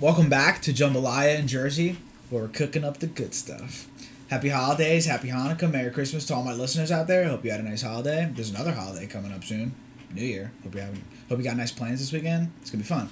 [0.00, 1.96] Welcome back to Jambalaya in Jersey,
[2.30, 3.88] where we're cooking up the good stuff.
[4.30, 7.26] Happy holidays, happy Hanukkah, Merry Christmas to all my listeners out there.
[7.26, 8.30] Hope you had a nice holiday.
[8.32, 9.74] There's another holiday coming up soon,
[10.14, 10.52] New Year.
[10.62, 10.96] Hope you have,
[11.28, 12.52] hope you got nice plans this weekend.
[12.60, 13.08] It's gonna be fun.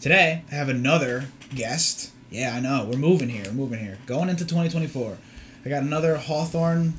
[0.00, 2.10] Today I have another guest.
[2.30, 3.44] Yeah, I know we're moving here.
[3.44, 3.98] We're moving here.
[4.06, 5.18] Going into 2024.
[5.66, 6.94] I got another Hawthorne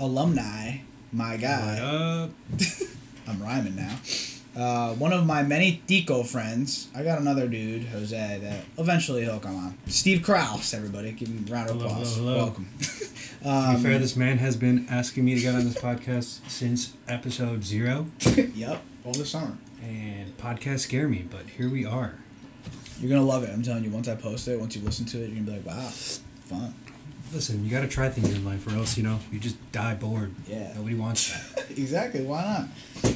[0.00, 0.78] alumni.
[1.12, 1.74] My guy.
[1.74, 2.30] What up?
[3.28, 3.98] I'm rhyming now.
[4.56, 6.88] Uh, one of my many Tico friends.
[6.94, 9.78] I got another dude, Jose, that eventually he'll come on.
[9.86, 11.12] Steve Kraus, everybody.
[11.12, 12.16] Give him a round of Hello, applause.
[12.16, 12.44] hello, hello.
[12.46, 12.68] Welcome.
[13.42, 16.40] To um, be fair, this man has been asking me to get on this podcast
[16.50, 18.06] since episode zero,
[18.54, 19.56] yep, all this summer.
[19.80, 22.14] and podcasts scare me, but here we are.
[22.98, 23.50] You're going to love it.
[23.50, 25.52] I'm telling you, once I post it, once you listen to it, you're going to
[25.52, 26.74] be like, wow, fun.
[27.32, 30.32] Listen, you gotta try things in life, or else you know you just die bored.
[30.46, 30.72] Yeah.
[30.74, 31.70] Nobody wants that.
[31.78, 32.22] exactly.
[32.22, 32.66] Why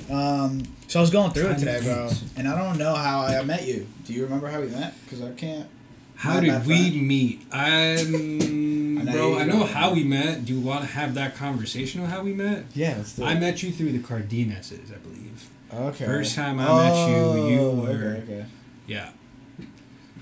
[0.09, 0.10] not?
[0.10, 3.42] Um, so I was going through it today, bro, and I don't know how I
[3.42, 3.86] met you.
[4.05, 4.95] Do you remember how we met?
[5.05, 5.69] Because I can't.
[6.16, 7.06] How did we friend.
[7.09, 7.42] meet?
[7.50, 9.39] I'm I bro.
[9.39, 10.45] I know how we met.
[10.45, 12.64] Do you want to have that conversation of how we met?
[12.74, 15.48] Yeah, let's do I met you through the Cardenases, I believe.
[15.72, 16.05] Okay.
[16.05, 18.47] First time I met you, you Oh, were- Okay, okay.
[18.86, 19.11] Yeah.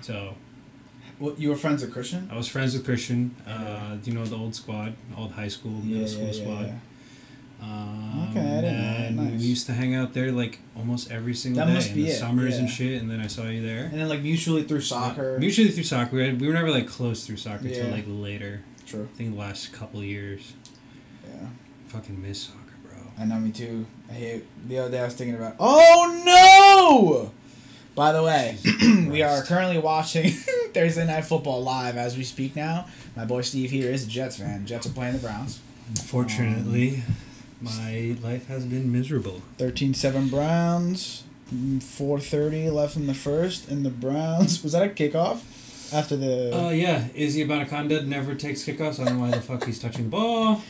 [0.02, 0.34] So
[1.20, 2.28] Well, you were friends with Christian?
[2.32, 3.34] I was friends with Christian.
[3.46, 6.40] Uh, do you know the old squad, old high school, Yeah, middle school yeah, yeah,
[6.42, 6.66] squad?
[6.66, 6.74] yeah.
[7.60, 9.40] Um, Okay, I didn't know Nice.
[9.40, 12.14] We used to hang out there like almost every single That day in the it,
[12.18, 13.00] summers and shit.
[13.02, 13.86] And then I saw you there.
[13.86, 15.38] And then like mutually through soccer.
[15.40, 18.62] Mutually through soccer, we, had, we were never like close through soccer till like later.
[18.86, 19.08] True.
[19.12, 20.52] I think the last couple years.
[21.28, 21.48] Yeah.
[21.88, 22.96] Fucking miss soccer, bro.
[23.18, 23.86] I know me too.
[24.08, 27.32] I hate the other day I was thinking about Oh no!
[27.98, 28.56] By the way,
[29.10, 30.30] we are currently watching
[30.72, 32.86] Thursday Night Football live as we speak now.
[33.16, 34.66] My boy Steve here is a Jets fan.
[34.66, 35.58] Jets are playing the Browns.
[35.88, 37.02] Unfortunately,
[37.60, 39.42] my life has been miserable.
[39.58, 41.24] 13-7 Browns.
[41.52, 43.68] 4.30 left in the first.
[43.68, 44.62] And the Browns...
[44.62, 45.92] Was that a kickoff?
[45.92, 46.56] After the...
[46.56, 49.00] Uh, yeah, Izzy Abanikanda never takes kickoffs.
[49.00, 50.62] I don't know why the fuck he's touching the ball.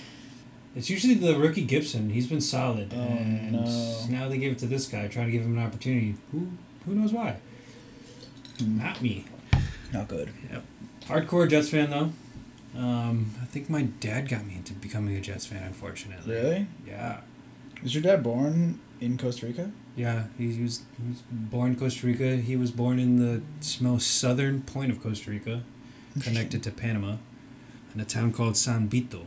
[0.74, 2.10] It's usually the rookie Gipson.
[2.10, 2.94] He's been solid.
[2.96, 4.06] Oh, and no.
[4.08, 6.14] now they give it to this guy, trying to give him an opportunity.
[6.32, 6.52] Who
[6.86, 7.36] who knows why?
[8.64, 9.24] Not me.
[9.92, 10.30] Not good.
[11.02, 12.12] Hardcore Jets fan though.
[12.78, 15.62] Um, I think my dad got me into becoming a Jets fan.
[15.62, 16.32] Unfortunately.
[16.34, 16.66] Really?
[16.86, 17.20] Yeah.
[17.82, 19.70] Is your dad born in Costa Rica?
[19.96, 22.36] Yeah, he, he was he was born in Costa Rica.
[22.36, 23.42] He was born in the
[23.80, 25.62] most southern point of Costa Rica,
[26.20, 27.16] connected to Panama,
[27.94, 29.22] in a town called San Vito.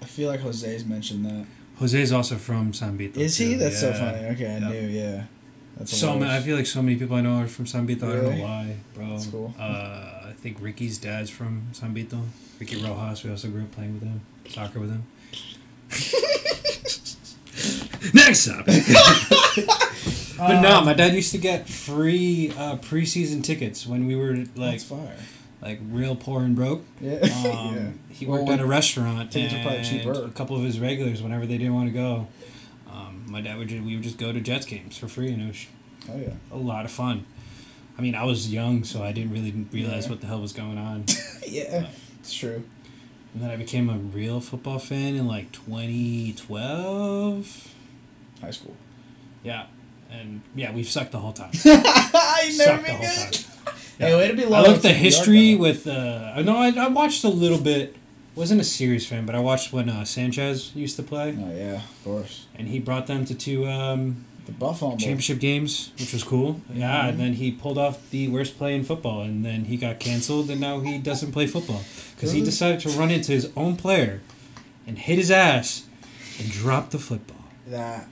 [0.00, 1.46] I feel like Jose's mentioned that.
[1.78, 3.18] Jose's also from San Vito.
[3.20, 3.52] Is he?
[3.54, 4.24] too, That's so funny.
[4.28, 4.70] Okay, I Yep.
[4.70, 4.88] knew.
[4.88, 5.24] Yeah.
[5.76, 8.08] That's So many, I feel like so many people I know are from San Vito.
[8.10, 9.10] I don't know why, bro.
[9.10, 9.54] That's cool.
[9.58, 9.62] Uh,
[10.28, 12.20] I think Ricky's dad's from San Vito.
[12.58, 13.22] Ricky Rojas.
[13.24, 15.04] We also grew up playing with him, soccer with him.
[18.14, 18.66] Next up.
[20.38, 24.44] but no, Um, my dad used to get free uh, preseason tickets when we were
[24.54, 24.80] like
[25.62, 26.84] like real poor and broke.
[27.00, 27.14] Yeah.
[27.14, 27.20] Um,
[27.76, 27.88] yeah.
[28.10, 30.12] He worked when- at a restaurant, tickets are probably and cheaper.
[30.12, 32.28] a couple of his regulars, whenever they didn't want to go,
[33.26, 35.46] my dad would just, we would just go to Jets games for free, and it
[35.48, 35.66] was
[36.08, 36.34] Oh yeah.
[36.52, 37.26] a lot of fun.
[37.98, 40.10] I mean, I was young, so I didn't really realize Yeah.
[40.10, 41.04] what the hell was going on.
[41.46, 41.86] yeah.
[42.20, 42.62] It's true.
[43.34, 47.68] And then I became a real football fan in like 2012.
[48.40, 48.76] High school.
[49.42, 49.66] Yeah,
[50.10, 51.50] and yeah, we've sucked the whole time.
[51.64, 51.82] you never
[52.52, 53.32] sucked the whole good.
[53.32, 53.42] time.
[53.98, 54.58] Hey, way to be low.
[54.58, 55.86] I looked York, history with.
[55.86, 57.96] Uh, I know I, I watched a little bit.
[58.36, 61.76] Wasn't a serious fan, but I watched when uh, Sanchez used to play, Oh yeah,
[61.76, 62.46] of course.
[62.54, 64.90] and he brought them to two um, The Buffalo.
[64.92, 66.60] Championship games, which was cool.
[66.72, 67.08] Yeah, Mhm.
[67.08, 70.50] and then he pulled off the worst play in football, and then he got canceled,
[70.50, 71.82] and now he doesn't play football
[72.14, 74.20] because he decided to run into his own player
[74.86, 75.84] and hit his ass
[76.38, 77.42] and drop the football.
[77.66, 78.06] That.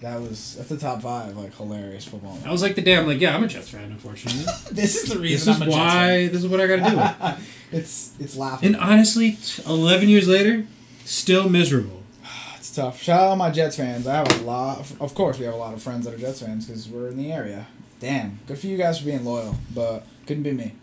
[0.00, 2.38] That was that's the top five like hilarious football.
[2.46, 4.44] I was like the day I'm like, yeah, I'm a Jets fan, unfortunately.
[4.72, 6.26] this is the this reason is I'm a why.
[6.28, 7.42] This is what I got to do.
[7.78, 8.74] It's it's laughing.
[8.74, 10.66] and honestly, t- 11 years later,
[11.04, 12.02] still miserable.
[12.56, 13.00] It's tough.
[13.02, 14.06] Shout out all my Jets fans.
[14.06, 14.80] I have a lot.
[14.80, 17.08] Of, of course, we have a lot of friends that are Jets fans because we're
[17.08, 17.66] in the area.
[18.00, 20.74] Damn, good for you guys for being loyal, but couldn't be me.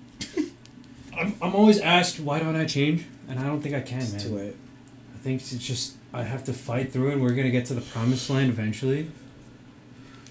[1.17, 4.11] I'm, I'm always asked why don't I change, and I don't think I can, It's
[4.11, 4.21] man.
[4.21, 4.55] too late.
[5.15, 7.81] I think it's just I have to fight through, and we're gonna get to the
[7.81, 9.11] promised land eventually.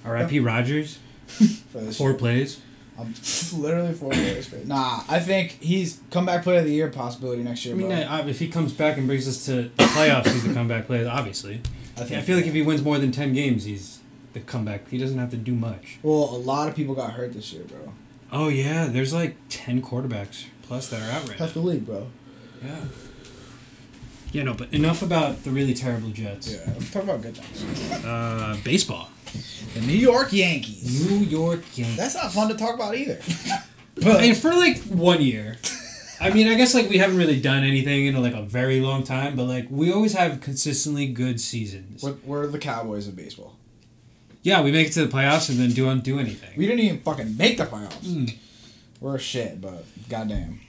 [0.05, 0.41] R.I.P.
[0.41, 0.99] Rogers,
[1.97, 2.61] four plays.
[2.99, 3.15] I'm
[3.57, 4.67] literally four years straight.
[4.67, 7.75] Nah, I think he's comeback player of the year possibility next year.
[7.75, 10.45] I mean, but I, if he comes back and brings us to the playoffs, he's
[10.45, 11.61] the comeback player, obviously.
[11.97, 14.01] I, think, I feel like if he wins more than ten games, he's
[14.33, 14.89] the comeback.
[14.89, 15.99] He doesn't have to do much.
[16.03, 17.93] well, a lot of people got hurt this year, bro.
[18.33, 21.45] Oh yeah, there's like ten quarterbacks plus that are out right now.
[21.47, 22.09] Half the league, bro.
[22.65, 22.81] Yeah.
[24.33, 26.53] Yeah, no, but enough about the really terrible Jets.
[26.53, 28.05] Yeah, let's talk about good things.
[28.05, 29.09] Uh, baseball.
[29.75, 31.09] The New York Yankees.
[31.09, 31.97] New York Yankees.
[31.97, 33.21] That's not fun to talk about either.
[34.05, 35.57] I mean, for like one year.
[36.21, 39.05] I mean, I guess like we haven't really done anything in like a very long
[39.05, 42.03] time, but like we always have consistently good seasons.
[42.03, 43.57] We're, we're the Cowboys of baseball.
[44.43, 46.51] Yeah, we make it to the playoffs and then don't do anything.
[46.57, 47.99] We didn't even fucking make the playoffs.
[48.01, 48.35] Mm.
[49.01, 50.61] We're shit, but goddamn.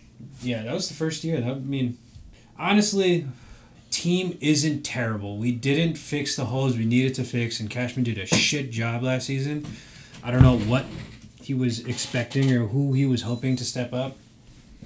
[0.42, 1.40] Yeah, that was the first year.
[1.40, 1.98] That I mean,
[2.58, 3.28] honestly,
[3.92, 5.38] team isn't terrible.
[5.38, 9.04] We didn't fix the holes we needed to fix, and Cashman did a shit job
[9.04, 9.66] last season.
[10.24, 10.86] I don't know what
[11.42, 14.18] he was expecting or who he was hoping to step up,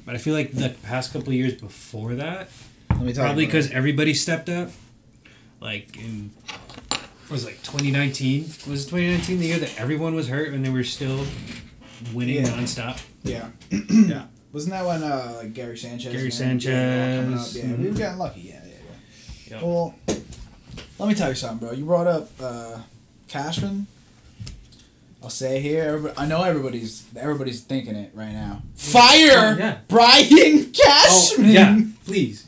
[0.06, 2.50] but I feel like the past couple years before that,
[2.90, 4.70] Let me probably because everybody stepped up.
[5.60, 6.32] Like in
[7.30, 10.84] was it like 2019 was 2019 the year that everyone was hurt and they were
[10.84, 11.24] still
[12.14, 12.50] winning Yeah.
[12.50, 13.02] nonstop.
[13.24, 13.50] Yeah.
[13.90, 14.26] yeah.
[14.52, 16.12] Wasn't that when uh, like Gary Sanchez?
[16.12, 17.38] Gary and- Yeah, all coming?
[17.40, 17.58] Sanchez.
[17.70, 18.42] yeah we were getting lucky.
[19.52, 19.62] Yep.
[19.64, 19.96] Well,
[20.98, 21.76] let me tell you something, bro.
[21.76, 22.80] You brought up uh,
[23.28, 23.88] Cashman.
[25.24, 28.64] I'll say here, I know everybody's everybody's thinking it right now.
[28.76, 29.78] Fire, Oh, yeah.
[29.88, 31.50] Brian Oh, Cashman.
[31.52, 32.48] yeah, please.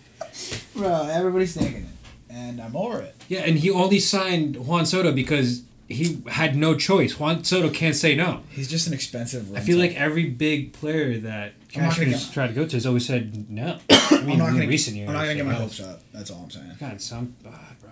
[0.76, 1.08] bro.
[1.12, 3.16] Everybody's thinking it, and I'm over it.
[3.30, 5.62] Yeah, and he only signed Juan Soto because
[5.94, 7.20] he had no choice.
[7.20, 8.42] Juan Soto can't say no.
[8.50, 9.56] He's just an expensive.
[9.56, 12.66] I feel like every big player that I'm not Cashman gonna get- tried to go
[12.66, 13.80] to has always said no.
[13.90, 15.10] I mean, I'm not gonna recent years.
[15.10, 16.02] I'm not gonna get my hopes up.
[16.14, 16.72] That's all I'm saying.
[16.80, 17.92] God, some, ah, bro.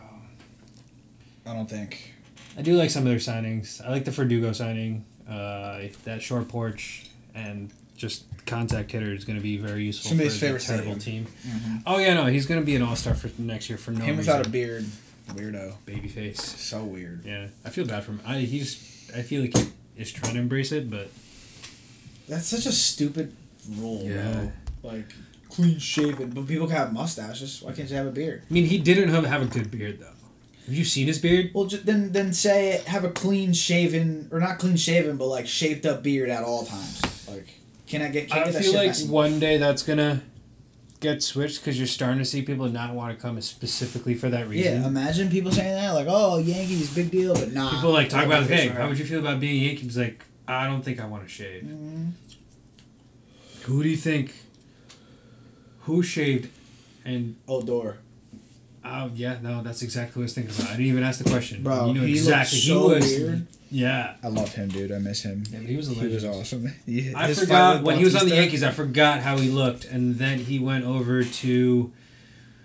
[1.46, 2.14] I don't think.
[2.58, 3.84] I do like some of their signings.
[3.86, 5.06] I like the Verdugo signing.
[5.30, 10.34] Uh, that short porch and just contact hitter is going to be very useful Somebody's
[10.34, 11.26] for favorite the terrible stadium.
[11.26, 11.82] team.
[11.86, 14.00] Oh yeah, no, he's going to be an all star for next year for no
[14.00, 14.10] reason.
[14.10, 14.34] Him reason.
[14.34, 14.86] without a beard,
[15.30, 15.74] weirdo.
[15.86, 16.42] baby face.
[16.42, 17.24] So weird.
[17.26, 18.22] Yeah, I feel bad for him.
[18.26, 21.10] I he's I feel like he is trying to embrace it, but
[22.28, 23.34] That's such a stupid
[23.78, 24.32] rule, Yeah.
[24.82, 24.92] bro.
[24.92, 25.14] Like
[25.50, 27.62] clean shaven, but people can have mustaches.
[27.62, 28.44] Why can't you have a beard?
[28.50, 30.06] I mean he didn't have, have a good beard though.
[30.66, 31.52] Have you seen his beard?
[31.54, 35.48] Well, ju- then then say have a clean shaven or not clean shaven, but like
[35.48, 37.02] shaped up beard at all times.
[37.28, 37.48] Like,
[37.88, 38.30] can I get?
[38.30, 40.22] Can I that feel like one day that's gonna
[41.02, 44.48] get switched because you're starting to see people not want to come specifically for that
[44.48, 44.82] reason.
[44.82, 47.72] Yeah, imagine people saying that like, "Oh, Yankees, big deal," but nah.
[47.72, 49.90] people like talk about hey, how would you feel about being a Yankee?
[49.90, 51.64] Like, I don't think I want to shave.
[51.64, 52.12] Mhm.
[53.64, 54.34] Who do you think?
[55.82, 56.50] Who shaved?
[57.04, 57.98] And Odor,
[58.86, 60.70] oh yeah, no, that's exactly what I was thinking about.
[60.70, 61.64] I didn't even ask the question.
[61.64, 62.60] bro, you know he exactly.
[62.60, 63.48] so he was weird.
[63.72, 64.16] Yeah.
[64.22, 64.92] I love him, dude.
[64.92, 65.44] I miss him.
[65.50, 66.72] Yeah, but he was a He was awesome.
[66.86, 68.64] He- I his forgot with when he was on the Yankees.
[68.64, 71.92] I forgot how he looked, and then he went over to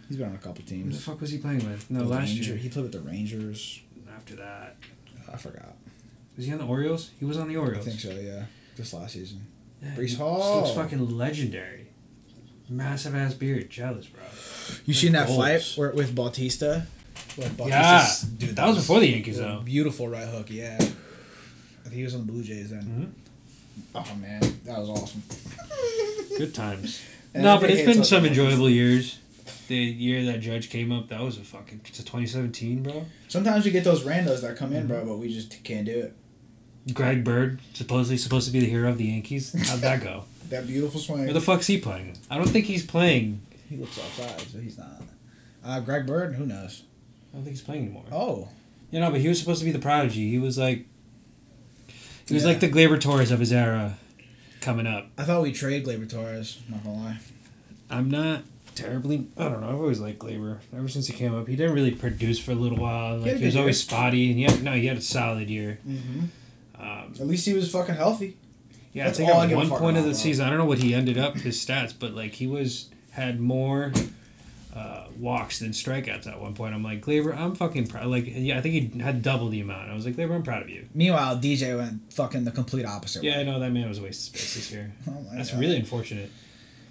[0.09, 0.71] He's been on a couple teams.
[0.71, 1.05] who the teams.
[1.05, 1.91] fuck was he playing with?
[1.91, 2.57] No, The last Ranger- year.
[2.59, 3.81] he played with the Rangers.
[4.15, 4.77] After that,
[5.33, 5.75] I forgot.
[6.37, 7.11] was he on the Orioles?
[7.19, 7.87] He was on the Orioles.
[7.87, 8.11] I think so.
[8.11, 8.45] Yeah,
[8.77, 9.47] this last season.
[9.83, 10.63] Yeah, Brees he Hall.
[10.63, 11.87] Looks fucking legendary.
[12.69, 14.23] Massive ass beard, jealous, bro.
[14.87, 15.39] You Like seen that goals.
[15.39, 16.87] fight where, with Bautista?
[17.37, 17.55] Where Yeah,
[18.03, 19.61] Bautista's- dude, that was before the Yankees, though.
[19.65, 20.77] Beautiful right hook, yeah.
[20.81, 20.85] I
[21.89, 22.83] think he was on the Blue Jays then.
[22.83, 23.11] Mhm.
[23.95, 25.23] Oh man, that was awesome.
[26.39, 27.01] Good times.
[27.35, 28.43] No, but it's it's been some to Bautista.
[28.45, 29.19] enjoyable years.
[29.69, 31.81] The year that Judge came up, that was a fucking.
[31.87, 33.05] It's a 2017, bro.
[33.29, 34.89] Sometimes we get those randos that come in, Mm-hmm.
[34.89, 36.95] bro, but we just can't do it.
[36.95, 39.53] Greg Bird, supposedly supposed to be the hero of the Yankees.
[39.69, 40.25] How'd that go?
[40.49, 41.25] That beautiful swing.
[41.25, 42.17] Where the fuck's he playing?
[42.31, 43.41] I don't think he's playing.
[43.69, 45.03] he looks outside, so he's not.
[45.65, 46.85] Uh, Greg Bird, who knows?
[47.37, 48.05] I don't think he's playing anymore.
[48.11, 48.49] Oh,
[48.91, 50.31] You know, but he was supposed to be the prodigy.
[50.31, 50.87] He was like.
[52.27, 52.49] He was Yeah.
[52.49, 53.99] like the Gleyber Torres of his era,
[54.63, 55.09] coming up.
[55.19, 56.59] I thought we trade Gleyber Torres.
[56.69, 57.19] Not gonna lie.
[57.91, 58.43] I'm not
[58.75, 59.27] terribly.
[59.37, 59.69] I don't know.
[59.69, 61.47] I've always liked Gleyber ever since he came up.
[61.47, 63.19] He didn't really produce for a little while.
[63.19, 65.79] He Like a he was always spotty, and yeah, no, he had a solid year.
[65.87, 66.21] Mm-hmm.
[66.81, 68.37] Um, At least he was fucking healthy.
[68.95, 70.95] yeah, That's I think at one point of the season, I don't know what he
[70.95, 73.93] ended up his stats, but like he was had more
[74.77, 76.75] uh, walks than strikeouts at one point.
[76.75, 78.07] I'm like Gleyber, I'm fucking proud.
[78.07, 79.91] Like yeah, I think he had double the amount.
[79.91, 80.87] I was like Gleyber, I'm proud of you.
[80.95, 83.23] Meanwhile, DJ went fucking the complete opposite.
[83.25, 83.41] Yeah, way.
[83.41, 84.93] I know that man was a waste of space this year.
[85.09, 85.61] Oh That's God.
[85.61, 86.31] really unfortunate.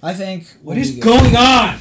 [0.01, 0.48] I think.
[0.63, 1.80] What is when is we get- going on?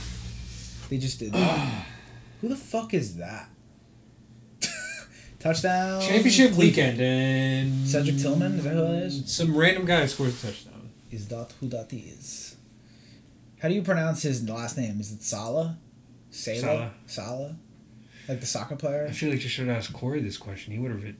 [0.90, 1.87] They just did that.
[2.42, 3.49] Who the fuck is that?
[5.38, 6.00] Touchdown.
[6.02, 9.32] Championship weekend and Cedric Tillman, is that who that is?
[9.32, 10.90] Some random guy scores a touchdown.
[11.11, 12.56] Is that who that is?
[13.61, 15.00] How do you pronounce his last name?
[15.00, 15.78] Is it Sala?
[16.34, 16.60] Sala?
[16.60, 16.90] Sala.
[17.06, 17.56] Sala?
[18.28, 19.06] Like the soccer player?
[19.08, 20.72] I feel like you should have asked Corey this question.
[20.72, 21.14] He would have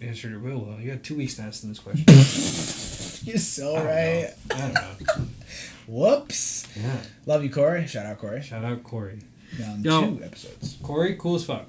[0.00, 0.80] answered it real well.
[0.80, 2.04] You had two weeks to ask them this question.
[3.24, 4.34] You're so I don't right.
[4.48, 4.54] know.
[4.56, 5.24] I don't know.
[5.86, 6.66] Whoops.
[6.76, 6.96] Yeah.
[7.26, 7.86] Love you, Corey.
[7.86, 8.42] Shout out, Corey.
[8.42, 9.20] Shout out Corey.
[9.64, 10.00] On Yo.
[10.16, 10.76] two episodes.
[10.82, 11.66] Corey, cool as fuck.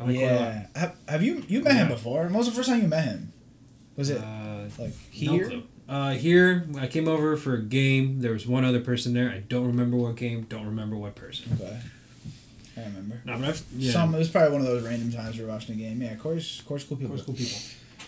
[0.00, 0.40] I like Corey a lot.
[0.40, 0.66] yeah.
[0.74, 2.24] Have, have you you met him before?
[2.24, 3.32] When was the first time you met him?
[3.96, 5.48] Was it Uh, like no here?
[5.48, 5.62] clue.
[5.88, 8.20] Uh, here, I came over for a game.
[8.20, 9.30] There was one other person there.
[9.30, 10.42] I don't remember what game.
[10.44, 11.52] Don't remember what person.
[11.60, 11.78] okay.
[12.76, 13.20] I remember.
[13.24, 13.92] No, but I've yeah.
[13.92, 16.00] Some it was probably one of those random times we were watching a game.
[16.02, 17.10] Yeah, Corey's course, cool people.
[17.10, 17.58] Corey's cool people.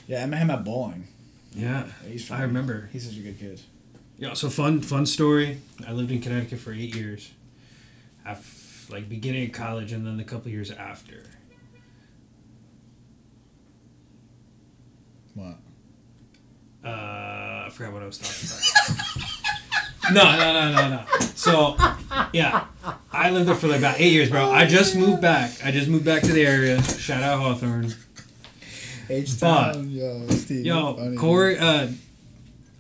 [0.09, 1.06] Yeah, I met him at bowling.
[1.54, 2.88] Yeah, Yeah, he's I remember.
[2.92, 3.61] He's such a good kid.
[4.18, 5.61] Yeah, so fun fun story.
[5.87, 7.30] I lived in Connecticut for eight years.
[8.25, 11.23] Af like beginning of college and then the couple years after.
[15.35, 15.59] What?
[16.85, 16.88] Uh,
[17.66, 18.49] I forgot what I was talking
[20.06, 20.14] about.
[20.14, 21.26] no, no, no, no, no.
[21.35, 21.76] So,
[22.32, 22.66] yeah,
[23.12, 24.50] I lived there for like about eight years, bro.
[24.50, 25.50] I just moved back.
[25.64, 26.80] I just moved back to the area.
[26.82, 27.92] Shout out Hawthorne.
[29.08, 30.64] H Town, yo, Steve.
[30.64, 31.14] Yo.
[31.18, 31.88] Corey, uh,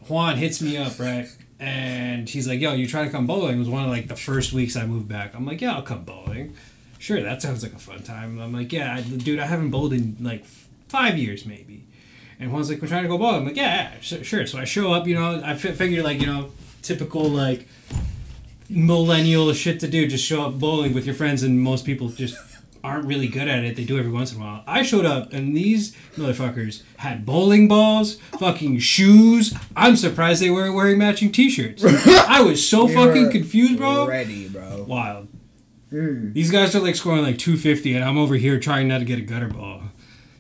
[0.08, 1.26] Juan hits me up, right?
[1.58, 3.56] And he's like, yo, you trying to come bowling?
[3.56, 5.34] It was one of like the first weeks I moved back.
[5.34, 6.54] I'm like, yeah, I'll come bowling.
[6.98, 8.38] Sure, that sounds like a fun time.
[8.38, 10.44] I'm like, yeah, I, dude, I haven't bowled in like
[10.88, 11.85] five years maybe.
[12.38, 13.40] And Juan's like, we're trying to go bowling.
[13.40, 14.46] I'm like, yeah, yeah sure.
[14.46, 16.50] So I show up, you know, I fi- figure like, you know,
[16.82, 17.66] typical like
[18.68, 20.06] millennial shit to do.
[20.06, 22.36] Just show up bowling with your friends, and most people just
[22.84, 23.74] aren't really good at it.
[23.76, 24.62] They do every once in a while.
[24.66, 29.54] I showed up, and these motherfuckers had bowling balls, fucking shoes.
[29.74, 31.84] I'm surprised they weren't wearing matching T-shirts.
[32.28, 34.06] I was so fucking confused, bro.
[34.06, 34.84] Ready, bro.
[34.84, 35.28] Wild.
[35.92, 36.32] Mm.
[36.32, 39.18] These guys are like scoring like 250, and I'm over here trying not to get
[39.18, 39.75] a gutter ball.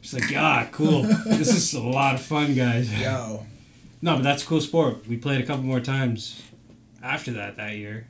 [0.06, 1.02] Just like, yeah, cool.
[1.02, 2.92] this is a lot of fun, guys.
[3.00, 3.44] Yo,
[4.00, 5.04] No, but that's a cool sport.
[5.08, 6.44] We played a couple more times
[7.02, 8.06] after that that year,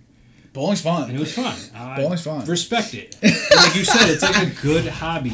[0.52, 1.56] bowling's and it was fun.
[1.74, 2.44] I Bowling's fun.
[2.44, 3.16] Respect it.
[3.22, 5.32] like you said, it's like a good hobby.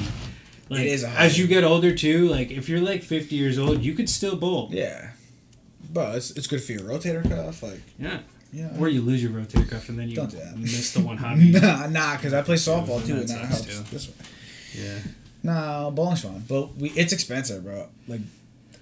[0.68, 1.24] Like, It is a hobby.
[1.26, 4.36] As you get older too, like if you're like 50 years old, you could still
[4.36, 4.68] bowl.
[4.70, 5.10] Yeah,
[5.90, 7.60] bro, it's, it's good for your rotator cuff.
[7.64, 8.20] Like, Yeah.
[8.52, 8.70] yeah.
[8.78, 10.56] Or you lose your rotator cuff and then you Don't do that.
[10.56, 11.50] miss the one hobby.
[11.60, 13.62] nah, nah, because I play softball too, and that helps.
[13.66, 13.82] too.
[13.90, 14.14] This way.
[14.84, 14.98] yeah.
[15.42, 17.88] Nah, bowling's fun, but we it's expensive, bro.
[18.06, 18.20] Like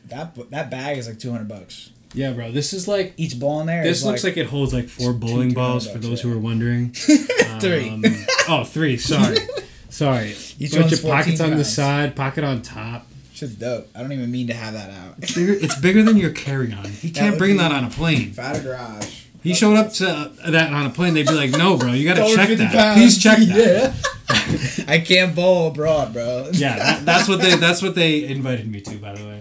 [0.08, 1.90] that that bag is like two hundred bucks.
[2.12, 2.50] Yeah, bro.
[2.50, 3.84] This is like Each ball in there.
[3.84, 6.30] this is looks like, it holds like four bowling balls hundred for those yeah.
[6.30, 6.90] who are wondering.
[7.60, 7.88] Three.
[7.90, 8.04] Um,
[8.48, 8.96] oh, three.
[8.96, 9.36] Sorry.
[9.90, 10.30] Sorry.
[10.58, 13.06] Each Bunch one's of pockets 14 on the side, pocket on top.
[13.34, 13.88] shit's dope.
[13.94, 15.16] I don't even mean to have that out.
[15.18, 16.90] It's bigger, it's bigger than your carry-on.
[17.02, 18.30] You can't bring be- that on a plane.
[18.30, 19.24] If I had a garage.
[19.42, 21.14] He showed up to uh, that on a plane.
[21.14, 22.72] They'd be like, "No, bro, you got to check that.
[22.72, 22.98] pounds.
[22.98, 24.84] Please check that." Yeah.
[24.88, 26.50] I can't bowl abroad, bro.
[26.52, 28.96] Yeah, that, that's what they that's what they invited me to.
[28.98, 29.40] By the way,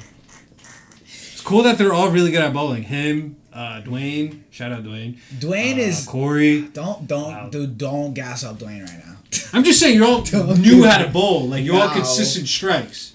[1.01, 2.83] it's cool that they're all really good at bowling.
[2.83, 5.17] Him, uh, Dwayne, shout out Dwayne.
[5.37, 6.61] Dwayne uh, is Corey.
[6.61, 7.49] don't don't Wow.
[7.49, 9.17] dude don't gas up Dwayne right now.
[9.53, 10.21] I'm just saying, you all
[10.55, 11.47] knew how to bowl.
[11.47, 11.93] Like you all No.
[11.93, 13.13] consistent strikes.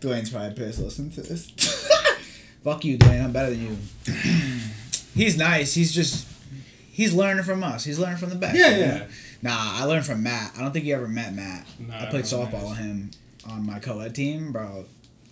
[0.00, 1.50] Dwayne's probably pissed listening to this.
[2.64, 3.24] Fuck you, Dwayne.
[3.24, 3.76] I'm better than you.
[5.18, 5.74] he's nice.
[5.74, 6.26] He's just
[6.90, 7.84] he's learning from us.
[7.84, 8.56] He's learning from the best.
[8.56, 8.92] Yeah, you know?
[8.94, 9.06] yeah.
[9.42, 10.52] Nah, I learned from Matt.
[10.56, 11.66] I don't think you ever met Matt.
[11.78, 13.10] No, I I played don't softball with him
[13.48, 14.84] on my co-ed team, bro.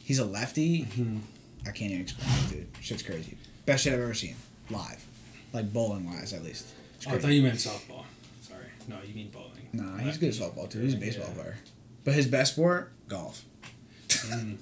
[0.02, 0.82] He's a lefty.
[0.82, 1.18] Mm-hmm.
[1.66, 2.66] I can't even explain it, dude.
[2.84, 3.36] Shit's crazy.
[3.64, 4.36] Best shit I've ever seen
[4.70, 5.04] live,
[5.52, 6.66] like bowling wise, at least.
[7.08, 8.04] Oh, I thought you meant softball.
[8.40, 9.68] Sorry, no, you mean bowling.
[9.72, 10.80] Nah, he's good at softball too.
[10.80, 11.42] He's a baseball Yeah.
[11.42, 11.56] player,
[12.04, 13.44] but his best sport golf.
[14.08, 14.56] Mm.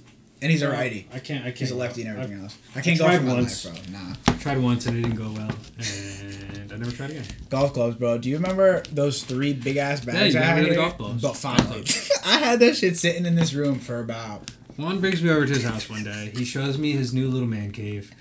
[0.45, 1.09] And he's a righty.
[1.11, 1.41] I can't.
[1.41, 1.59] I can't.
[1.59, 2.59] He's a lefty and I've everything else.
[2.77, 3.65] I can't I golf tried for once.
[3.65, 3.99] life, bro.
[3.99, 4.39] Nah.
[4.41, 7.25] tried once and it didn't go well, and I never tried again.
[7.49, 8.19] Golf clubs, bro.
[8.19, 11.23] Do you remember those three big ass bags Yeah, you I had the golf balls.
[11.23, 11.85] But finally.
[12.27, 14.51] I had that shit sitting in this room for about.
[14.77, 16.31] Juan brings me over to his house one day.
[16.37, 18.13] He shows me his new little man cave,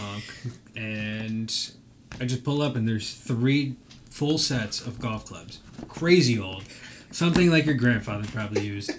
[0.00, 0.22] um,
[0.76, 1.52] and
[2.20, 3.74] I just pull up and there's three
[4.08, 5.58] full sets of golf clubs,
[5.88, 6.62] crazy old,
[7.10, 8.92] something like your grandfather probably used.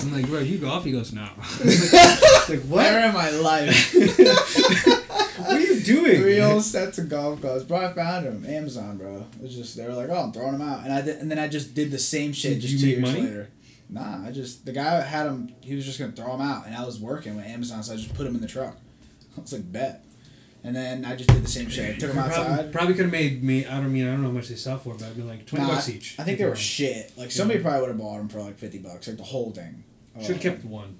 [0.00, 0.84] I'm like, bro, you golf?
[0.84, 1.22] He goes, no.
[1.64, 2.84] like, "What?
[2.84, 3.94] Where am I life?
[5.36, 6.16] What are you doing?
[6.22, 7.76] Three old sets of golf clubs, bro.
[7.76, 9.26] I found them Amazon, bro.
[9.36, 11.30] It was just they were like, oh, I'm throwing them out, and I did, and
[11.30, 13.20] then I just did the same shit Did just two years money?
[13.20, 13.50] later.
[13.90, 15.54] Nah, I just the guy had them.
[15.60, 17.96] He was just gonna throw them out, and I was working with Amazon, so I
[17.96, 18.76] just put them in the truck.
[19.36, 20.05] I was like, bet.
[20.66, 21.94] And then I just did the same shit.
[21.94, 22.72] I took them Probably, outside.
[22.72, 23.64] probably could have made me.
[23.66, 25.46] I don't mean I don't know how much they sell for, but I'd be like
[25.46, 26.18] twenty Nah, bucks each.
[26.18, 27.12] I think they were shit.
[27.16, 29.84] Like somebody probably would have bought them for like fifty bucks, like the whole thing.
[30.16, 30.98] Oh, Should have kept one.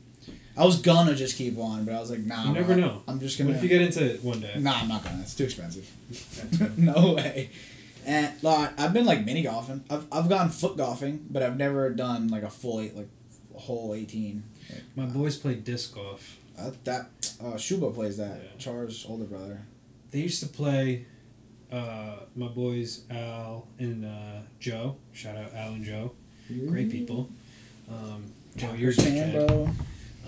[0.56, 2.44] I was gonna just keep one, but I was like, nah.
[2.46, 3.02] You never know.
[3.08, 3.50] I'm just gonna.
[3.50, 4.54] What if you get into it one day?
[4.56, 5.20] Nah, I'm not gonna.
[5.20, 5.90] It's too expensive.
[6.78, 7.50] no way.
[8.06, 9.84] And like, I've been like mini golfing.
[9.90, 13.08] I've I've gone foot golfing, but I've never done like a full eight, like
[13.54, 14.44] a whole eighteen.
[14.70, 16.36] Like, My boys play disc golf.
[16.58, 17.10] Uh, that
[17.44, 18.40] uh, Shuba plays that.
[18.42, 18.50] Yeah.
[18.58, 19.60] Char's older brother.
[20.10, 21.06] They used to play.
[21.70, 24.96] Uh, my boys Al and uh, Joe.
[25.12, 26.12] Shout out Al and Joe.
[26.68, 27.28] Great people.
[27.90, 29.70] Um, Joe, you're a Packers fan, fan, bro.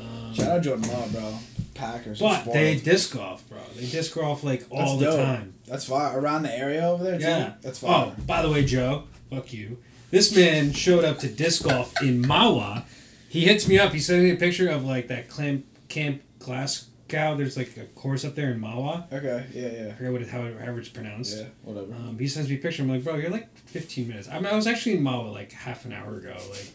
[0.01, 1.39] Um, Shout out Jordan Love, bro.
[1.75, 2.21] Packers.
[2.21, 3.59] are but they disc golf, bro.
[3.77, 5.27] They disc golf like all That's the dope.
[5.27, 5.55] time.
[5.67, 7.19] That's far around the area over there.
[7.19, 7.25] Too?
[7.25, 7.55] Yeah.
[7.63, 8.07] that's far.
[8.19, 9.79] Oh, by the way, Joe, fuck you.
[10.11, 12.85] This man showed up to disc golf in Mahwah.
[13.29, 13.93] He hits me up.
[13.93, 17.37] He sent me a picture of like that Camp Camp Glasgow.
[17.37, 19.11] There's like a course up there in Mahwah.
[19.13, 19.89] Okay, yeah, yeah.
[19.91, 21.39] I forget what it, how, however it's pronounced.
[21.39, 21.45] yeah.
[21.63, 21.95] Whatever.
[21.95, 22.83] Um, he sends me a picture.
[22.83, 24.29] I'm like, bro, you're like 15 minutes.
[24.29, 26.37] I mean, I was actually in Mahwah like half an hour ago.
[26.51, 26.67] Like,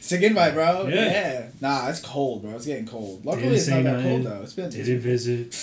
[0.00, 0.88] Sick invite, bro.
[0.88, 0.94] Yeah.
[1.04, 1.48] Yeah.
[1.60, 2.56] Nah, it's cold, bro.
[2.56, 3.24] It's getting cold.
[3.24, 4.40] Luckily, it's not that cold though.
[4.42, 5.54] It's been Didn't visit.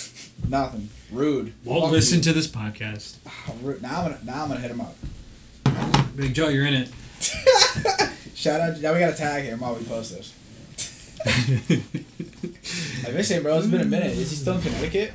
[0.48, 0.88] nothing.
[1.12, 1.52] Rude.
[1.64, 3.16] Won't listen to this podcast.
[3.26, 3.54] Oh.
[3.82, 4.96] Now I'm gonna now I'm gonna hit him up.
[6.16, 6.88] Big Joe, you're in it.
[8.34, 8.80] Shout out.
[8.80, 10.32] Now we gotta tag him while we post this.
[13.06, 13.58] I miss him, bro.
[13.58, 14.12] It's been a minute.
[14.12, 15.12] Is he still in Connecticut?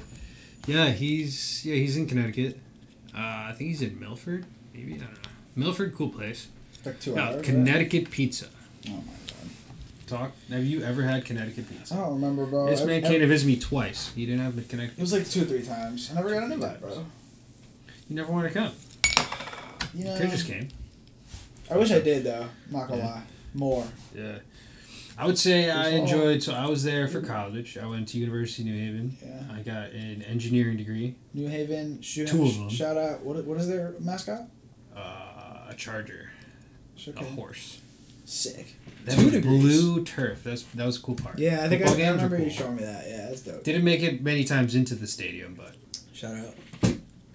[0.68, 2.58] yeah, he's yeah he's in Connecticut.
[3.14, 3.20] Uh,
[3.50, 4.46] I think he's in Milford.
[4.74, 5.18] Maybe I don't know.
[5.56, 6.48] Milford, cool place.
[6.86, 7.36] Like two No, hours.
[7.38, 7.44] right?
[7.46, 8.48] Connecticut pizza.
[8.88, 10.06] Oh my god.
[10.08, 10.32] Talk.
[10.50, 11.96] Have you ever had Connecticut pizza?
[11.96, 12.68] I don't remember, bro.
[12.68, 14.12] This I- man I- came to visit me twice.
[14.16, 14.98] He didn't have the Connecticut.
[15.00, 16.10] It was like two or three times.
[16.12, 17.06] I never got an invite, bro.
[18.10, 18.72] You never want to come.
[19.96, 20.68] You know, Could just came.
[21.72, 22.48] I wish I did though.
[22.68, 23.08] I'm not gonna Yeah.
[23.08, 23.24] lie.
[23.56, 23.88] More.
[24.16, 24.38] Yeah.
[25.18, 26.44] I would say I enjoyed.
[26.44, 27.78] So I was there for college.
[27.78, 29.18] I went to University of New Haven.
[29.24, 29.56] Yeah.
[29.56, 31.16] I got an engineering degree.
[31.34, 32.02] New Haven.
[32.02, 32.70] Shoot, Two of them.
[32.70, 33.22] Shout out.
[33.22, 34.42] What what is their mascot?
[34.96, 36.32] Uh, a charger.
[36.98, 37.80] Shook A horse.
[38.26, 38.76] Sick.
[39.06, 39.62] That Two was degrees.
[39.62, 40.44] blue turf.
[40.44, 41.38] That's that was a cool part.
[41.40, 42.52] Yeah, I think I, Football I were remember you cool.
[42.52, 43.06] showing me that.
[43.08, 43.64] Yeah, that's dope.
[43.64, 45.76] Didn't make it many times into the stadium, but
[46.14, 46.56] Shout out.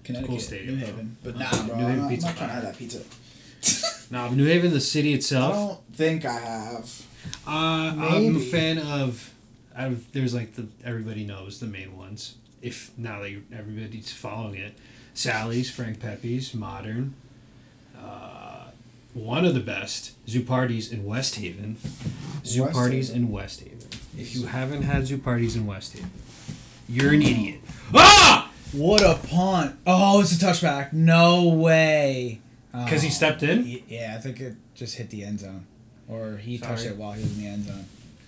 [0.03, 0.85] Connecticut, stadium, New though.
[0.87, 1.17] Haven.
[1.23, 1.75] But Uh, nah, bro.
[1.77, 3.03] New I'm Haven not, I'm pizza not trying to have that pizza.
[4.11, 5.53] now New Haven, the city itself.
[5.53, 7.03] I don't think I have.
[7.47, 9.33] Uh, I'm a fan of.
[9.75, 12.35] Of there's like the everybody knows the main ones.
[12.61, 14.73] If now that everybody's following it,
[15.13, 17.13] Sally's, Frank Pepe's, Modern.
[17.97, 18.65] Uh,
[19.13, 21.77] one of the best Zuppardi's in West Haven.
[22.45, 23.77] Zoo West in West Haven.
[24.17, 26.11] If you haven't had Zuppardi's in West Haven,
[26.89, 27.61] you're an idiot.
[27.93, 28.51] Ah!
[28.73, 29.75] What a punt!
[29.85, 30.93] Oh, it's a touchback.
[30.93, 32.39] No way.
[32.71, 33.11] Because he Oh.
[33.11, 33.81] stepped in.
[33.89, 35.65] Yeah, I think it just hit the end zone,
[36.11, 37.85] or he touched it while he was in the end zone.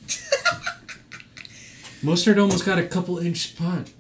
[2.04, 3.94] Morstead almost got a couple inch punt.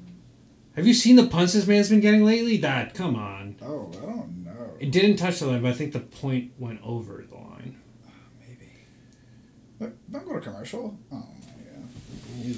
[0.75, 2.57] Have you seen the punts this man's been getting lately?
[2.57, 3.55] That come on.
[3.61, 4.71] Oh, I don't know.
[4.79, 7.79] It didn't touch the line, but I think the point went over the line.
[8.39, 8.71] Maybe.
[9.77, 9.93] What?
[10.11, 10.97] Don't go to commercial.
[11.11, 11.21] Oh my
[12.43, 12.57] god.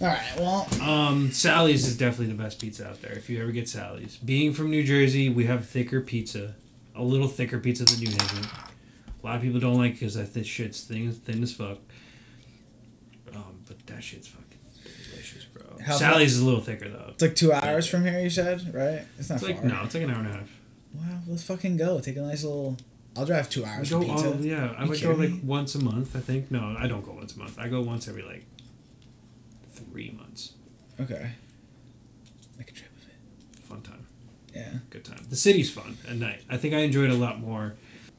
[0.00, 0.32] All right.
[0.36, 3.12] Well, Um, Sally's is definitely the best pizza out there.
[3.12, 6.54] If you ever get Sally's, being from New Jersey, we have thicker pizza,
[6.96, 8.46] a little thicker pizza than New Haven.
[9.24, 11.78] A lot of people don't like because that this shit's thin, thin as fuck.
[13.34, 14.58] Um, but that shit's fucking
[15.10, 15.62] delicious, bro.
[15.82, 17.06] How Sally's is a little thicker though.
[17.08, 18.20] it's like two hours from here.
[18.20, 19.02] You said right?
[19.18, 19.64] It's not It's like far.
[19.64, 20.50] no, it's like an hour and a half.
[20.92, 21.20] Wow.
[21.26, 22.00] Let's fucking go.
[22.00, 22.76] Take a nice little.
[23.16, 25.40] I'll drive two hours go all, yeah, I would go like me?
[25.42, 26.14] once a month.
[26.14, 27.58] I think no, I don't go once a month.
[27.58, 28.44] I go once every like
[29.72, 30.52] three months.
[31.00, 31.30] Okay.
[32.58, 33.64] Make a trip of it.
[33.64, 34.06] Fun time.
[34.54, 34.68] Yeah.
[34.90, 35.24] good time.
[35.30, 36.42] The city's fun at night.
[36.50, 37.74] I think I enjoyed it a lot more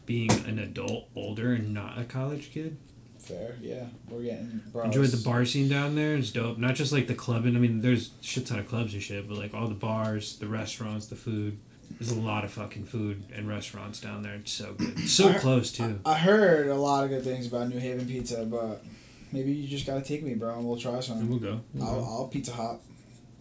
[0.05, 2.77] being an adult, older, and not a college kid.
[3.19, 3.55] Fair.
[3.61, 3.85] Yeah.
[4.07, 4.61] We're getting.
[4.71, 6.15] Bro, Enjoyed the bar scene down there.
[6.15, 6.57] It's dope.
[6.59, 7.55] Not just like the clubbing.
[7.55, 10.37] I mean, there's a shit ton of clubs and shit, but like all the bars,
[10.37, 11.57] the restaurants, the food.
[11.99, 14.35] There's a lot of fucking food and restaurants down there.
[14.35, 14.99] It's so good.
[15.09, 15.99] So I- close too.
[16.05, 18.83] I heard a lot of good things about New Haven pizza, but
[19.31, 21.27] maybe you just gotta take me, bro, and we'll try And some.
[21.29, 21.61] we'll go.
[21.73, 22.03] We'll I'll, go.
[22.05, 22.83] I'll pizza hop.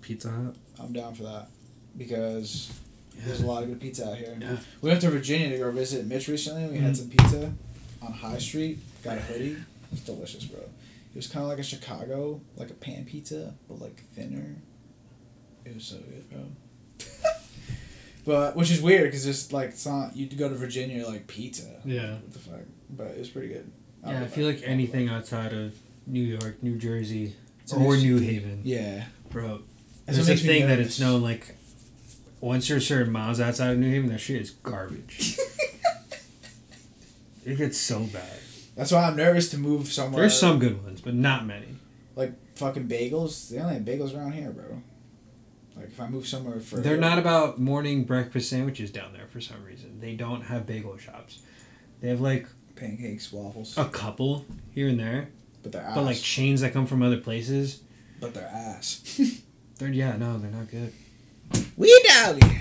[0.00, 0.54] Pizza hop.
[0.80, 1.48] I'm down for that
[1.96, 2.72] because
[3.18, 4.36] there's a lot of good pizza out here.
[4.40, 4.56] Yeah.
[4.80, 6.66] We went to Virginia to go visit Mitch recently.
[6.66, 6.82] We Mhm.
[6.82, 7.52] had some pizza
[8.02, 8.78] on High Street.
[9.02, 9.56] Got a hoodie.
[9.92, 10.60] It's delicious, bro.
[10.60, 14.56] It was kind of like a Chicago, like a pan pizza, but like thinner.
[15.64, 16.44] It was so good, bro.
[18.24, 21.80] but which is weird because it's like it's not you go to Virginia like pizza.
[21.84, 22.14] Yeah.
[22.14, 22.60] What the fuck?
[22.90, 23.70] But it was pretty good.
[24.06, 25.74] Yeah, I feel like anything outside of
[26.06, 27.96] New York, New Jersey, It's or.
[27.96, 29.06] New Haven, Yeah.
[29.30, 29.62] bro.
[30.04, 31.54] That's There's a makes me thing that it's known like
[32.44, 35.38] once you're certain miles outside of New Haven, that shit is garbage.
[37.46, 38.38] it gets so bad.
[38.76, 40.20] That's why I'm nervous to move somewhere.
[40.20, 41.68] There's some good ones, but not many.
[42.16, 43.48] like fucking bagels.
[43.48, 44.82] They only have bagels around here, bro.
[45.74, 49.40] Like if I move somewhere for They're not about morning breakfast sandwiches down there for
[49.40, 50.00] some reason.
[50.00, 51.38] They don't have bagel shops.
[52.02, 55.30] They have like pancakes, waffles, a couple here and there,
[55.62, 55.94] but they're ass.
[55.94, 57.80] But like chains that come from other places.
[58.20, 59.18] but they're ass.
[59.76, 60.92] They're yeah, no, they're not good.
[61.76, 62.58] We doggy.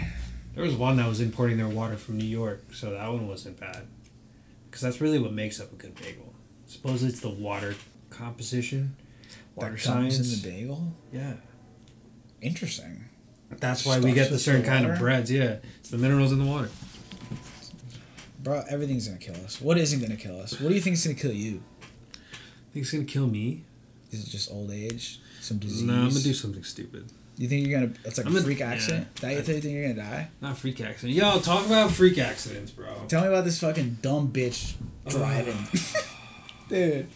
[0.55, 3.59] There was one that was importing their water from New York, so that one wasn't
[3.59, 3.87] bad.
[4.69, 6.33] Because that's really what makes up a good bagel.
[6.67, 7.75] Suppose it's the water
[8.09, 8.95] composition,
[9.55, 10.17] water That science.
[10.19, 10.93] in the bagel.
[11.11, 11.33] yeah,
[12.41, 13.05] Interesting.
[13.59, 15.31] that's why we get the certain the kind of breads.
[15.31, 16.69] Yeah, it's the minerals in the water.
[18.41, 19.61] Bro, everything's gonna kill us.
[19.61, 20.59] What isn't gonna kill us?
[20.59, 21.61] What do you think is gonna kill you?
[22.21, 23.63] I Think it's gonna kill me?
[24.11, 25.19] Is it just old age?
[25.39, 25.83] Some disease?
[25.83, 27.09] No, I'm gonna do something stupid.
[27.37, 27.93] You think you're gonna?
[28.05, 28.71] It's like I'm a freak yeah.
[28.71, 29.15] accident.
[29.15, 30.27] That you think you're gonna die?
[30.41, 31.17] Not a freak accident.
[31.17, 32.93] Yo, talk about freak accidents, bro.
[33.07, 34.75] Tell me about this fucking dumb bitch
[35.07, 35.57] driving.
[36.69, 37.07] Dude.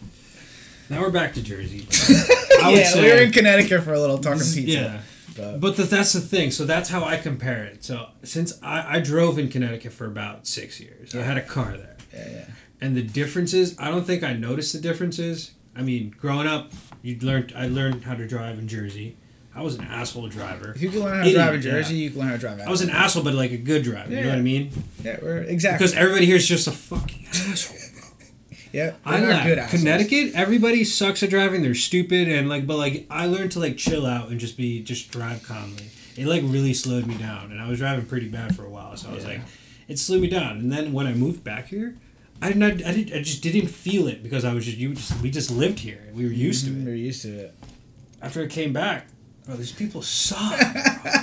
[0.90, 1.86] Now we're back to Jersey.
[2.62, 4.72] I yeah, say we were in Connecticut for a little talking This pizza.
[4.72, 5.00] Yeah.
[5.36, 6.50] But, But the, that's the thing.
[6.50, 7.84] So that's how I compare it.
[7.84, 11.76] So since I, I drove in Connecticut for about six years, I had a car
[11.76, 11.96] there.
[12.12, 12.44] yeah, yeah.
[12.80, 13.76] and the differences.
[13.78, 15.52] I don't think I noticed the differences.
[15.76, 17.52] I mean, growing up, you'd learned.
[17.54, 19.17] I learned how to drive in Jersey.
[19.58, 20.70] I was an asshole driver.
[20.76, 22.04] If you can learn how to Idiot, drive in Jersey, yeah.
[22.04, 22.60] you can learn how to drive.
[22.60, 24.08] I was an asshole, but like a good driver.
[24.10, 24.28] You know Yeah.
[24.28, 24.70] what I mean?
[25.02, 25.78] Yeah, we're exactly.
[25.78, 27.76] Because everybody here is just a fucking asshole.
[28.72, 29.82] yeah, we're I not good assholes.
[29.82, 31.62] Connecticut, everybody sucks at driving.
[31.62, 34.80] They're stupid and like, but like I learned to like chill out and just be
[34.80, 35.90] just drive calmly.
[36.16, 38.96] It like really slowed me down, and I was driving pretty bad for a while.
[38.96, 39.30] So I was Yeah.
[39.30, 39.40] like,
[39.88, 40.58] it slowed me down.
[40.58, 41.96] And then when I moved back here,
[42.40, 44.94] I did not, I did, I just didn't feel it because I was just you
[44.94, 46.04] just we just lived here.
[46.14, 46.84] We were used Mhm, to it.
[46.84, 47.54] We're used to it.
[48.22, 49.08] After I came back,
[49.48, 50.58] bro, these people suck.
[50.60, 51.12] bro.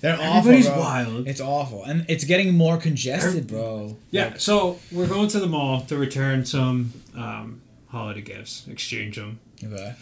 [0.00, 0.24] They're awful.
[0.52, 0.78] Everybody's bro.
[0.78, 1.28] wild.
[1.28, 3.96] It's awful, and it's getting more congested, bro.
[4.10, 9.16] Yeah, Like, so we're going to the mall to return some um, holiday gifts, exchange
[9.16, 9.38] them.
[9.64, 9.94] okay.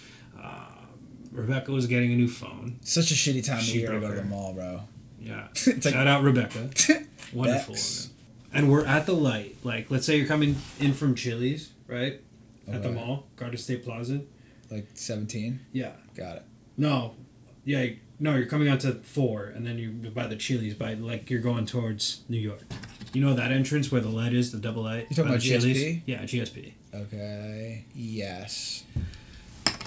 [1.32, 2.78] Rebecca was getting a new phone.
[2.82, 4.82] Such a shitty time of She year to go to the mall, bro.
[5.20, 5.48] Yeah.
[5.66, 6.70] It's like- Shout out Rebecca.
[7.32, 8.08] Wonderful Bex.
[8.08, 8.14] woman.
[8.52, 9.56] And we're at the light.
[9.64, 12.20] Like, let's say you're coming in from Chili's, right?
[12.70, 14.20] At the mall, Garden State Plaza.
[14.70, 15.58] Like seventeen.
[15.72, 15.90] Yeah.
[16.16, 16.42] Got it.
[16.76, 17.14] No.
[17.64, 17.86] Yeah.
[18.20, 21.66] No, you're coming onto four, and then you by the Chili's, by like you're going
[21.66, 22.62] towards New York.
[23.12, 25.06] You know that entrance where the light is, the double light.
[25.10, 26.02] You talking about the Chili's?
[26.06, 26.72] Yeah, GSP.
[26.94, 27.84] Okay.
[27.94, 28.84] Yes.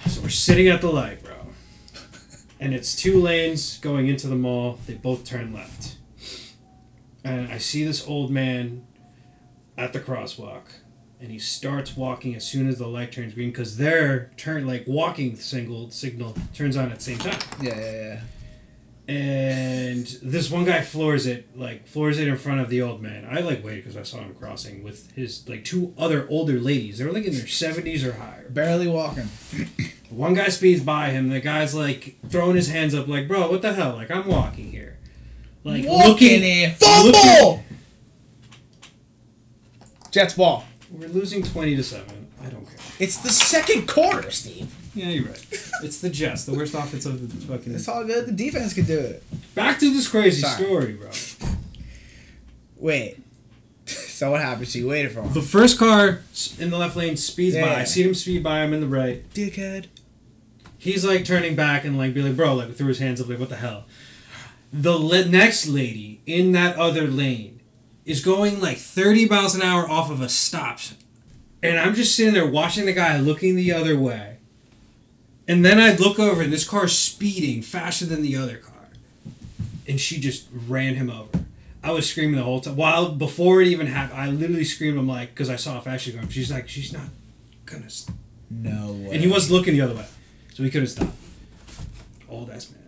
[0.08, 1.34] So we're sitting at the light, bro.
[2.60, 4.80] And it's two lanes going into the mall.
[4.88, 5.98] They both turn left.
[7.24, 8.88] And I see this old man
[9.78, 10.63] at the crosswalk.
[11.19, 14.86] And he starts walking as soon as the light turns green because their turn like
[14.86, 17.39] walking single signal turns on at the same time.
[17.62, 18.21] Yeah, yeah, yeah.
[19.10, 23.25] And this one guy floors it, like floors it in front of the old man.
[23.30, 26.97] I like waited because I saw him crossing with his like two other older ladies.
[26.97, 28.49] They were like in their seventies or higher.
[28.49, 29.30] Barely walking.
[30.10, 31.30] One guy speeds by him.
[31.30, 33.95] The guy's like throwing his hands up, like, "Bro, what the hell?
[33.95, 34.97] Like, I'm walking here."
[35.63, 36.73] Like walking looking, in.
[36.75, 37.63] Fumble.
[40.12, 40.65] Jets ball.
[40.91, 42.28] We're losing twenty to seven.
[42.41, 42.76] I don't care.
[43.00, 44.73] It's the second quarter, Steve.
[44.95, 45.47] Yeah, you're right.
[45.84, 47.73] It's the Jets, the worst offense of the fucking.
[47.73, 48.26] It's all good.
[48.28, 49.23] The defense could do it.
[49.56, 50.63] Back to this crazy Sorry.
[50.63, 51.10] story, bro.
[52.78, 53.19] Wait.
[54.17, 54.67] So what happened?
[54.67, 55.32] So you waited for him.
[55.32, 56.21] The first car
[56.58, 57.67] in the left lane speeds Yeah, by.
[57.73, 57.78] yeah.
[57.78, 58.62] I see him speed by.
[58.63, 59.32] I'm in the right.
[59.32, 59.86] Dickhead.
[60.80, 63.39] He's like turning back and like be like, bro, like threw his hands up, like,
[63.39, 63.86] what the hell?
[64.73, 67.57] The le- next lady in that other lane
[68.08, 70.80] is going like 30 miles an hour off of a stop.
[71.62, 74.38] And I'm just sitting there watching the guy looking the other way.
[75.48, 78.74] And then I look over and this car's speeding faster than the other car.
[79.88, 81.46] And she just ran him over.
[81.84, 82.78] I was screaming the whole time.
[82.78, 86.08] While before it even happened, I literally screamed, I'm like, because I saw a was
[86.08, 86.30] going.
[86.30, 87.10] She's like, she's not
[87.65, 88.10] gonna s-"
[88.50, 89.10] No way.
[89.13, 90.06] And he was looking the other way.
[90.54, 91.13] So he couldn't stop.
[92.30, 92.82] Old ass man.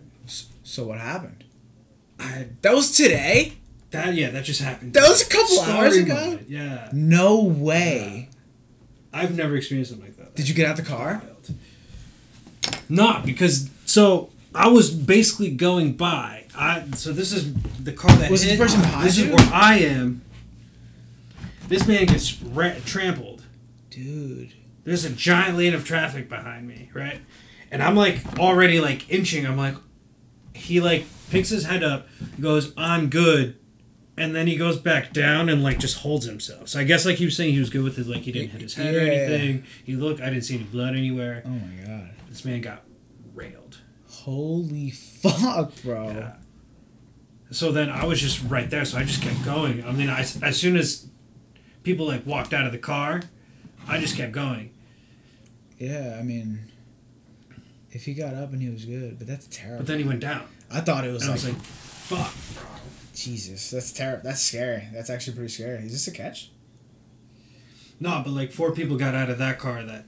[0.64, 1.44] So what happened?
[2.18, 3.54] I That was today.
[3.90, 4.92] That yeah, that just happened.
[4.94, 6.14] That was a couple Scarring hours ago?
[6.14, 6.88] moment, Yeah.
[6.92, 8.28] No way.
[9.12, 10.34] I've never experienced something like that.
[10.36, 11.22] Did you get out the car?
[12.88, 16.46] Not because so I was basically going by.
[16.56, 19.26] I so this is the car that Was it the person behind This you?
[19.26, 20.22] is where I am.
[21.68, 23.42] This man gets ra- trampled.
[23.90, 24.52] Dude.
[24.84, 27.20] There's a giant lane of traffic behind me, right?
[27.70, 29.46] And I'm like already like inching.
[29.46, 29.76] I'm like,
[30.54, 32.08] he like picks his head up,
[32.40, 33.56] goes, "I'm good,"
[34.20, 36.68] and then he goes back down and like just holds himself.
[36.68, 38.50] So I guess like he was saying he was good with his like he didn't
[38.50, 39.64] hit his head or anything.
[39.82, 41.42] He looked, I didn't see any blood anywhere.
[41.46, 42.10] Oh my god.
[42.28, 42.82] This man got
[43.34, 43.78] railed.
[44.08, 46.10] Holy fuck, bro.
[46.10, 46.32] Yeah.
[47.50, 49.82] So then I was just right there, so I just kept going.
[49.84, 51.08] I mean, I, as soon as
[51.82, 53.22] people like walked out of the car,
[53.88, 54.72] I just kept going.
[55.78, 56.60] Yeah, I mean,
[57.90, 59.78] if he got up and he was good, but that's terrible.
[59.78, 62.79] But then he went down, I thought it was and I was like, "Fuck, bro."
[63.24, 64.22] Jesus, that's terrible.
[64.24, 64.88] That's scary.
[64.92, 65.84] That's actually pretty scary.
[65.84, 66.50] Is this a catch?
[67.98, 70.04] No, but like four people got out of that car that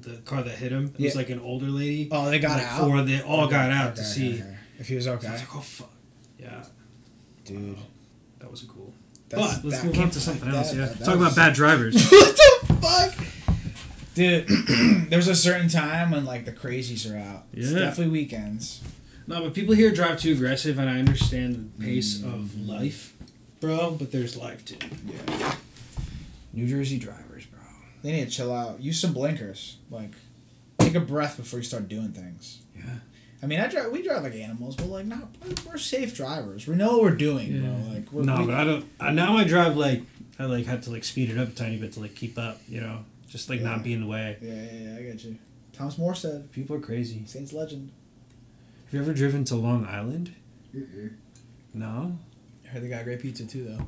[0.00, 0.92] the car that hit him.
[0.98, 2.08] It was like an older lady.
[2.10, 2.80] Oh, they got like out.
[2.80, 4.34] Four, they all got out to Okay, see.
[4.40, 4.56] okay.
[4.78, 5.90] if he was So I okay, was like, oh fuck,
[6.38, 6.64] yeah,
[7.44, 7.76] dude.
[8.38, 8.92] that wasn't cool.
[9.28, 10.74] That's, but let's move on to something that- else.
[10.74, 11.94] Yeah, that- that talk was- about bad drivers.
[12.10, 13.26] what the fuck?
[14.14, 14.46] Dude,
[15.10, 17.44] there's a certain time when like the crazies are out.
[17.52, 17.78] It's Yeah.
[17.78, 18.80] definitely weekends.
[19.30, 22.34] No, but people here drive too aggressive, and I understand the pace Mm.
[22.34, 23.14] of life,
[23.60, 23.92] bro.
[23.92, 24.76] But there's life too.
[25.06, 25.54] Yeah.
[26.52, 27.60] New Jersey drivers, bro.
[28.02, 28.80] They need to chill out.
[28.80, 29.76] Use some blinkers.
[29.90, 30.10] Like,
[30.78, 32.58] take a breath before you start doing things.
[32.76, 32.82] Yeah.
[33.42, 33.90] I mean, I drive.
[33.92, 36.66] We drive like animals, but like, not we're, we're safe drivers.
[36.66, 37.94] We know what we're doing, bro.
[37.94, 38.84] Like, we're, no, we, but I don't.
[39.00, 40.02] I, now I drive like
[40.38, 42.60] I like had to like speed it up a tiny bit to like keep up.
[42.68, 43.66] You know, just like Yeah.
[43.70, 44.36] not be in the way.
[44.42, 45.38] yeah, yeah, yeah, I got you.
[45.72, 47.22] Thomas More said, People are crazy.
[47.26, 47.92] Saints legend.
[48.90, 50.34] Have you ever driven to Long Island?
[51.72, 52.18] No,
[52.64, 53.84] I heard they got great pizza too, though.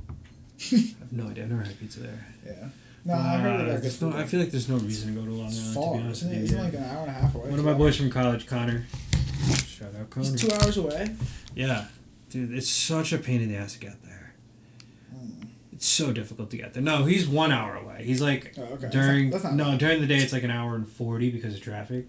[0.77, 1.45] I have no idea.
[1.45, 2.27] I've never had pizza there.
[2.47, 2.69] Yeah.
[3.05, 5.21] No, I heard Uh, they got good no- I feel like there's no reason to
[5.21, 5.75] go to Long It's Island.
[5.75, 6.41] far, to be honest isn't with it?
[6.41, 6.45] you.
[6.45, 6.65] Isn't yeah.
[6.65, 7.51] like an hour and a half away?
[7.51, 8.87] One of my boys from college, Connor.
[9.67, 10.31] Shout out Connor.
[10.31, 11.17] He's two hours away.
[11.57, 11.87] Yeah,
[12.31, 14.35] dude, it's such a pain in the ass to get there.
[15.13, 15.47] Hmm.
[15.73, 16.83] It's so difficult to get there.
[16.83, 18.05] No, he's one hour away.
[18.05, 18.77] He's like Oh, okay.
[18.83, 19.79] That's during not- that's not no bad.
[19.81, 22.07] during the day it's like an hour and forty because of traffic.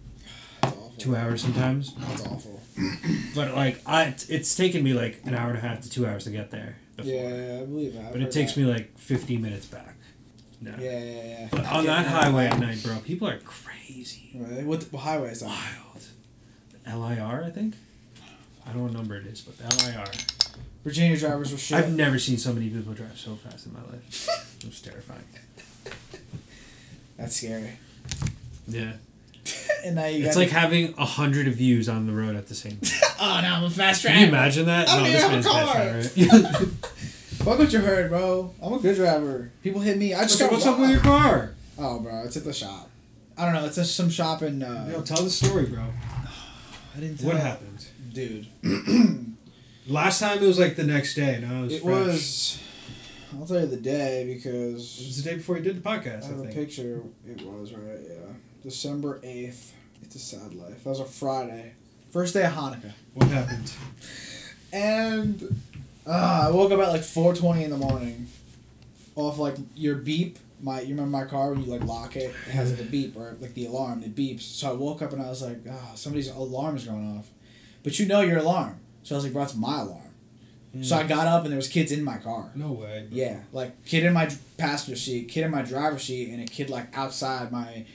[0.93, 1.03] Awful.
[1.03, 1.93] Two hours sometimes.
[1.95, 2.62] That's awful.
[3.36, 6.06] But like I, it's, it's taken me like an hour and a half to two
[6.06, 6.77] hours to get there.
[6.95, 7.12] Before.
[7.12, 8.12] Yeah, I believe that.
[8.12, 9.95] But it takes me like fifteen minutes back.
[10.62, 10.71] No.
[10.79, 11.47] Yeah, yeah, yeah.
[11.51, 14.29] But on that highway at night, bro, people are crazy.
[14.34, 14.63] Really?
[14.63, 15.47] What, what highway is that?
[15.47, 17.12] Wild.
[17.17, 17.75] LIR, I think.
[18.65, 20.06] I don't know what number it is, but the LIR.
[20.84, 21.77] Virginia drivers were shit.
[21.77, 24.58] I've never seen so many people drive so fast in my life.
[24.60, 25.23] It was terrifying.
[27.17, 27.71] That's scary.
[28.67, 28.93] Yeah.
[29.86, 32.56] and now you It's got like having a hundred views on the road at the
[32.56, 32.99] same time.
[33.19, 34.15] oh, now I'm a fast driver.
[34.17, 34.89] Can you imagine that?
[34.89, 35.73] I don't no, this have a man's car.
[35.73, 36.67] fast, right?
[37.43, 38.53] Fuck what you heard, bro.
[38.62, 39.51] I'm a good driver.
[39.63, 40.13] People hit me.
[40.13, 41.53] I just got What's up with your car?
[41.77, 42.89] Oh, bro, it's at the shop.
[43.38, 43.65] I don't know.
[43.65, 44.62] It's just some shop in.
[44.63, 45.84] Uh, Yo, tell the story, bro.
[46.95, 47.21] I didn't.
[47.21, 47.86] What tell- happened?
[48.13, 48.47] dude?
[49.88, 51.39] Last time it was like the next day.
[51.41, 52.06] Now it was It fresh.
[52.06, 52.60] was.
[53.38, 56.25] I'll tell you the day because It was the day before you did the podcast.
[56.25, 57.01] I I have a picture.
[57.27, 58.22] It was right, yeah.
[58.63, 59.73] December eighth.
[60.02, 60.84] It's a sad life.
[60.84, 61.73] That was a Friday.
[62.12, 62.91] First day of Hanukkah.
[63.13, 63.71] What happened?
[64.71, 65.62] And
[66.08, 68.28] uh, I woke up at like four twenty in the morning.
[69.15, 70.39] Off like your beep.
[70.62, 72.34] My you remember my car when you like lock it?
[72.47, 74.02] It has like a beep or like the alarm.
[74.04, 74.41] It beeps.
[74.41, 77.30] So I woke up and I was like, ah, somebody's alarm is going off.
[77.84, 78.80] But you know your alarm.
[79.04, 79.99] So I was like, bro, that's my alarm.
[80.82, 82.49] So I got up and there was kids in my car.
[82.56, 83.06] No way.
[83.08, 83.15] bro.
[83.15, 86.71] Yeah, like kid in my passenger seat, kid in my driver's seat, and a kid
[86.71, 87.86] like outside my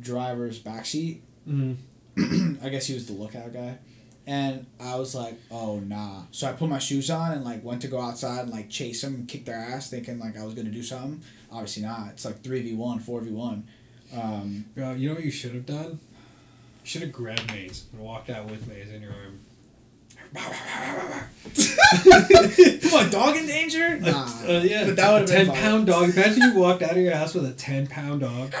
[0.00, 1.22] driver's back seat.
[1.48, 1.76] Mhm.
[2.62, 3.78] I guess he was the lookout guy.
[4.26, 6.22] And I was like, oh nah.
[6.30, 9.00] So I put my shoes on and like went to go outside and like chase
[9.02, 11.22] them and kick their ass, thinking like I was gonna do something.
[11.50, 12.10] Obviously not.
[12.10, 13.66] It's like three v one, four v one.
[14.14, 15.98] Um, Bro, you know what you should have done?
[16.84, 19.40] You should have grabbed Maze and walked out with Maze in your arm.
[22.90, 23.98] what dog in danger?
[24.00, 24.24] Nah.
[24.46, 25.56] Uh, yeah, but that would have ten been fun.
[25.62, 26.10] pound dog.
[26.10, 28.54] Imagine you walked out of your house with a ten pound dog.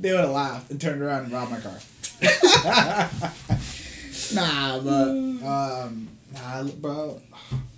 [0.00, 1.78] They would have laughed and turned around and robbed my car.
[4.34, 5.08] nah, but
[5.46, 7.20] um, nah, bro.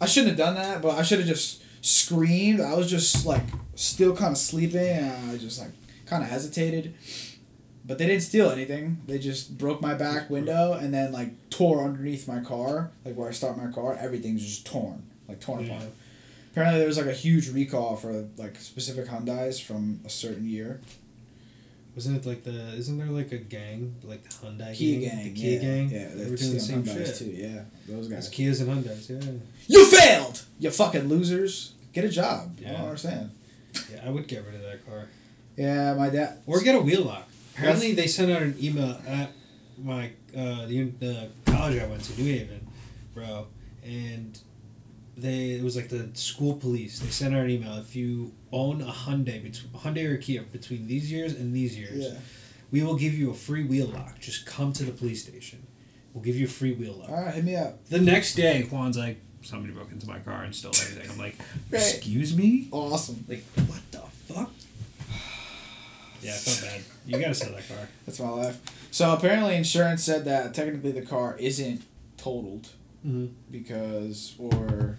[0.01, 2.61] I shouldn't have done that, but I should have just screamed.
[2.61, 3.43] I was just like
[3.75, 5.71] still kind of sleeping, and I just like
[6.07, 6.95] kind of hesitated.
[7.85, 8.99] But they didn't steal anything.
[9.09, 13.29] They just broke my back window and then like tore underneath my car, like where
[13.29, 13.97] I start my car.
[14.01, 15.75] Everything's just torn, like torn Yeah.
[15.77, 15.91] apart.
[16.53, 20.81] Apparently, there was like a huge recall for like specific Hyundai's from a certain year.
[21.95, 22.75] Wasn't it like the?
[22.75, 25.11] Isn't there like a gang, like the Hyundai Kia gang?
[25.17, 25.89] gang, The Kia yeah, gang.
[25.91, 27.17] yeah, they they're were doing the same Hyundais shit.
[27.17, 27.25] too.
[27.27, 28.31] Yeah, those It's guys.
[28.31, 29.11] Kias and Hyundai's.
[29.11, 29.33] Yeah.
[29.69, 31.75] You failed, you fucking losers.
[31.93, 32.57] Get a job.
[32.59, 32.73] I Yeah.
[32.73, 33.31] don't understand.
[33.91, 35.09] Yeah, I would get rid of that car.
[35.57, 36.39] Yeah, my dad.
[36.47, 37.29] Or get a wheel lock.
[37.55, 39.31] Apparently, they sent out an email at
[39.83, 42.67] my uh, the the college I went to, New Haven,
[43.15, 43.47] bro,
[43.85, 44.39] and
[45.23, 46.99] they it was like the school police.
[47.01, 50.87] They sent out an email if you own a Hyundai between Hyundai or Kia between
[50.87, 52.19] these years and these years, Yeah.
[52.71, 54.19] we will give you a free wheel lock.
[54.21, 55.67] Just come to the police station.
[56.13, 57.09] We'll give you a free wheel lock.
[57.11, 57.85] All right, hit me up.
[57.89, 61.11] The next day, Juan's like, somebody broke into my car and stole everything.
[61.11, 61.37] I'm like,
[61.71, 61.81] Right.
[61.81, 62.69] excuse me?
[62.71, 63.25] Awesome.
[63.29, 64.01] Like, what the
[64.35, 64.51] fuck?
[66.23, 66.81] Yeah, I felt bad.
[67.07, 67.89] You gotta sell that car.
[68.07, 68.61] That's my life.
[68.93, 71.83] So apparently, insurance said that technically the car isn't
[72.17, 72.69] totaled
[73.05, 73.33] Mm-hmm.
[73.51, 74.97] because or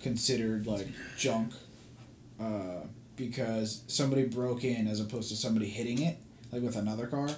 [0.00, 1.52] considered like junk
[2.40, 2.80] uh,
[3.16, 6.18] because somebody broke in as opposed to somebody hitting it
[6.52, 7.28] like with another car.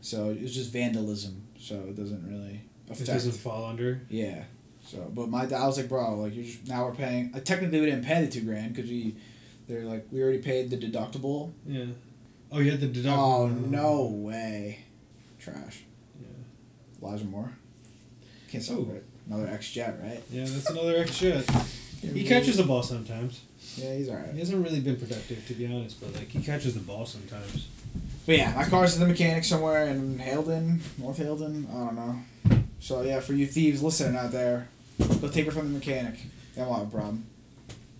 [0.00, 1.42] So it was just vandalism.
[1.58, 4.02] So it doesn't really It doesn't fall under.
[4.08, 4.44] Yeah.
[4.84, 7.32] So, but my I was like, bro, like you're just, now we're paying.
[7.34, 9.16] Uh, technically, we didn't pay the two grand because we,
[9.68, 11.50] they're like we already paid the deductible.
[11.66, 11.86] Yeah.
[12.52, 13.18] Oh, you had the deductible.
[13.18, 14.84] Oh no way,
[15.40, 15.82] trash.
[16.20, 16.28] Yeah.
[17.02, 17.50] Elijah Moore.
[18.48, 18.66] Can't Ooh.
[18.66, 19.02] celebrate.
[19.28, 20.22] Another ex jet, right?
[20.30, 21.50] Yeah, that's another X shit.
[22.02, 23.40] He catches the ball sometimes.
[23.76, 24.32] Yeah, he's alright.
[24.32, 27.66] He hasn't really been productive, to be honest, but like he catches the ball sometimes.
[28.26, 31.68] But yeah, my car's in the mechanic somewhere in Haledon, North Haledon.
[31.70, 32.58] I don't know.
[32.80, 34.68] So yeah, for you thieves listening out there,
[35.20, 36.14] go take it from the mechanic.
[36.54, 37.26] They won't have a problem.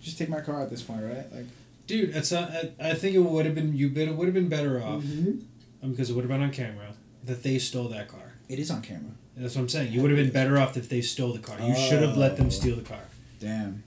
[0.01, 1.31] Just take my car at this point, right?
[1.33, 1.45] Like.
[1.87, 4.49] Dude, it's not, I, I think it would have been you been would have been
[4.49, 5.39] better off Mm-hmm.
[5.85, 6.87] um, because it would have been on camera
[7.23, 8.33] that they stole that car.
[8.49, 9.11] It is on camera.
[9.37, 9.93] That's what I'm saying.
[9.93, 11.55] You would have been better off if they stole the car.
[11.61, 12.35] You should have let Oh.
[12.35, 12.99] them steal the car.
[13.39, 13.83] Damn.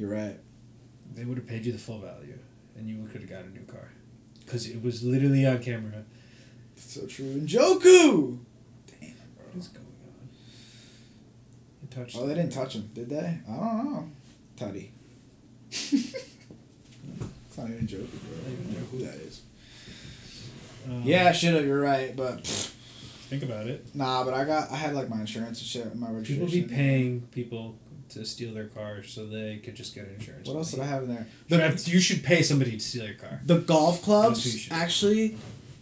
[0.00, 0.38] You're right.
[1.14, 2.38] They would have paid you the full value,
[2.74, 3.90] and you could have got a new car,
[4.46, 6.04] because it was literally on camera.
[6.76, 7.26] So true.
[7.26, 8.38] And Joku.
[8.86, 9.44] Damn, bro.
[9.52, 10.28] What is going on?
[11.82, 12.16] You touched.
[12.18, 13.40] Oh, they didn't touch him, did they?
[13.46, 14.10] I don't know.
[14.56, 14.88] Tutty.
[15.70, 16.14] it's
[17.58, 18.38] not even Joku, bro.
[18.38, 19.42] I don't even know who that is.
[20.88, 22.70] Um, Yeah, shit, you're right, but pfft,
[23.28, 23.94] Think about it.
[23.94, 24.24] nah.
[24.24, 26.46] But I got I had like my insurance and shit, and my registration.
[26.48, 27.76] People be paying people
[28.10, 30.48] to steal their car so they could just get insurance.
[30.48, 31.26] What else did I have in there?
[31.48, 33.40] You should have- you should pay somebody to steal your car.
[33.44, 35.36] The golf That's what you clubs, actually,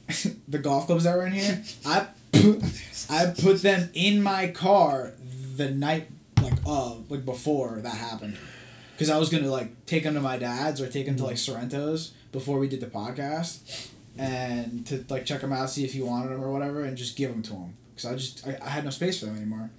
[0.49, 2.62] the golf clubs that were in here, I put,
[3.11, 5.12] I put them in my car
[5.57, 6.09] the night
[6.43, 8.37] like uh like before that happened,
[8.95, 11.37] because I was gonna like take them to my dad's or take them to like
[11.37, 16.01] Sorrento's before we did the podcast, and to like check them out, see if he
[16.03, 18.69] wanted them or whatever, and just give them to him because I just I, I
[18.69, 19.71] had no space for them anymore,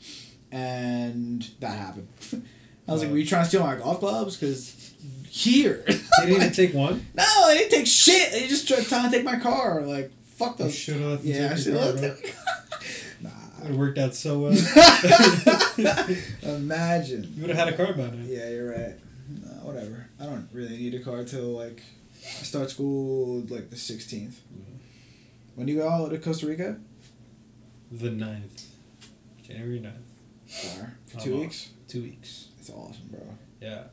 [0.51, 2.07] and that happened.
[2.87, 3.11] I was like.
[3.11, 4.93] "Were you trying to steal my golf clubs?" Because
[5.29, 5.83] here.
[6.19, 7.05] They didn't even take one.
[7.15, 8.31] No, they didn't take shit.
[8.33, 9.83] They just tried trying to take my car.
[9.83, 10.75] Like, fuck You those.
[10.75, 12.17] should have Yeah, I should car, have at
[13.69, 14.51] It worked out so well.
[16.43, 17.31] Imagine.
[17.35, 18.23] you would have had a car by now.
[18.25, 18.95] Yeah, you're right.
[19.29, 20.07] No, whatever.
[20.19, 21.81] I don't really need a car till like
[22.23, 24.27] I start school like the 16th.
[24.27, 24.75] Mm-hmm.
[25.55, 26.77] When do you go to Costa Rica?
[27.91, 28.65] The 9th.
[29.45, 30.08] January 9th.
[30.49, 31.39] For I'm two off.
[31.41, 31.69] weeks?
[31.87, 32.47] Two weeks.
[32.57, 33.21] That's awesome, bro.
[33.61, 33.83] Yeah.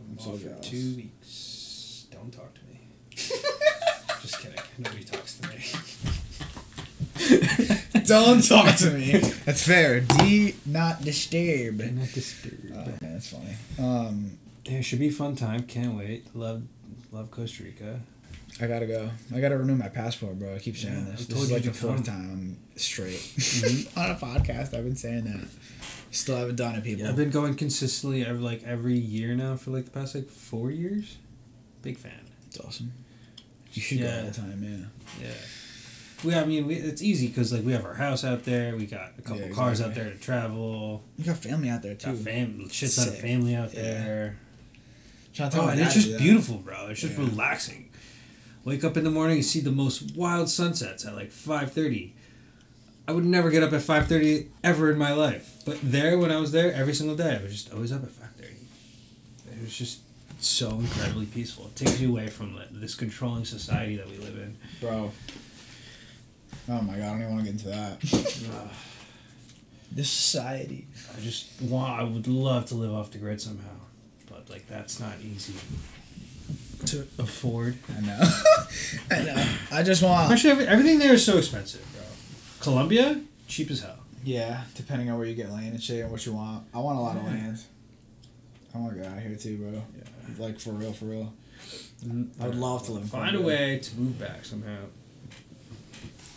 [0.00, 0.68] I'm off so for jealous.
[0.68, 2.06] two weeks.
[2.10, 2.80] Don't talk to me.
[4.22, 4.60] Just kidding.
[4.78, 5.64] Nobody talks to me.
[8.06, 9.12] Don't talk to me.
[9.44, 10.00] That's fair.
[10.00, 11.78] D not disturb.
[11.80, 12.72] not disturbed.
[12.72, 13.56] Oh, man, that's funny.
[13.78, 15.62] Um, Yeah, it should be a fun time.
[15.64, 16.34] Can't wait.
[16.34, 16.62] Love,
[17.12, 18.00] love Costa Rica.
[18.60, 19.10] I gotta go.
[19.34, 20.54] I gotta renew my passport, bro.
[20.54, 21.26] I keep saying Yeah, this.
[21.26, 23.96] This is like the fourth time I'm straight Mhm.
[23.96, 24.74] on a podcast.
[24.74, 25.48] I've been saying that.
[26.14, 27.06] Still haven't done it, people.
[27.08, 30.70] I've been going consistently every like every year now for like the past like four
[30.70, 31.16] years.
[31.82, 32.20] Big fan.
[32.46, 32.92] It's awesome.
[33.72, 34.20] You should go Yeah.
[34.20, 34.62] all the time,
[35.20, 35.26] yeah.
[35.26, 35.34] Yeah.
[36.22, 38.76] We, I mean, we, it's easy because like we have our house out there.
[38.76, 41.02] We got a couple Yeah, cars out there to travel.
[41.18, 42.12] You got family out there too.
[42.12, 43.82] Got fam, shit ton of family out Yeah.
[43.82, 44.36] there.
[45.34, 46.20] Trying to tell Oh, and it's just that.
[46.20, 46.86] beautiful, bro.
[46.90, 47.24] It's just Yeah.
[47.24, 47.90] relaxing.
[48.64, 52.14] Wake up in the morning, and see the most wild sunsets at like five thirty.
[53.06, 56.30] I would never get up at five thirty ever in my life, but there when
[56.30, 58.56] I was there every single day, I was just always up at five thirty.
[59.52, 60.00] It was just
[60.40, 61.66] so incredibly peaceful.
[61.66, 64.56] It takes you away from this controlling society that we live in.
[64.80, 65.12] Bro.
[66.68, 68.70] Oh my god, I don't even want to get into that.
[69.92, 70.88] This society.
[71.16, 72.00] I just want.
[72.00, 73.76] I would love to live off the grid somehow,
[74.28, 75.54] but like that's not easy
[76.86, 77.78] to afford.
[77.96, 78.20] I know.
[79.12, 79.46] I know.
[79.70, 80.32] I just want.
[80.44, 82.02] Every, everything there is so expensive, bro.
[82.64, 83.98] Colombia, cheap as hell.
[84.24, 86.64] Yeah, depending on where you get land and shit and what you want.
[86.72, 87.58] I want a lot of land.
[88.74, 89.70] I want to get out of here too, bro.
[89.70, 90.44] Yeah.
[90.44, 91.32] Like for real, for real.
[92.02, 92.42] Mm-hmm.
[92.42, 94.78] I would love to live in Find a way to move back somehow,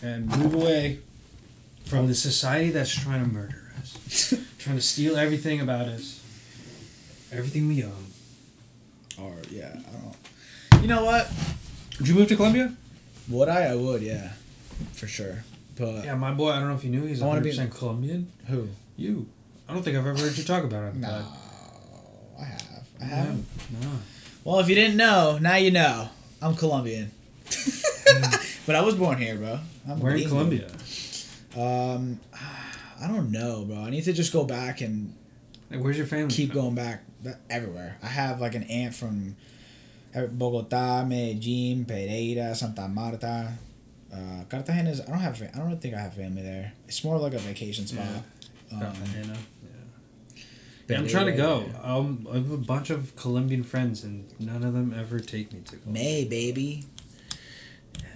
[0.01, 0.99] and move away
[1.85, 6.21] from the society that's trying to murder us, trying to steal everything about us,
[7.31, 8.07] everything we own.
[9.17, 10.81] Or yeah, I don't.
[10.81, 11.31] You know what?
[11.99, 12.75] Would you move to Colombia?
[13.29, 13.63] Would I?
[13.71, 14.01] I would.
[14.01, 14.33] Yeah,
[14.91, 15.45] for sure.
[15.77, 16.49] But Yeah, my boy.
[16.51, 18.31] I don't know if you knew he's I wanna 100 be- percent Colombian.
[18.47, 18.67] who?
[18.95, 19.27] You.
[19.69, 20.95] I don't think I've ever heard you talk about it.
[20.95, 21.25] No, pod.
[22.39, 22.83] I have.
[23.01, 23.45] I haven't.
[23.81, 23.89] No.
[24.43, 26.09] Well, if you didn't know, now you know.
[26.41, 27.11] I'm Colombian.
[28.65, 29.59] but I was born here, bro.
[29.89, 30.27] I'm Where in.
[30.27, 30.67] Colombia?
[31.55, 32.19] Um,
[33.01, 33.77] I don't know, bro.
[33.77, 35.13] I need to just go back and
[35.71, 36.33] Like, where's your family?
[36.33, 36.61] keep from?
[36.61, 37.03] going back
[37.49, 37.97] everywhere.
[38.03, 39.35] I have like an aunt from
[40.15, 43.53] uh, Bogota, Medellin, Pereira, Santa Marta.
[44.13, 45.01] Uh, Cartagena is.
[45.01, 45.37] I don't have.
[45.37, 46.73] fa- I don't think I have family there.
[46.87, 48.05] It's more like a vacation spot.
[48.71, 49.33] Um, Cartagena.
[49.33, 50.41] Yeah.
[50.87, 51.65] Yeah, I'm trying to go.
[51.83, 55.59] Um, I have a bunch of Colombian friends, and none of them ever take me
[55.65, 56.03] to Colombia.
[56.03, 56.85] May baby.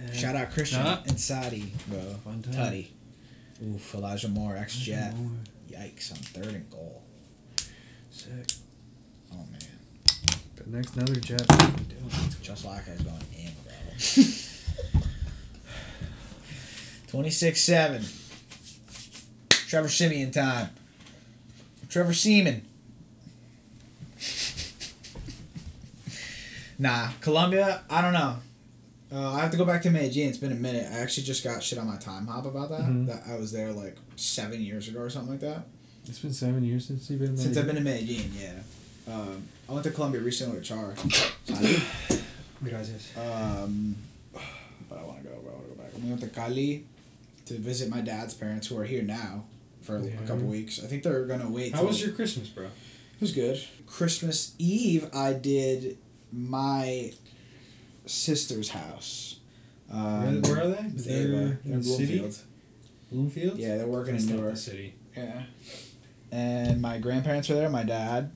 [0.06, 0.12] Yeah.
[0.14, 1.02] Shout out Christian Ah.
[1.06, 2.00] and Sadi, bro.
[2.24, 2.54] Fun time.
[2.54, 2.86] Tutty.
[3.62, 5.14] Oof, Elijah Moore, ex Jet.
[5.70, 7.02] Yikes, I'm third and goal.
[8.10, 8.30] Sick.
[9.32, 9.60] Oh man.
[10.56, 11.46] But next, another jet.
[12.42, 14.24] Just like I was going in, bro.
[17.12, 18.02] 26 7.
[19.68, 20.70] Trevor Siemian time.
[21.90, 22.62] Trevor Seaman.
[26.78, 28.36] nah, Columbia, I don't know.
[29.12, 30.30] Uh, I have to go back to Medellin.
[30.30, 30.86] It's been a minute.
[30.90, 32.80] I actually just got shit on my time hop about that.
[32.80, 33.06] Mhm.
[33.08, 35.66] That I was there like seven years ago or something like that.
[36.08, 37.36] It's been seven years since you've been.
[37.36, 37.58] Since.
[37.58, 38.54] I've been in Medellin, yeah.
[39.06, 40.94] Um, I went to Colombia recently with Char.
[42.64, 43.10] Gracias.
[43.18, 43.96] Um,
[44.88, 45.52] but I want to go, bro.
[45.52, 45.92] I want to go back.
[46.02, 46.86] We went to Cali
[47.54, 49.44] to visit my dad's parents, who are here now
[49.80, 50.12] for Yeah.
[50.22, 50.82] a couple weeks.
[50.82, 51.74] I think they're gonna wait.
[51.74, 52.64] How was your Christmas, bro?
[52.66, 52.70] It
[53.20, 53.60] was good.
[53.86, 55.98] Christmas Eve, I did
[56.32, 57.12] my
[58.06, 59.36] sister's house.
[59.90, 60.88] Um, where, where are they?
[60.88, 62.18] They're They're in the city.
[62.18, 62.38] Bloomfield.
[63.10, 63.58] Bloomfield.
[63.58, 64.54] Yeah, they're working That's in Newark.
[64.54, 64.94] the city.
[65.16, 65.42] Yeah.
[66.30, 68.30] And my grandparents were there, my dad,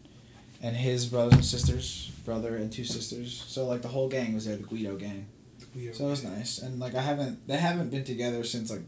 [0.63, 3.43] and his brothers and sisters, brother and two sisters.
[3.49, 5.27] So like the whole gang was there, the Guido gang.
[5.95, 8.81] So it was nice, and like I haven't, they haven't been together since like,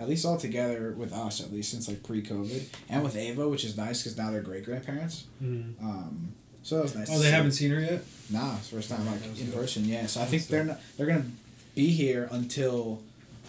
[0.00, 3.64] at least all together with us at least since like pre-COVID, and with Ava, which
[3.64, 5.24] is nice because now they're great grandparents.
[5.42, 5.80] Mhm.
[5.82, 6.32] Um,
[6.62, 7.08] so it was nice.
[7.10, 7.30] Oh, they see.
[7.30, 8.04] haven't seen her yet.
[8.30, 9.54] Nah, it's the first time like in dope.
[9.60, 9.84] person.
[9.86, 11.26] Yeah, so I think they're not, they're gonna
[11.74, 13.00] be here until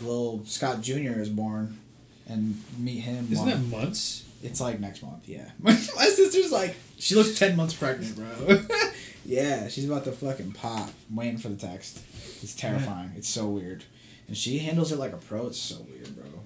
[0.01, 1.77] little Scott Junior is born,
[2.27, 3.27] and meet him.
[3.31, 4.23] Isn't that months?
[4.41, 5.27] It's like next month.
[5.27, 8.61] Yeah, my, my sister's like she looks ten months pregnant, bro.
[9.25, 10.89] yeah, she's about to fucking pop.
[11.09, 11.99] I'm waiting for the text.
[12.41, 13.11] It's terrifying.
[13.17, 13.83] It's so weird,
[14.29, 15.47] and she handles it like a pro.
[15.47, 16.38] It's so weird, bro.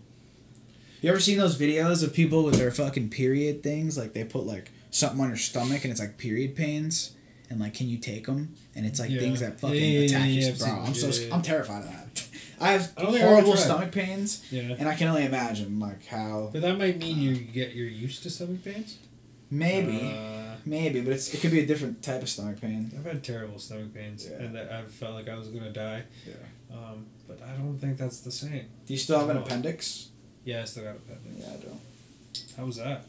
[1.03, 3.97] You ever seen those videos of people with their fucking period things?
[3.97, 7.11] Like they put like something on your stomach and it's like period pains,
[7.49, 8.55] and like can you take them?
[8.73, 9.19] And it's like Yeah.
[9.19, 10.67] things that fucking Yeah, attack yeah, you, I've bro.
[10.69, 11.29] I'm so.
[11.35, 12.27] I'm terrified of that.
[12.61, 14.75] I have I I've horrible stomach pains, Yeah.
[14.79, 18.23] and I can only imagine like how But that might mean you get you're used
[18.23, 18.97] to stomach pains.
[19.51, 19.99] maybe.
[20.17, 22.89] Uh, Maybe, but it's, it could be a different type of stomach pain.
[22.97, 24.37] I've had terrible stomach pains, Yeah.
[24.45, 26.03] and that I felt like I was gonna die.
[26.25, 26.35] Yeah.
[26.73, 28.67] Um, but I don't think that's the same.
[28.85, 30.07] Do you still have an appendix?
[30.45, 31.35] Yeah, I still got appendix.
[31.39, 31.81] Yeah, I don't.
[32.57, 33.05] How was that?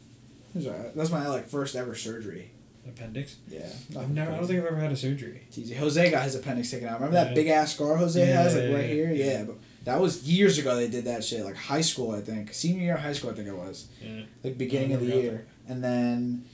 [0.55, 0.95] It's alright.
[0.95, 2.51] That's my like first ever surgery.
[2.87, 3.37] Appendix?
[3.49, 3.66] Yeah.
[3.99, 4.30] I've never.
[4.32, 5.43] I don't think I've ever had a surgery.
[5.49, 5.74] It's easy.
[5.74, 6.95] Jose got his appendix taken out.
[7.01, 7.35] Remember that Yeah.
[7.35, 8.93] big ass scar Jose Yeah, has, like yeah, right yeah.
[8.95, 9.12] here.
[9.12, 10.76] Yeah, but that was years ago.
[10.76, 13.35] They did that shit, like high school, I think, senior year of high school, I
[13.35, 14.22] think it was, Yeah.
[14.43, 15.47] like beginning of the remember year.
[15.66, 16.45] And then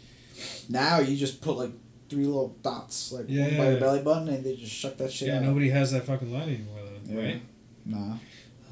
[0.68, 1.72] now you just put like
[2.08, 3.78] three little dots, like Yeah, one yeah, by your yeah.
[3.80, 5.38] belly button, and they just shut that shit Yeah.
[5.38, 5.42] out.
[5.42, 7.12] Nobody has that fucking line anymore, though.
[7.14, 7.20] Yeah.
[7.26, 7.42] Right?
[7.86, 8.16] Nah,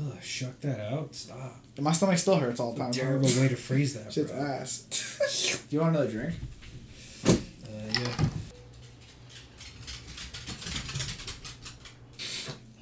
[0.00, 1.14] Ugh, shuck that out.
[1.14, 1.56] Stop.
[1.80, 2.92] my stomach still hurts all the time.
[2.92, 4.12] Terrible way to phrase that.
[4.12, 4.40] Shit's bro.
[4.40, 5.64] ass.
[5.68, 6.34] Do you want another drink?
[7.26, 7.32] Uh,
[7.68, 8.26] yeah.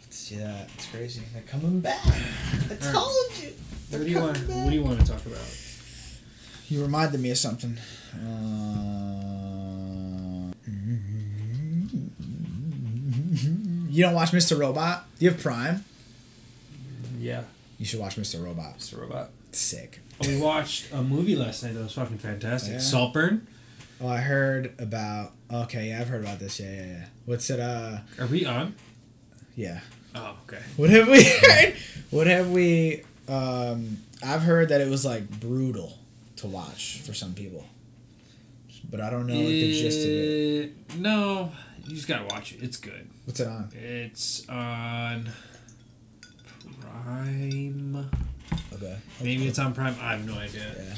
[0.03, 0.69] Let's see that?
[0.75, 1.23] It's crazy.
[1.33, 2.01] They're coming back.
[2.07, 3.53] I told you.
[3.91, 4.37] What do you want?
[4.39, 5.39] What do you want to talk about?
[6.69, 7.79] You reminded me of something.
[8.13, 8.17] Uh,
[13.89, 14.59] you don't watch Mr.
[14.59, 15.07] Robot?
[15.19, 15.85] Do you have Prime?
[17.19, 17.43] Yeah,
[17.79, 18.43] You should watch Mr.
[18.45, 18.79] Robot.
[18.79, 19.01] Mr.
[19.01, 19.31] Robot.
[19.53, 20.01] Sick.
[20.21, 22.75] We watched a movie last night that was fucking fantastic.
[22.75, 22.79] Yeah.
[22.79, 23.47] Saltburn.
[24.01, 25.33] Oh, I heard about.
[25.53, 26.61] Okay, yeah, I've heard about this.
[26.61, 27.05] Yeah, yeah, yeah.
[27.25, 27.61] What's it?
[27.61, 28.75] Uh, Are we on?
[29.55, 29.81] yeah.
[30.15, 30.63] Oh, okay.
[30.77, 31.75] What have we heard?
[32.11, 33.03] What have we?
[33.29, 35.99] Um, I've heard that it was like brutal
[36.37, 37.65] to watch for some people,
[38.91, 40.73] but I don't know like, the gist of it.
[40.91, 41.53] Uh, No,
[41.85, 42.63] you just gotta watch it.
[42.63, 43.09] It's good.
[43.25, 43.71] What's it on?
[43.75, 45.31] It's on
[47.05, 48.11] Prime.
[48.75, 48.97] Okay.
[49.23, 49.97] Maybe it's on Prime.
[50.01, 50.67] I have no idea.
[50.79, 50.95] Yeah.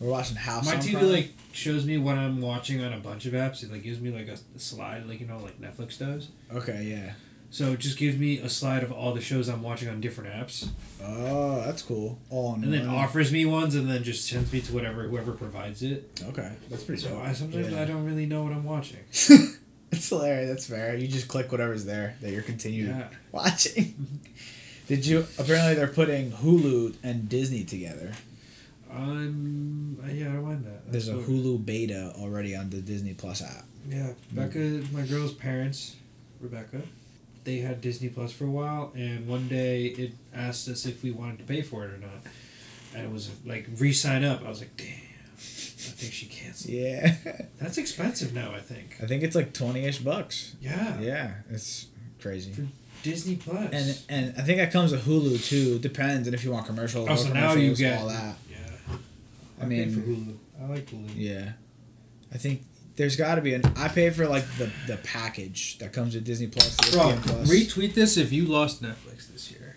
[0.00, 0.66] We're watching House.
[0.66, 1.12] My TV Prime.
[1.12, 3.62] like shows me what I'm watching on a bunch of apps.
[3.62, 6.28] It like gives me like a slide, like you know, like Netflix does.
[6.52, 7.12] Okay, yeah.
[7.50, 10.32] So it just gives me a slide of all the shows I'm watching on different
[10.32, 10.68] apps,
[11.04, 12.18] Oh, that's cool.
[12.30, 15.82] All and then offers me ones, and then just sends me to whatever whoever provides
[15.82, 16.22] it.
[16.28, 17.10] Okay, that's pretty cool.
[17.10, 17.26] So dope.
[17.28, 17.82] I sometimes Yeah.
[17.82, 19.00] I don't really know what I'm watching.
[19.94, 20.48] It's hilarious.
[20.48, 20.96] That's fair.
[20.96, 23.08] You just click whatever's there that you're continuing Yeah.
[23.32, 23.94] watching.
[24.88, 25.26] Did you?
[25.38, 28.12] Apparently, they're putting Hulu and Disney together.
[28.90, 29.98] Um.
[30.10, 30.90] Yeah, I mind that.
[30.90, 33.64] There's a That's Hulu beta already on the Disney Plus app.
[33.88, 35.96] Yeah, Becca, my girl's parents,
[36.40, 36.82] Rebecca,
[37.44, 41.10] they had Disney Plus for a while, and one day it asked us if we
[41.10, 42.22] wanted to pay for it or not,
[42.94, 44.44] and it was like re-sign up.
[44.44, 46.74] I was like, damn, I think she canceled.
[46.74, 47.16] Yeah,
[47.60, 48.52] That's expensive now.
[48.54, 48.96] I think.
[49.02, 50.54] I think it's like twenty ish bucks.
[50.60, 51.00] Yeah.
[51.00, 51.86] Yeah, it's
[52.20, 52.52] crazy.
[52.52, 52.66] For
[53.02, 53.70] Disney Plus.
[53.72, 55.78] And and I think that comes with Hulu too.
[55.78, 58.36] Depends, and if you want commercials, Oh, so now you get- all that.
[58.50, 58.56] yeah.
[59.60, 60.36] I I, mean, mean- for Hulu.
[60.62, 61.10] I like Hulu.
[61.14, 61.52] Yeah,
[62.32, 62.62] I think
[62.96, 63.62] there's got to be an.
[63.76, 66.76] I pay for like the the package that comes with Disney Plus.
[66.92, 67.50] Bro, Plus.
[67.50, 69.76] retweet this if you lost Netflix this year.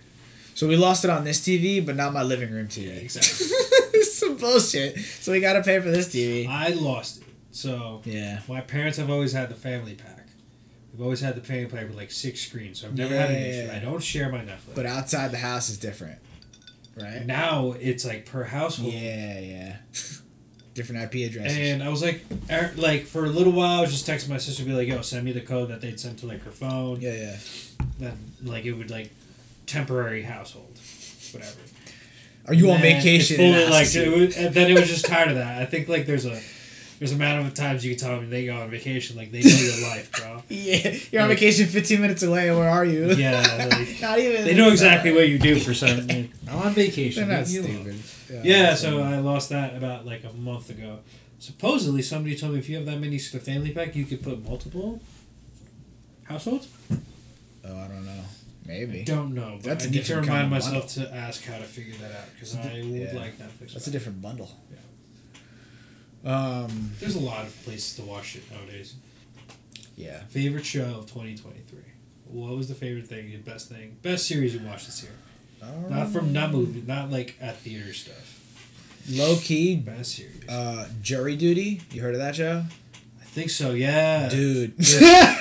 [0.53, 2.85] So we lost it on this TV, but not my living room TV.
[2.87, 3.47] Yeah, exactly.
[3.99, 4.97] it's some bullshit.
[4.99, 6.47] So we gotta pay for this TV.
[6.47, 7.23] I lost it.
[7.51, 8.39] So Yeah.
[8.47, 10.14] my parents have always had the family pack.
[10.95, 13.35] We've always had the family pack with like six screens, so I've never had an
[13.35, 13.67] issue.
[13.67, 13.75] Yeah.
[13.75, 14.75] I don't share my Netflix.
[14.75, 16.19] But outside the house is different,
[16.95, 17.25] right?
[17.25, 18.93] now it's like per household.
[18.93, 19.75] Yeah, yeah.
[20.73, 21.57] different IP addresses.
[21.57, 24.37] And I was like, er, like for a little while, I was just texting my
[24.37, 27.01] sister, be like, "Yo, send me the code that they'd sent to like her phone."
[27.01, 27.37] yeah, yeah.
[27.99, 29.11] Then like it would like
[29.65, 30.79] temporary household,
[31.33, 31.59] whatever.
[32.47, 33.35] Are you on And then vacation?
[33.35, 35.61] Fully, like it was, and then it was just tired of that.
[35.61, 36.39] I think like there's a
[36.99, 39.41] there's a amount of times you can tell them they go on vacation, like they
[39.41, 40.43] know your life, bro.
[40.49, 42.49] yeah, you're on like- vacation 15 minutes away.
[42.51, 43.11] Where are you?
[43.11, 43.41] Yeah,
[43.71, 44.45] like, not even.
[44.45, 46.07] They know exactly what you do for some.
[46.07, 47.27] like, I'm on vacation.
[47.27, 47.93] They're not leave me alone.
[47.93, 48.45] stupid.
[48.45, 50.99] Yeah, so I lost that about like a month ago.
[51.39, 54.43] Supposedly, somebody told me if you have that many for family pack, you could put
[54.43, 55.01] multiple
[56.23, 56.67] households.
[56.91, 58.11] Oh, I don't know.
[58.11, 59.03] I Maybe.
[59.03, 61.57] don't know, but That's I a need to remind kind of myself to ask how
[61.57, 63.13] to figure that out because I would yeah.
[63.13, 63.73] like Netflix.
[63.73, 64.49] That's a different bundle.
[64.71, 64.77] Yeah.
[66.25, 68.95] Um, There's a lot of places to watch it nowadays.
[69.95, 70.21] yeah.
[70.29, 71.79] Favorite show of 2023.
[72.27, 73.29] What was the favorite thing?
[73.31, 73.97] The best thing?
[74.01, 75.11] Best series you watched this year?
[75.89, 78.41] Not from not movie, not like at theater stuff.
[79.09, 80.47] Low key, Best series.
[80.49, 81.81] uh, Jury Duty.
[81.91, 82.63] You heard of that show?
[83.35, 83.71] Think so.
[83.71, 84.29] Yeah.
[84.29, 84.73] Dude.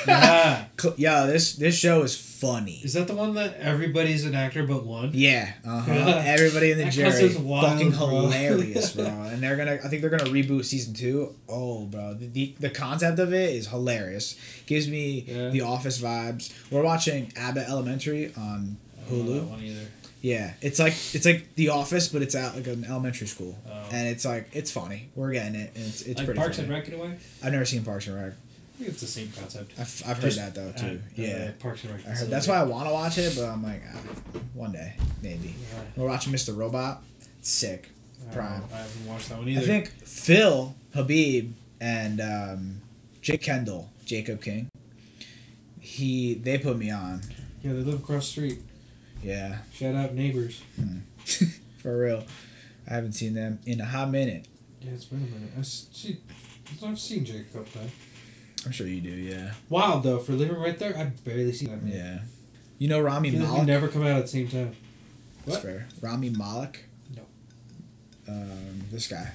[0.06, 0.66] Yeah.
[0.96, 2.80] Yeah, this this show is funny.
[2.84, 5.10] Is that the one that everybody's an actor but one?
[5.14, 5.92] Yeah, uh-huh.
[5.94, 6.22] Yeah.
[6.26, 8.06] Everybody in the jury, wild, fucking bro.
[8.08, 9.04] hilarious, bro.
[9.32, 11.34] And they're gonna, I think they're gonna reboot season two.
[11.48, 14.36] Oh, bro, the the, the concept of it is hilarious.
[14.66, 15.48] Gives me Yeah.
[15.50, 16.52] the Office vibes.
[16.70, 18.76] We're watching Abbott Elementary on
[19.06, 19.86] I don't know that Hulu.
[20.24, 23.88] Yeah, it's like it's like The Office, but it's at like an elementary school, Oh.
[23.92, 25.10] and it's like it's funny.
[25.14, 26.38] We're getting it, and it's it's like pretty.
[26.40, 26.68] Parks funny.
[26.68, 27.18] and Rec in a way.
[27.42, 28.32] I've never seen Parks and Rec.
[28.32, 29.72] I think it's the same concept.
[29.78, 30.98] I've, I've heard that though too.
[31.04, 32.06] uh, yeah, Parks and Rec.
[32.06, 32.30] I heard.
[32.30, 35.48] That's why I want to watch it, but I'm like, ah, one day maybe.
[35.74, 35.80] Yeah.
[35.94, 36.56] We're watching Mr.
[36.56, 37.02] Robot.
[37.40, 37.90] It's sick.
[38.32, 38.60] Prime.
[38.60, 38.66] know.
[38.72, 39.60] I haven't watched that one either.
[39.60, 41.52] I think Phil Habib
[41.82, 42.80] and um,
[43.20, 44.70] Jake Kendall, Jacob King.
[45.80, 47.20] He they put me on.
[47.62, 48.58] Yeah, they live across the street.
[49.24, 50.62] Yeah, Shout out neighbors.
[51.78, 52.24] for real.
[52.88, 54.46] I haven't seen them in a hot minute.
[54.82, 55.50] Yeah, it's been a minute.
[55.58, 56.18] I see.
[56.84, 57.92] I've seen Jake a couple times.
[58.66, 59.08] I'm sure you do.
[59.10, 59.52] Yeah.
[59.70, 60.96] Wild though for living right there.
[60.96, 61.82] I've barely seen that.
[61.82, 61.92] man.
[61.92, 62.18] Yeah.
[62.78, 64.74] You know Rami feel like never come out at the same time.
[65.46, 65.62] That's What?
[65.62, 65.88] fair.
[66.02, 66.84] Rami Malek.
[67.16, 67.22] No.
[68.28, 69.32] Um, this guy.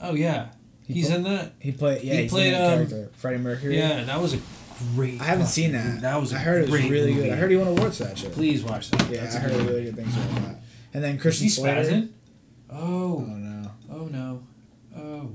[0.00, 0.48] Oh yeah,
[0.86, 1.52] He he's in that.
[1.60, 2.02] He played.
[2.02, 3.10] Yeah, He played, um, character.
[3.16, 3.78] Freddie Mercury.
[3.78, 4.38] Yeah, and that was a
[4.94, 5.20] great.
[5.20, 5.84] I haven't seen that.
[5.86, 6.00] movie.
[6.00, 6.32] That was.
[6.32, 7.28] I I heard it was really movie.
[7.28, 7.32] good.
[7.32, 8.28] I heard he won awards for that show.
[8.30, 9.10] Please watch that.
[9.10, 10.56] Yeah, That's I a heard good really good things about that.
[10.94, 12.08] And then Is Christian Slater.
[12.70, 13.70] Oh Oh, no.
[13.92, 14.42] oh no,
[14.96, 15.30] oh.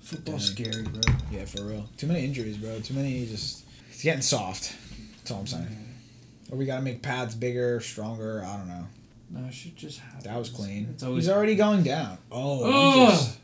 [0.00, 0.72] Football's Dang.
[0.72, 1.00] scary, bro.
[1.30, 1.88] Yeah, for real.
[1.96, 2.80] Too many injuries, bro.
[2.80, 3.64] Too many just.
[3.90, 4.74] It's getting soft.
[5.18, 5.64] That's all I'm saying.
[5.64, 6.54] Mm-hmm.
[6.54, 8.42] Or we gotta make pads bigger, stronger.
[8.44, 8.86] I don't know.
[9.30, 10.24] No, it should just happen.
[10.24, 10.88] That was clean.
[10.90, 12.18] It's always He's already going down.
[12.32, 13.04] Oh, Oh!
[13.06, 13.38] he just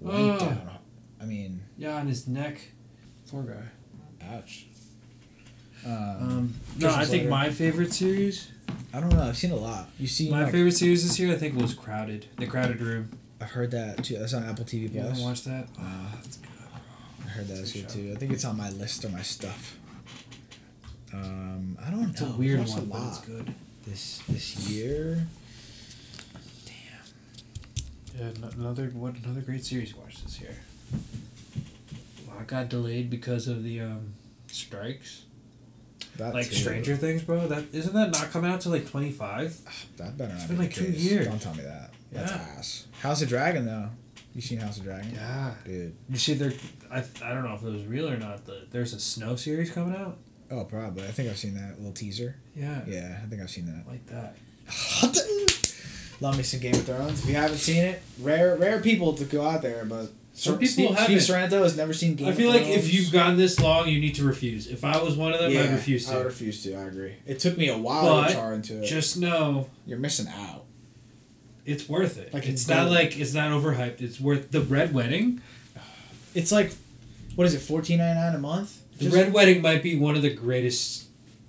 [0.00, 0.38] went Oh!
[0.40, 0.70] down.
[1.20, 2.60] I mean, yeah on his neck.
[3.30, 3.62] poor guy.
[4.32, 4.66] Ouch.
[5.84, 7.28] Um, Um, no, I think Slater.
[7.28, 8.48] my favorite series.
[8.92, 9.22] I don't know.
[9.22, 9.88] I've seen a lot.
[9.98, 12.26] You see, My like, favorite series this year, I think, was Crowded.
[12.38, 13.10] The Crowded Room.
[13.40, 14.16] I've heard that too.
[14.18, 15.04] That's on Apple TV You Plus.
[15.08, 15.68] haven't watched that?
[15.78, 16.48] Uh, that's good.
[17.24, 17.96] I heard that was Good good show.
[17.98, 18.12] too.
[18.12, 19.76] I think it's on my list or my stuff.
[21.12, 22.28] Um, I don't It's know.
[22.32, 23.54] a weird I've one, a but it's good.
[23.86, 25.26] this this year.
[26.64, 28.34] Damn.
[28.34, 29.16] Yeah, another what?
[29.22, 30.56] Another great series you watched this year.
[32.34, 34.14] Lot got delayed because of the um,
[34.48, 35.24] strikes.
[36.16, 36.54] That like too.
[36.54, 37.48] Stranger Things, bro.
[37.48, 39.56] That isn't that not coming out till like twenty five.
[39.96, 40.42] That better not.
[40.42, 41.26] It's be been the like two years.
[41.26, 41.90] Don't tell me that.
[42.12, 42.86] That's ass.
[43.00, 43.90] House of Dragon though.
[44.34, 45.12] You seen House of Dragon?
[45.14, 45.54] Yeah.
[45.64, 45.96] Dude.
[46.08, 46.52] You see, there.
[46.90, 48.44] I I don't know if it was real or not.
[48.46, 50.18] The, there's a snow series coming out.
[50.50, 51.04] Oh, probably.
[51.04, 52.36] I think I've seen that little teaser.
[52.54, 52.82] Yeah.
[52.86, 53.86] Yeah, I think I've seen that.
[53.88, 54.36] Like that.
[56.20, 57.22] Love me some Game of Thrones.
[57.22, 60.76] If you haven't seen it, rare rare people to go out there, but Some Steve,
[60.76, 61.20] people Steve haven't.
[61.20, 64.14] Sorrento has never seen Game I feel like if you've gone this long, you need
[64.16, 64.66] to refuse.
[64.68, 66.24] If I was one of them, yeah, I'd refuse I to.
[66.24, 66.74] refuse to.
[66.76, 67.14] I agree.
[67.26, 68.86] It took me a while But to char into it.
[68.86, 70.64] Just know You're missing out.
[71.66, 72.32] it's worth it.
[72.32, 74.00] Like, it's it's not like it's not overhyped.
[74.00, 75.40] It's worth the red wedding.
[76.34, 76.72] It's like,
[77.36, 77.60] what is it?
[77.60, 78.80] Fourteen ninety nine a month.
[78.98, 81.04] The Just- red wedding might be one of the greatest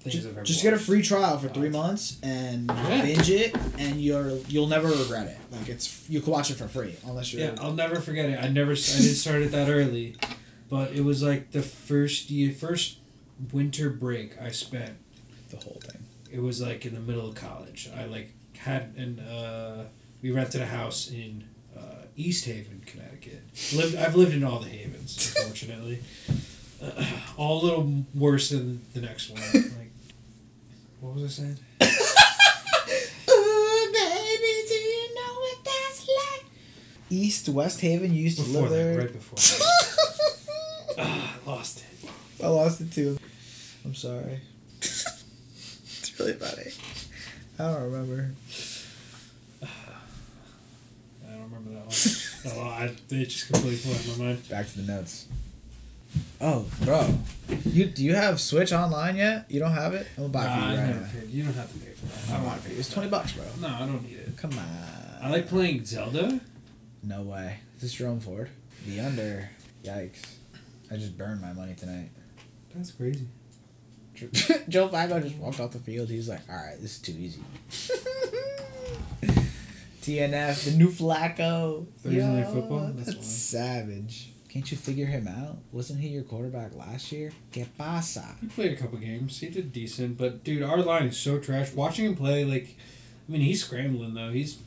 [0.07, 3.01] Just, just get a free trial for three months and Yeah.
[3.01, 5.37] binge it, and you're you'll never regret it.
[5.51, 7.41] Like it's you can watch it for free unless you're.
[7.41, 8.37] Yeah, I'll never forget it.
[8.39, 8.71] I never.
[8.73, 10.15] I didn't start it that early,
[10.69, 12.97] but it was like the first year, first
[13.51, 14.95] winter break I spent.
[15.49, 16.03] the whole thing.
[16.31, 17.89] It was like in the middle of college.
[17.97, 19.19] I like had an.
[19.19, 19.85] Uh,
[20.21, 21.45] we rented a house in
[21.77, 21.81] uh,
[22.15, 23.41] East Haven, Connecticut.
[23.75, 23.95] Lived.
[23.95, 25.99] I've lived in all the havens, unfortunately.
[26.81, 27.05] Uh,
[27.37, 29.41] all a little worse than the next one.
[29.53, 29.84] Like,
[31.05, 31.57] what was I saying?
[33.29, 36.45] Ooh, baby, do you know what that's like?
[37.09, 38.97] East West Haven you used to Before live that, there.
[38.99, 39.35] right before.
[39.37, 39.71] That.
[40.97, 42.09] Ah, I lost it.
[42.41, 43.17] I lost it too.
[43.83, 44.39] I'm sorry.
[44.77, 46.71] it's really funny.
[47.59, 48.31] I don't remember.
[49.61, 49.67] I
[51.31, 52.57] don't remember that one.
[52.57, 54.47] oh, I, it just completely flew out of my mind.
[54.47, 55.25] Back to the notes.
[56.41, 57.07] Oh, bro,
[57.65, 59.45] you do you have Switch online yet?
[59.49, 60.05] You don't have it?
[60.17, 61.07] I'm gonna buy it for you right now.
[61.29, 62.29] You don't have to pay for that.
[62.29, 62.75] I I'm don't want it to for you.
[62.75, 63.45] pay It's twenty bucks, bro.
[63.61, 64.37] No, I don't need it.
[64.37, 64.65] Come on.
[65.21, 66.39] I like playing Zelda.
[67.03, 67.59] No way.
[67.77, 68.49] Is this Jerome Ford?
[68.87, 69.49] The under.
[69.83, 70.21] Yikes.
[70.91, 72.09] I just burned my money tonight.
[72.75, 73.27] That's crazy.
[74.69, 76.09] Joe Flacco just walked off the field.
[76.09, 77.41] He's like, all right, this is too easy.
[80.01, 81.87] TNF, the new Flacco.
[81.97, 82.91] Thursday Night Yo, Football?
[82.95, 84.29] That's, That's savage.
[84.55, 85.57] Can't you figure him out?
[85.73, 87.33] Wasn't he your quarterback last year?
[87.51, 88.37] Que pasa?
[88.39, 89.37] He played a couple games.
[89.37, 91.73] He did decent, but dude, our line is so trash.
[91.73, 92.77] Watching him play, like,
[93.27, 94.29] I mean, he's scrambling though.
[94.29, 94.59] He's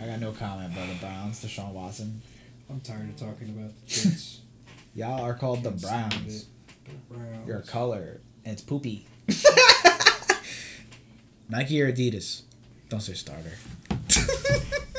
[0.00, 2.22] I got no comment about the Browns, Deshaun Watson.
[2.68, 4.40] I'm tired of talking about the Jets.
[4.96, 6.46] Y'all are called the Browns.
[6.84, 7.46] The Browns.
[7.46, 9.06] Your color, and it's poopy.
[11.48, 12.42] Nike or Adidas?
[12.88, 13.52] Don't say starter.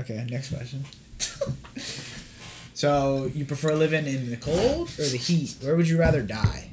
[0.00, 0.84] okay, next question.
[2.74, 5.56] so, you prefer living in the cold or the heat?
[5.62, 6.70] Where would you rather die?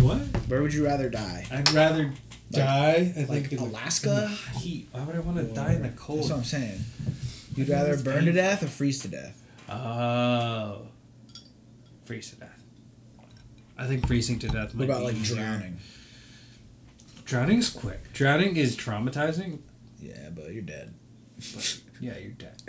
[0.00, 0.18] What?
[0.48, 1.46] Where would you rather die?
[1.50, 2.12] I'd rather
[2.50, 3.12] die.
[3.16, 4.28] I Like think in Alaska?
[4.52, 4.88] the heat.
[4.92, 6.20] Why would I want to die in the cold?
[6.20, 6.80] That's what I'm saying.
[7.56, 9.40] You'd I rather burn to death or freeze to death?
[9.70, 10.88] Oh,
[12.04, 12.50] freeze to death.
[13.78, 14.74] I think freezing to death.
[14.74, 15.36] What Might about be like easier.
[15.36, 15.78] drowning?
[17.24, 18.12] Drowning's quick.
[18.12, 19.60] Drowning is traumatizing.
[20.00, 20.92] Yeah, but you're dead.
[22.04, 22.60] Yeah, you're dead.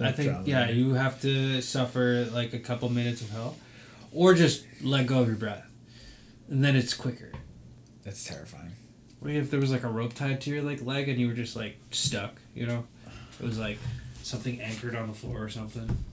[0.00, 3.56] I think yeah, you have to suffer like a couple minutes of hell,
[4.12, 5.66] or just let go of your breath,
[6.48, 7.32] and then it's quicker.
[8.04, 8.70] That's terrifying.
[9.18, 11.34] What if there was like a rope tied to your like leg and you were
[11.34, 12.40] just like stuck?
[12.54, 12.86] You know,
[13.40, 13.78] it was like
[14.22, 16.04] something anchored on the floor or something.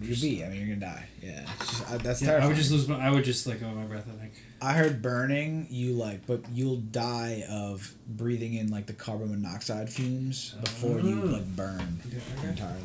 [0.00, 0.44] You'd be.
[0.44, 1.04] I mean, you're gonna die.
[1.22, 2.98] Yeah, just- I- that's Yeah, I would just lose my.
[2.98, 4.06] I would just let go oh, my breath.
[4.08, 4.32] I think.
[4.60, 5.66] I heard burning.
[5.70, 11.20] You like, but you'll die of breathing in like the carbon monoxide fumes before you
[11.22, 11.26] Oh.
[11.26, 12.00] like burn
[12.38, 12.48] Okay.
[12.48, 12.82] entirely.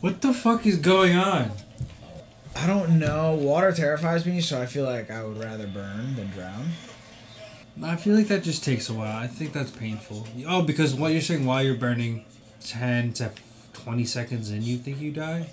[0.00, 1.50] What the fuck is going on?
[2.54, 3.34] I don't know.
[3.34, 6.68] Water terrifies me, so I feel like I would rather burn than drown.
[7.82, 9.16] I feel like that just takes a while.
[9.16, 10.26] I think that's painful.
[10.46, 12.24] Oh, because what you're saying while you're burning,
[12.66, 13.30] ten to
[13.72, 15.48] twenty seconds in, you think you die.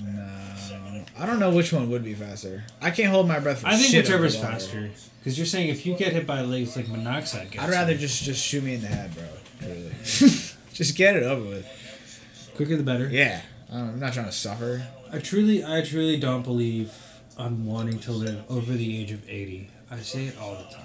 [0.00, 2.64] No, I don't know which one would be faster.
[2.80, 3.62] I can't hold my breath.
[3.62, 4.90] For I think whichever's faster.
[5.18, 7.56] Because you're saying if you get hit by a leg, it's like monoxide.
[7.58, 7.98] I'd rather you.
[7.98, 9.24] just just shoot me in the head, bro.
[9.62, 9.90] Really,
[10.72, 12.52] just get it over with.
[12.54, 13.08] quicker the better.
[13.08, 13.40] Yeah,
[13.72, 14.86] I'm not trying to suffer.
[15.12, 16.92] I truly, I truly don't believe
[17.36, 19.70] I'm wanting to live over the age of eighty.
[19.90, 20.84] I say it all the time.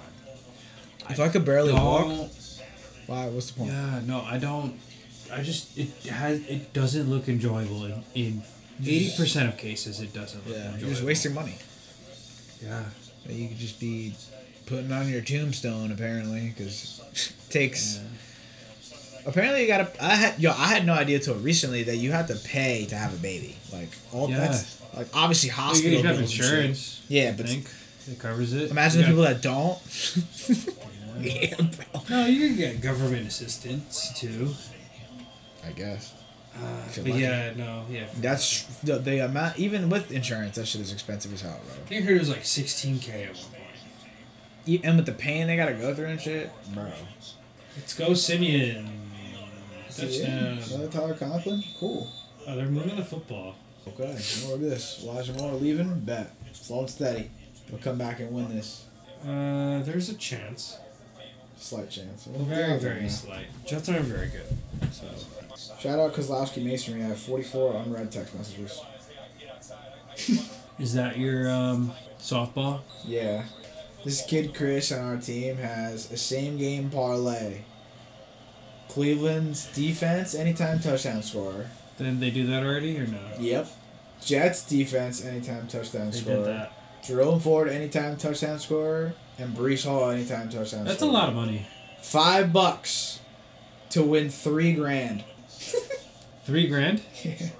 [1.10, 2.30] If I could barely walk,
[3.06, 3.26] why?
[3.28, 3.70] What's the point?
[3.70, 4.78] Yeah, no, I don't.
[5.34, 8.42] I just it has it doesn't look enjoyable in in
[8.82, 10.00] eighty percent of cases.
[10.00, 10.80] It doesn't look Yeah, enjoyable.
[10.80, 11.56] you're just wasting money.
[12.62, 12.84] Yeah,
[13.28, 14.14] You could just be
[14.66, 17.00] putting on your tombstone apparently, because
[17.50, 18.00] takes.
[19.26, 19.88] Apparently, you gotta.
[20.04, 20.50] I had yo.
[20.50, 23.56] I had no idea till recently that you had to pay to have a baby.
[23.72, 24.38] Like all Yeah.
[24.40, 26.44] that's like obviously hospital you have bills and shit.
[26.44, 27.02] insurance.
[27.08, 27.70] Yeah, I but think
[28.10, 28.70] it covers it.
[28.70, 29.78] imagine You the people that don't.
[31.20, 32.02] yeah, bro.
[32.10, 34.50] No, you can get government assistance too.
[35.66, 36.12] I guess
[36.56, 38.06] Uh, but yeah, no, yeah.
[38.20, 39.58] that's the, the amount.
[39.58, 41.96] Even with insurance, that shit is expensive as hell, bro.
[41.98, 43.44] I heard it was like sixteen k at one
[44.66, 44.84] point.
[44.84, 46.92] And with the pain they gotta go through and shit, bro.
[47.76, 48.88] Let's go, Siemian.
[49.94, 50.58] Touchdown.
[50.90, 52.08] Tyler Conklin, cool.
[52.46, 53.54] Oh, they're moving the football.
[53.86, 55.02] Okay, more of this.
[55.04, 56.34] Elijah Moore leaving, bet.
[56.52, 57.30] Slow and steady.
[57.70, 58.86] We'll come back and win this.
[59.22, 60.78] Uh, there's a chance.
[61.58, 62.24] Slight chance.
[62.24, 63.46] Very, very slight.
[63.66, 64.92] Jets aren't very good.
[64.92, 65.06] So
[65.78, 67.02] Shout out Kozlowski Masonry.
[67.02, 68.80] I have 44 unread text messages.
[70.78, 72.80] is that your um softball?
[73.04, 73.44] Yeah.
[74.04, 77.62] This kid Chris on our team has a same game parlay.
[78.88, 81.70] Cleveland's defense, anytime touchdown scorer.
[81.98, 83.18] Did they do that already or no?
[83.40, 83.68] Yep.
[84.24, 86.36] Jets defense, anytime touchdown They scorer.
[86.36, 86.72] did that.
[87.04, 89.14] Jerome Ford, anytime touchdown scorer.
[89.38, 91.66] And Breece Hall, anytime touchdown That's a lot of money.
[92.00, 93.20] Five bucks
[93.90, 95.24] to win three grand.
[96.44, 97.00] Three grand?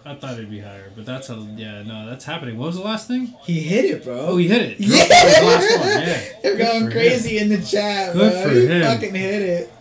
[0.05, 1.83] I thought it'd be higher, but that's a yeah.
[1.85, 2.59] No, that's happening.
[2.59, 3.35] What was the last thing?
[3.45, 4.15] he hit it, bro.
[4.15, 4.79] Oh, he hit it.
[4.79, 5.05] Yeah.
[5.09, 5.89] The last one.
[5.89, 6.23] Yeah.
[6.43, 8.43] They're Good going crazy in the chat, Good bro.
[8.43, 8.83] for he him.
[8.83, 9.73] fucking hit it.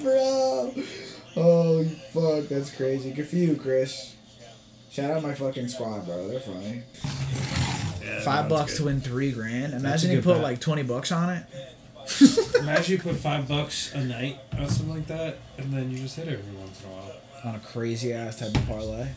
[0.00, 0.74] bro.
[1.36, 2.48] Oh, fuck.
[2.48, 3.10] That's crazy.
[3.10, 4.14] Good for you, Chris.
[4.92, 6.28] Shout out my fucking squad, bro.
[6.28, 6.84] They're funny.
[8.06, 9.74] Yeah, Five bucks that's to win three grand.
[9.74, 10.42] Imagine you put bet.
[10.42, 11.44] like 20 bucks on it.
[12.60, 16.16] Imagine you put five bucks a night or something like that, and then you just
[16.16, 17.12] hit it every once in a while.
[17.44, 19.08] On a crazy ass type of parlay.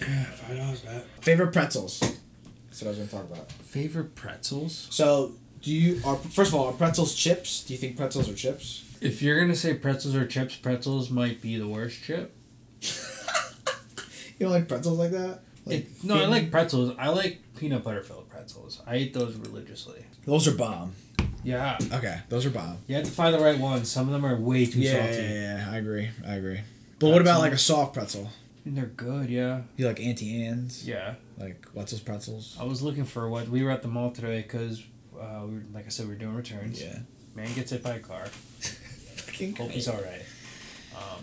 [0.00, 1.06] Yeah, five dollars bet.
[1.20, 2.00] Favorite pretzels.
[2.00, 3.52] That's what I was going to talk about.
[3.52, 4.88] Favorite pretzels?
[4.90, 7.64] So, do you, are first of all, are pretzels chips?
[7.64, 8.84] Do you think pretzels are chips?
[9.00, 12.34] If you're gonna say pretzels or chips, pretzels might be the worst chip.
[14.38, 15.40] You don't like pretzels like that?
[15.68, 16.94] Like It- no, I like pretzels.
[16.98, 18.80] I like peanut butter filled pretzels.
[18.86, 20.04] I eat those religiously.
[20.24, 20.92] Those are bomb.
[21.44, 22.78] Yeah, Okay, those are bomb.
[22.88, 23.90] you have to find the right ones.
[23.90, 25.22] Some of them are way too Yeah, salty.
[25.22, 26.08] yeah, yeah, yeah, I agree.
[26.26, 26.60] I agree.
[26.98, 28.30] But what about like a soft pretzel?
[28.64, 29.30] And they're good.
[29.30, 30.86] Yeah, You like Auntie Anne's?
[30.86, 31.14] yeah.
[31.38, 32.56] Like Wetzel's pretzels?
[32.60, 34.82] I was looking for what we were at the mall today because,
[35.18, 36.82] uh, we were, like I said, we were doing returns.
[36.82, 36.98] Yeah.
[37.36, 38.26] Man gets hit by a car.
[38.60, 40.24] Fucking Hope he's all right.
[40.96, 41.22] Um,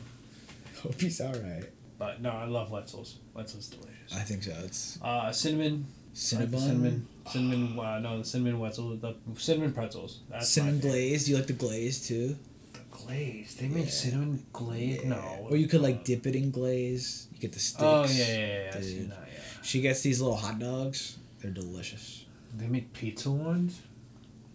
[0.82, 1.66] Hope he's alright.
[2.00, 3.18] but no, I love Wetzel's.
[3.34, 3.92] Wetzel's delicious.
[4.14, 4.52] I think so.
[4.64, 6.52] It's Uh, cinnamon Cinnabon.
[6.52, 7.80] the cinnamon, cinnamon.
[7.80, 9.02] Uh, no, the cinnamon pretzels.
[9.02, 10.20] The cinnamon pretzels.
[10.30, 11.28] That's cinnamon glaze.
[11.30, 12.38] You like the glaze too?
[12.74, 13.56] The glaze.
[13.60, 13.92] They make Yeah.
[13.92, 15.02] cinnamon glaze.
[15.04, 15.10] Yeah.
[15.10, 15.48] No.
[15.50, 17.28] Or you could like dip it in glaze.
[17.34, 17.84] You get the sticks.
[17.84, 18.72] Oh yeah, yeah, yeah.
[18.74, 18.84] dude.
[18.86, 19.28] seen that.
[19.34, 19.40] Yeah.
[19.64, 21.18] She gets these little hot dogs.
[21.42, 22.26] They're delicious.
[22.56, 23.80] They make pizza ones.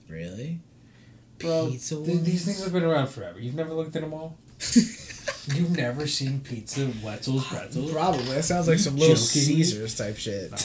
[0.09, 0.61] Really?
[1.39, 2.23] Bro, Pizza th- ones?
[2.25, 3.39] these things have been around forever.
[3.39, 4.37] You've never looked at them all.
[5.55, 7.93] You've never seen pizza Wetzel's pretzels.
[7.93, 8.25] Probably.
[8.25, 9.27] That sounds like some Little joking?
[9.27, 10.51] Caesars type shit.
[10.51, 10.57] No.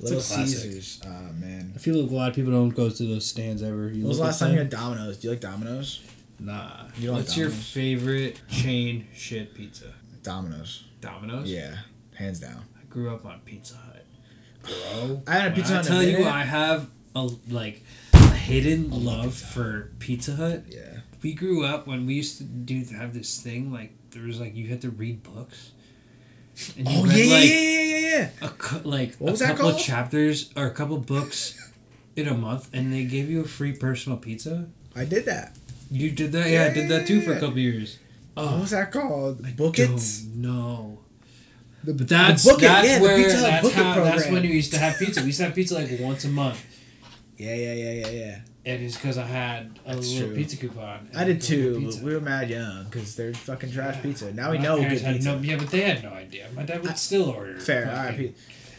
[0.00, 0.46] Little It's a.
[0.46, 1.00] Caesars.
[1.04, 1.72] Oh man.
[1.74, 3.88] I feel like a lot of people don't go to those stands ever.
[3.88, 5.18] You When was the look last at time you had Domino's?
[5.18, 6.00] Do you like Domino's?
[6.38, 6.70] Nah.
[6.96, 9.92] You don't like What's your favorite chain shit pizza?
[10.22, 10.84] Domino's.
[11.00, 11.50] Domino's.
[11.50, 11.74] Yeah,
[12.14, 12.64] hands down.
[12.80, 14.04] I grew up on Pizza Hut.
[14.62, 16.26] Bro, I had a when Pizza I Hut in a tell you.
[16.26, 17.82] I have a like
[18.14, 20.64] a hidden love love for Pizza Hut.
[20.68, 20.89] Yeah.
[21.22, 24.54] We grew up when we used to do have this thing like there was like
[24.56, 25.72] you had to read books.
[26.76, 28.08] And you Oh read, yeah, yeah, like, yeah, yeah, yeah,
[28.42, 28.46] yeah.
[28.46, 29.84] a cou- like What a was that couple of called?
[29.84, 31.72] chapters or a couple books
[32.16, 34.66] in a month, and they gave you a free personal pizza.
[34.94, 35.56] I did that.
[35.90, 37.98] You did that, yeah, I did that too for a couple years.
[38.34, 39.56] What Oh, was that called?
[39.56, 39.90] Book it.
[40.34, 40.98] no.
[41.82, 44.44] The, But that's the Book It, that's yeah, the where that's Book It that's when
[44.44, 45.20] you used to have pizza.
[45.20, 46.62] We used to have pizza like once a month,
[47.38, 48.38] Yeah, yeah, yeah, yeah, yeah.
[48.66, 50.36] And it's because I had a That's little true.
[50.36, 51.08] pizza coupon.
[51.16, 51.98] I did too, pizza.
[51.98, 54.02] but we were mad young because they're fucking trash Yeah.
[54.02, 54.32] pizza.
[54.32, 55.12] Now we My know good pizza.
[55.18, 56.46] no, yeah, but they had no idea.
[56.54, 57.58] My dad would I- still order.
[57.58, 58.18] Fair, fucking- alright.
[58.18, 58.34] P-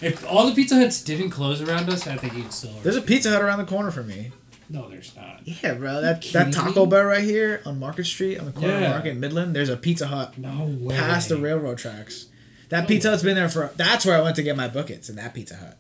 [0.08, 2.82] If all the Pizza Huts didn't close around us, I think he'd still order.
[2.84, 4.32] There's a Pizza Hut around the corner from me.
[4.70, 5.42] no, there's not.
[5.46, 6.02] Yeah, bro.
[6.02, 6.86] That that Taco?
[6.88, 8.86] Bell right here on Market Street on the corner Yeah.
[8.86, 9.56] of Market Midland.
[9.56, 10.96] There's a Pizza Hut No way.
[10.96, 12.26] past the railroad tracks.
[12.70, 13.12] That No Pizza way.
[13.12, 13.70] Hut's been there for.
[13.76, 15.78] That's where I went to get my buckets in that Pizza Hut.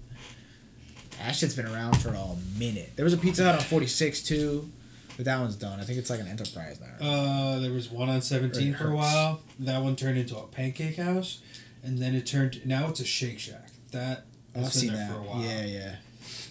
[1.25, 2.91] That shit's been around for a minute.
[2.95, 4.69] There was a Pizza Hut on 46 too,
[5.17, 5.79] but that one's done.
[5.79, 7.07] I think it's like an enterprise now.
[7.07, 9.41] Uh, there was one on 17 for a while.
[9.59, 11.41] That one turned into a pancake house,
[11.83, 12.65] and then it turned.
[12.65, 13.67] Now it's a Shake Shack.
[13.91, 15.13] That I've been seen there that.
[15.13, 15.41] for a while.
[15.41, 15.95] Yeah, yeah.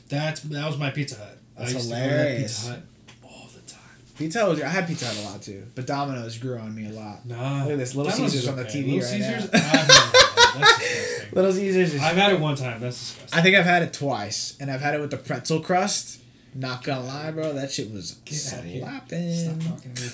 [0.08, 1.38] That's that was my Pizza Hut.
[1.58, 2.62] That's I used hilarious.
[2.64, 3.80] to go to that Pizza Hut all the time.
[4.18, 4.62] Pizza Hut was.
[4.62, 7.26] I had Pizza Hut a lot too, but Domino's grew on me a lot.
[7.26, 8.64] Nah, Look at this, Little Domino's Caesars is on the.
[8.64, 9.40] TV Little right now.
[9.40, 10.39] Caesars, I've never had that.
[10.58, 11.28] That's disgusting.
[11.36, 12.02] Little Caesars is.
[12.02, 12.80] I've had it one time.
[12.80, 13.38] That's disgusting.
[13.38, 16.20] I think I've had it twice, and I've had it with the pretzel crust.
[16.54, 18.82] Not gonna lie, bro, that shit was Get outta here.
[18.82, 19.32] slapping.
[19.34, 20.08] Stop talking to me.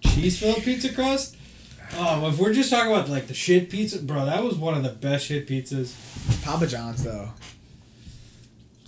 [0.14, 1.36] Cheese filled pizza crust.
[1.98, 4.82] Oh, if we're just talking about like the shit pizza, bro, that was one of
[4.82, 5.94] the best shit pizzas.
[6.44, 7.28] Papa John's though.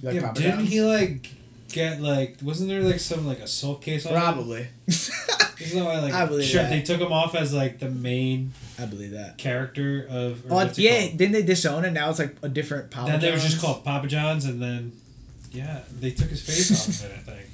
[0.00, 0.68] You like yeah, Papa didn't John's?
[0.70, 1.30] he like
[1.68, 2.36] get like?
[2.42, 4.12] Wasn't there like some like assault case on?
[4.14, 4.68] Probably.
[4.86, 6.70] Isn't that why like I believe sure, that.
[6.70, 9.38] they took him off as like the main I believe that.
[9.38, 10.44] character of?
[10.50, 11.90] Oh yeah, didn't they disown it?
[11.92, 13.60] Now it's like a different Papa Then they were just John's?
[13.62, 14.92] called Papa John's, and then
[15.50, 17.32] yeah, they took his face off of it.
[17.32, 17.48] I think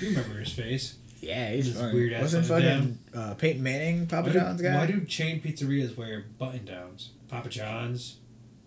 [0.00, 0.96] you remember his face.
[1.20, 1.94] Yeah, he's This funny.
[1.94, 4.76] weird ass Wasn't fucking uh, Peyton Manning Papa why do- John's guy?
[4.76, 7.10] Why do chain pizzerias wear button downs?
[7.28, 8.16] Papa John's.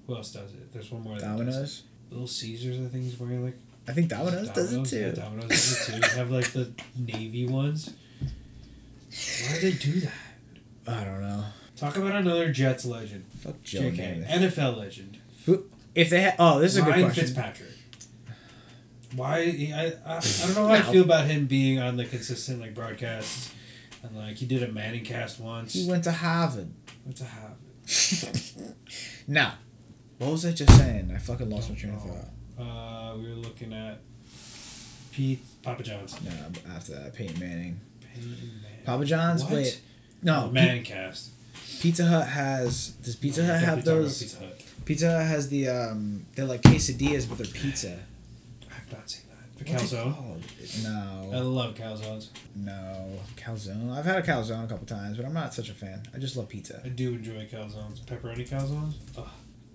[0.08, 0.72] Who else does it?
[0.72, 1.18] There's one more.
[1.18, 1.44] that does it.
[1.52, 1.84] Domino's.
[2.12, 3.58] Little Caesars, I think, is wearing like.
[3.88, 5.00] I think Domino's, does it too.
[5.00, 6.00] Yeah, Domino's does it too.
[6.00, 7.94] They have like the navy ones.
[9.10, 10.14] Why do they do that?
[10.88, 11.44] I don't know.
[11.76, 13.26] Talk about another Jets legend.
[13.42, 14.26] Fuck Joe JK.
[14.26, 14.30] Namath.
[14.30, 15.18] NFL legend.
[15.94, 17.26] If they had, oh, this is a good Ryan question.
[17.26, 17.70] Fitzpatrick.
[19.16, 20.92] Why I, I I don't know how I No.
[20.92, 23.52] feel about him being on the consistent like broadcasts,
[24.04, 25.74] and like he did a Manning cast once.
[25.74, 26.70] He went to Harvard.
[27.06, 27.56] What to have?
[29.28, 29.54] now,
[30.18, 31.12] what was I just saying?
[31.16, 32.30] I fucking lost my train of thought.
[32.58, 34.00] Uh, we were looking at
[35.12, 36.20] Pete Papa John's.
[36.22, 36.32] No,
[36.74, 37.80] after that, Peyton Manning.
[38.02, 38.86] Peyton Manning.
[38.86, 39.44] Papa John's.
[39.44, 39.54] What?
[39.54, 39.82] Wait,
[40.24, 40.46] no.
[40.48, 41.32] Oh, Manning cast.
[41.82, 42.90] Pizza Hut has.
[43.04, 44.22] Does Pizza Hut have definitely talking about those?
[44.22, 44.62] Pizza Hut.
[44.86, 46.26] Pizza Hut has the um.
[46.36, 48.00] They're like quesadillas, but they're pizza.
[48.72, 49.66] I've not seen that.
[49.66, 50.16] The What's it calzone.
[50.16, 51.34] called?
[51.34, 52.30] I love calzones.
[52.56, 53.92] no calzone.
[53.98, 56.04] I've had a calzone a couple times, but I'm not such a fan.
[56.14, 56.82] I just love pizza.
[56.84, 58.00] I do enjoy calzones.
[58.06, 58.96] Pepperoni calzones.
[59.18, 59.28] Ugh.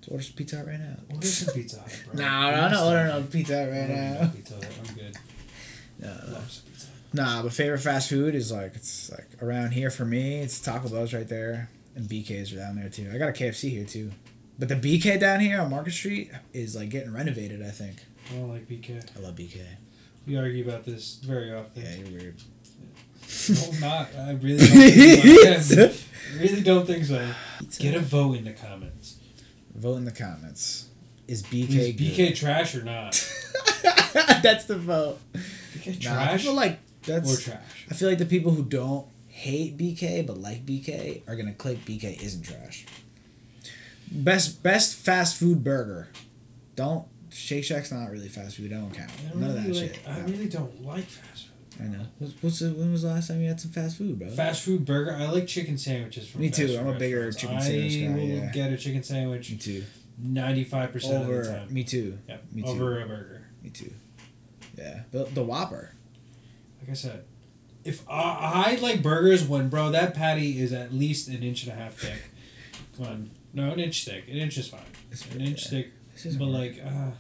[0.03, 0.97] So order some Pizza Hut right now.
[1.11, 2.15] Order some Pizza Hut, bro.
[2.15, 4.31] No, no, I'm not ordering no Pizza Hut right now.
[4.35, 4.67] Pizza Hut.
[4.89, 5.17] I'm good.
[5.99, 6.09] No.
[6.09, 10.05] Love some Pizza Nah, but favorite fast food is like it's like around here for
[10.05, 10.41] me.
[10.41, 13.11] It's Taco Bell's right there, and BK's are down there too.
[13.13, 14.13] I got a KFC here too,
[14.59, 17.63] but the BK down here on Market Street is like getting renovated.
[17.63, 17.97] I think.
[18.31, 19.05] I don't like BK.
[19.17, 19.61] I love BK.
[20.27, 21.83] We argue about this very often.
[21.83, 22.37] Yeah, you're weird.
[23.49, 24.09] No, I'm not.
[24.17, 25.93] I really don't think so.
[26.33, 27.29] I really don't think so.
[27.79, 29.20] Get a vote in the comments.
[29.75, 30.89] Vote in the comments.
[31.29, 31.97] Is BK Is good?
[31.99, 33.12] BK trash or not?
[34.43, 35.18] That's the vote.
[35.75, 37.33] BK Nah, I trash feel like that's.
[37.33, 37.87] or trash?
[37.91, 41.85] I feel like the people who don't hate BK but like BK are gonna click
[41.85, 42.85] BK isn't trash.
[44.11, 46.09] Best best fast food burger.
[46.75, 48.73] Don't Shake Shack's not really fast food.
[48.73, 49.11] I don't count.
[49.25, 49.99] I don't None of that really shit.
[50.09, 50.25] I No.
[50.27, 51.50] really don't like fast food.
[51.79, 52.07] I know.
[52.18, 54.29] What's, what's the, when was the last time you had some fast food, bro?
[54.29, 55.12] Fast food burger.
[55.14, 56.41] I like chicken sandwiches from.
[56.41, 58.51] Me too, I'm a bigger chicken sandwich guy, I will yeah.
[58.53, 59.51] get a chicken sandwich.
[59.51, 59.85] Me too.
[60.18, 61.73] ninety five percent of the time.
[61.73, 62.18] me too.
[62.29, 62.68] Yeah, me too.
[62.68, 63.47] over a burger.
[63.62, 63.93] Me too.
[64.77, 65.95] Yeah, the the Whopper.
[66.81, 67.25] Like I said,
[67.85, 71.73] if I, I like burgers when bro that patty is at least an inch and
[71.73, 72.18] a half thick.
[72.97, 74.29] Come on, no, an inch thick.
[74.29, 74.81] An inch is fine.
[75.11, 75.71] It's- An inch yeah.
[75.71, 75.93] thick.
[76.23, 76.53] But working.
[76.53, 77.11] like, uh,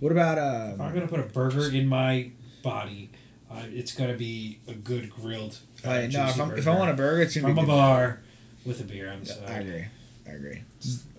[0.00, 0.72] what about uh?
[0.74, 0.94] if I'm um?
[0.94, 2.32] gonna put a burger in my
[2.64, 3.10] body,
[3.52, 5.58] uh, it's gonna be a good grilled.
[5.84, 7.64] uh, Like, no, if I'm if I want a burger, it's gonna from be a
[7.64, 7.70] good.
[7.70, 8.20] bar
[8.64, 9.42] with a beer on the side.
[9.48, 9.84] I agree.
[10.26, 10.62] I agree.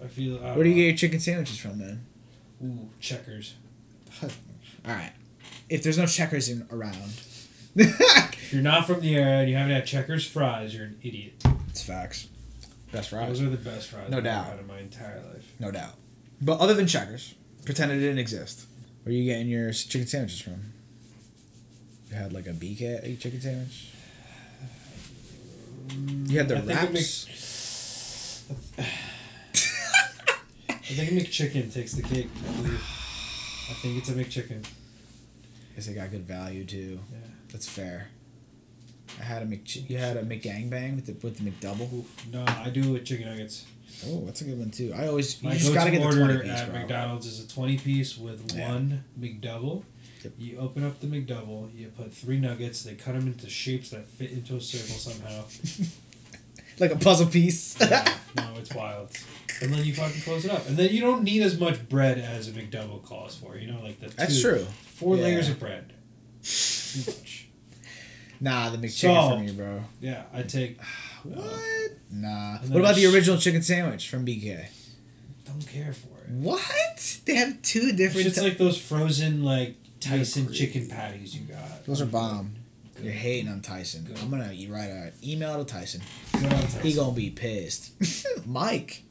[0.04, 0.38] I feel.
[0.38, 2.06] Where do you get your chicken sandwiches from man?
[2.64, 3.56] Ooh, checkers.
[4.24, 4.30] All
[4.86, 5.12] right.
[5.70, 7.12] If there's no checkers in around,
[7.76, 11.44] If you're not from the area and you haven't had checkers fries, you're an idiot.
[11.70, 12.28] it's facts.
[12.92, 14.46] Best fries, Those are the best fries No I've doubt.
[14.46, 15.52] had in my entire life.
[15.60, 15.96] no doubt.
[16.42, 17.34] But other than checkers,
[17.66, 18.66] pretend it didn't exist.
[19.04, 20.73] Where are you getting your chicken sandwiches from?
[22.14, 23.88] Had like a BK chicken sandwich.
[26.30, 28.44] You had the I wraps.
[30.70, 32.30] I think a McChicken takes the cake.
[32.48, 32.82] I believe.
[33.70, 34.64] I think it's a McChicken.
[35.76, 37.00] Guess they got good value too.
[37.12, 37.18] Yeah.
[37.52, 38.10] That's fair.
[39.20, 39.90] I had a Mc.
[39.90, 42.04] You had a McGangbang with the with the McDouble.
[42.32, 43.66] No, I do with chicken nuggets.
[44.08, 44.94] Oh, that's a good one too.
[44.96, 46.80] I always you My just gotta get the order twenty piece, at bro.
[46.80, 48.70] McDonald's is a twenty piece with Yeah.
[48.70, 49.84] one McDouble.
[50.24, 50.34] Yep.
[50.38, 51.74] You open up the McDouble.
[51.78, 52.84] You put three nuggets.
[52.84, 55.44] They cut them into shapes that fit into a circle somehow.
[56.80, 57.80] Like a puzzle piece.
[57.80, 58.04] Yeah,
[58.36, 59.12] no, it's wild.
[59.62, 62.18] And then you fucking close it up, and then you don't need as much bread
[62.18, 63.56] as a McDouble calls for.
[63.56, 64.66] You know, like the That's true.
[64.96, 65.24] Four Yeah.
[65.26, 65.94] layers of bread.
[66.44, 67.48] Too much.
[68.42, 69.84] Nah, the McChicken So- for me, bro.
[70.02, 70.80] Yeah, I take.
[71.26, 71.92] Uh, what?
[72.12, 72.58] Nah.
[72.58, 74.66] What about the original chicken sandwich from BK?
[75.46, 76.32] Don't care for it.
[76.32, 77.20] What?
[77.26, 78.28] They have two different.
[78.28, 81.86] It's ty- like those frozen like Tyson chicken patties you got.
[81.86, 82.56] Those are bomb.
[82.96, 83.06] Good.
[83.06, 84.04] You're hating on Tyson.
[84.04, 84.20] Good.
[84.20, 86.02] I'm gonna e- write an email to Tyson.
[86.34, 86.82] Good on Tyson.
[86.82, 87.92] He gonna be pissed.
[88.46, 89.04] Mike,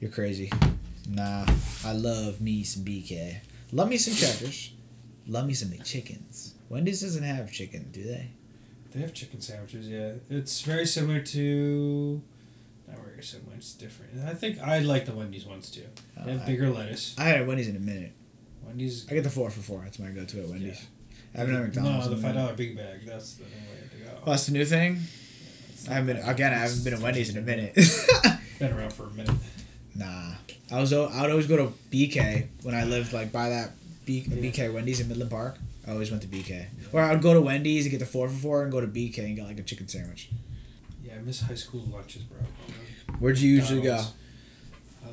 [0.00, 0.52] you're crazy.
[1.08, 1.46] Nah,
[1.84, 3.38] I love me some BK.
[3.72, 4.72] Love me some checkers.
[5.26, 6.52] Love me some McChickens.
[6.68, 8.30] Wendy's doesn't have chicken, do they?
[8.92, 9.88] They have chicken sandwiches.
[9.88, 12.20] Yeah, it's very similar to.
[12.88, 13.54] Not very similar.
[13.56, 14.24] It's different.
[14.26, 15.84] I think I like the Wendy's ones too.
[16.16, 17.14] They Uh, have bigger lettuce.
[17.18, 18.12] I had Wendy's in a minute.
[18.70, 19.06] Wendy's.
[19.10, 19.80] I get the four for four.
[19.84, 20.80] That's my go-to at Wendy's.
[20.80, 20.86] Yeah.
[21.34, 22.08] I haven't had McDonald's.
[22.08, 23.06] No, the five dollar big bag.
[23.06, 24.18] That's the only way to go.
[24.26, 25.00] Oh, that's the new thing.
[25.70, 26.52] It's I haven't been again.
[26.52, 27.74] I haven't been at Wendy's in a minute.
[28.58, 29.34] Been around for a minute.
[29.94, 30.34] nah,
[30.70, 30.92] I was.
[30.92, 33.70] I would always go to BK when I lived like by that
[34.04, 35.56] B, BK Wendy's in Midland Park.
[35.88, 38.28] I always went to BK, or I would go to Wendy's and get the four
[38.28, 40.28] for four, and go to BK and get like a chicken sandwich.
[41.02, 42.40] Yeah, I miss high school lunches, bro.
[43.18, 43.92] Where'd you usually go?
[43.96, 44.19] McDonald's.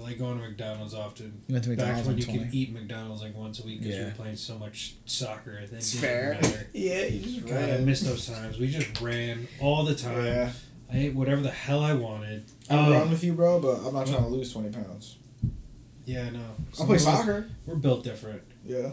[0.07, 1.41] Like going to McDonald's often.
[1.47, 2.39] You went to Back when you twenty.
[2.45, 4.07] could eat McDonald's like once a week because we Yeah.
[4.09, 5.57] were playing so much soccer.
[5.61, 6.39] I think It's fair.
[6.73, 8.57] Yeah, you just God, I miss those times.
[8.57, 10.25] We just ran all the time.
[10.25, 10.51] Yeah,
[10.91, 12.45] I ate whatever the hell I wanted.
[12.69, 12.91] I'm Oh.
[12.91, 15.17] around with you, bro, but I'm not trying to lose twenty pounds.
[16.05, 16.39] Yeah, no.
[16.79, 17.49] I'll play soccer.
[17.65, 18.41] We're built different.
[18.65, 18.91] Yeah,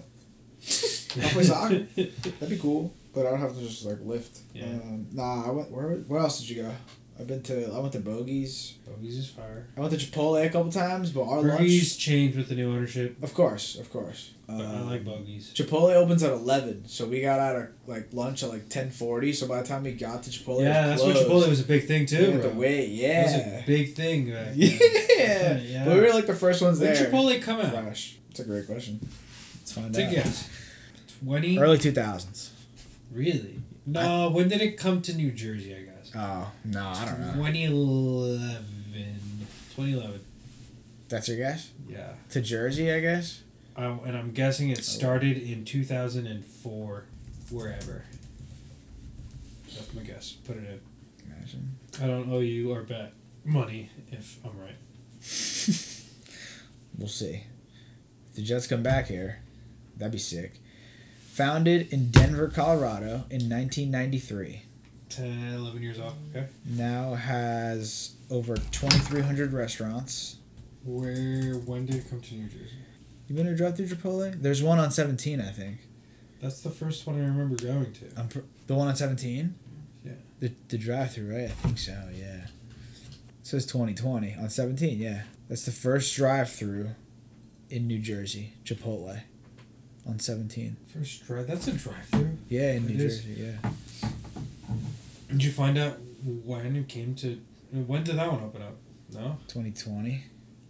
[1.23, 1.79] I'll play soccer.
[1.97, 4.41] That'd be cool, but I don't have to just like lift.
[4.53, 4.65] Yeah.
[4.65, 5.71] Um, nah, I went.
[5.71, 5.91] Where?
[6.09, 6.73] Where else did you go?
[7.19, 7.73] I've been to.
[7.73, 8.75] I went to Bogies.
[8.85, 9.69] Bogies is fire.
[9.77, 11.99] I went to Chipotle a couple times, but our Bogies lunch.
[11.99, 14.33] changed with the new ownership, Of course, of course.
[14.49, 15.53] but I Um, like Bogies.
[15.55, 19.33] Chipotle opens at eleven, so we got out of like lunch at like ten forty.
[19.33, 21.27] So by the time we got to Chipotle, it Yeah, was that's what.
[21.29, 22.17] Chipotle was a big thing We too.
[22.33, 22.59] had to bro.
[22.59, 22.89] wait.
[22.91, 24.27] Was Yeah, a big thing.
[24.33, 24.55] Back then.
[24.57, 25.59] yeah.
[25.61, 25.85] Yeah.
[25.85, 27.05] But we were like the first ones When there.
[27.05, 27.73] did Chipotle come out?
[27.85, 28.17] Fresh.
[28.33, 28.99] It's a great question.
[29.61, 30.15] Let's find Take a out.
[30.25, 30.49] guess.
[31.23, 31.59] Twenty.
[31.61, 32.51] Early two thousands.
[33.13, 33.61] Really?
[33.87, 34.31] No.
[34.31, 35.73] when did it come to New Jersey?
[36.17, 37.33] Oh no, I don't know.
[37.35, 38.67] 2011.
[39.77, 40.21] 2011.
[41.09, 42.13] That's your guess Yeah.
[42.31, 43.43] to Jersey, I guess.
[43.77, 47.05] Um, and I'm guessing it started in 2004,
[47.51, 48.05] wherever.
[49.75, 50.33] That's my guess.
[50.33, 50.81] Put it in.
[51.33, 51.77] Imagine.
[52.01, 53.13] I don't owe you or bet
[53.45, 54.77] money if I'm right.
[56.97, 57.43] We'll see.
[58.31, 59.41] If the Jets come back here,
[59.97, 60.61] that'd be sick.
[61.33, 64.63] Founded in Denver, Colorado in 1993.
[65.17, 66.15] 10, 11 years off.
[66.35, 66.47] Okay.
[66.65, 70.37] Now has over 2,300 restaurants.
[70.85, 71.55] Where?
[71.55, 72.77] When did it come to New Jersey?
[73.29, 74.41] You been to drive through Chipotle?
[74.41, 75.79] There's one on 17, I think.
[76.41, 78.43] That's the first one I remember going to.
[78.67, 79.55] The one on 17?
[80.05, 80.13] Yeah.
[80.41, 81.45] The, the drive through, right?
[81.45, 82.45] I think so, yeah.
[82.45, 85.23] It says 2020 on 17, yeah.
[85.49, 86.91] That's the first drive through
[87.71, 89.21] in New Jersey, Chipotle
[90.07, 90.77] on 17.
[90.93, 91.47] First drive.
[91.47, 92.39] That's a drive-through.
[92.49, 93.21] Yeah, in It New is.
[93.25, 93.71] Jersey, yeah.
[95.35, 97.41] Did you find out when it came to?
[97.73, 98.77] When did that one open up?
[99.13, 99.39] No.
[99.49, 100.25] 2020.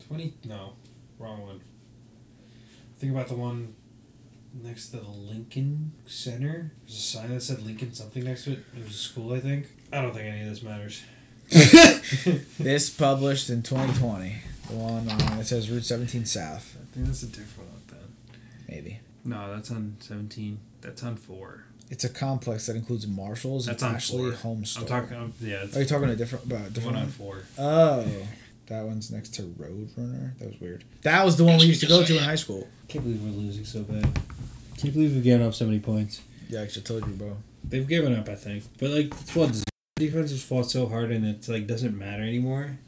[0.08, 0.72] 20 no
[1.18, 1.60] wrong one
[2.98, 3.74] think about the one
[4.62, 8.58] next to the lincoln center there's a sign that said lincoln something next to it
[8.76, 11.02] it was a school i think i don't think any of this matters
[12.58, 14.36] This published in 2020.
[14.68, 18.38] The one on it says Route 17 South, I think that's a different one then.
[18.68, 19.00] maybe.
[19.24, 20.58] No, that's on 17.
[20.80, 21.64] That's on 4.
[21.90, 24.32] It's a complex that includes Marshalls That's and on Ashley 4.
[24.40, 24.82] Home Store.
[24.82, 25.66] I'm talking, um, yeah.
[25.74, 27.42] Are you talking a different about a one different on 4.
[27.58, 28.06] Oh,
[28.66, 30.38] that one's next to Roadrunner.
[30.38, 30.84] That was weird.
[31.02, 32.66] That was the one we used to go to in high school.
[32.88, 34.02] Can't believe we're losing so bad.
[34.78, 36.22] Can't believe we've given up so many points.
[36.48, 37.36] Yeah, I should told you, bro.
[37.62, 38.64] They've given up, I think.
[38.78, 39.62] But, like, it's what
[39.96, 42.78] defense has fought so hard and it's, like, doesn't matter anymore.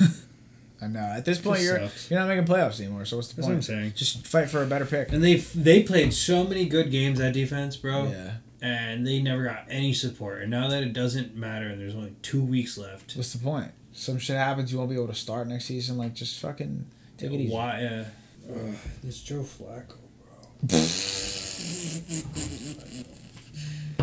[0.80, 1.00] I know.
[1.00, 2.10] At this point, you're sucks.
[2.10, 3.04] you're not making playoffs anymore.
[3.06, 3.94] So what's the That's what I'm saying.
[3.96, 5.10] Just fight for a better pick.
[5.10, 8.08] And they they played so many good games that defense, bro.
[8.08, 8.32] Yeah.
[8.66, 10.42] And they never got any support.
[10.42, 13.70] And now that it doesn't matter, and there's only two weeks left, What's the point?
[13.92, 15.96] Some shit happens, you won't be able to start next season.
[15.96, 16.86] Like, just fucking
[17.16, 17.52] take it easy.
[17.54, 17.84] why?
[17.84, 18.04] Uh,
[18.50, 20.68] ugh, this Joe Flacco, bro.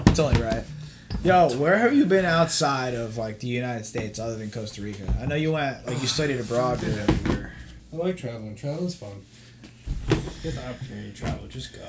[0.07, 0.63] It's only right.
[1.23, 5.11] Yo, where have you been outside of like the United States other than Costa Rica?
[5.19, 6.79] I know you went like you studied abroad.
[6.79, 6.89] bro.
[6.89, 6.97] Dude.
[7.09, 7.53] everywhere.
[7.91, 8.55] I like traveling.
[8.55, 9.23] Traveling's fun.
[10.43, 11.79] Get the opportunity to travel, just go.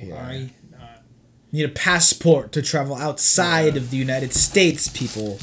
[0.00, 0.14] Yeah.
[0.14, 0.40] Why not?
[0.40, 0.50] You
[1.54, 3.80] need a passport to travel outside Yeah.
[3.80, 5.38] of the United States, people.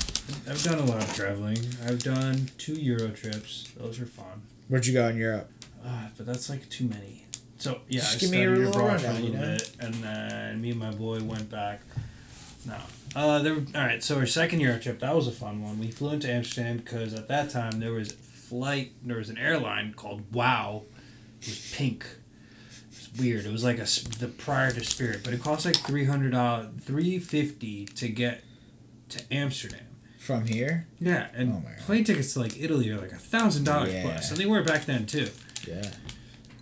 [0.47, 1.57] I've done a lot of traveling.
[1.85, 3.69] I've done two Euro trips.
[3.77, 4.41] Those are fun.
[4.67, 5.49] Where'd you go in Europe?
[5.85, 7.25] Uh, but that's like too many.
[7.57, 9.41] So yeah, Just I give me a studied abroad for a little you know?
[9.57, 11.81] bit, and then me and my boy went back.
[12.65, 12.75] No,
[13.15, 13.53] uh, there.
[13.55, 15.79] Were, all right, so our second Euro trip that was a fun one.
[15.79, 18.91] We flew into Amsterdam because at that time there was flight.
[19.03, 20.83] There was an airline called Wow.
[21.41, 22.05] It was pink.
[23.19, 23.45] Weird.
[23.45, 23.87] It was like a
[24.19, 28.43] the prior to Spirit, but it cost like three hundred dollars, three fifty to get
[29.09, 29.85] to Amsterdam.
[30.17, 30.87] From here?
[30.99, 34.39] Yeah, and Oh plane tickets to like Italy are like a thousand dollars plus, and
[34.39, 35.29] they were back then too.
[35.67, 35.91] Yeah.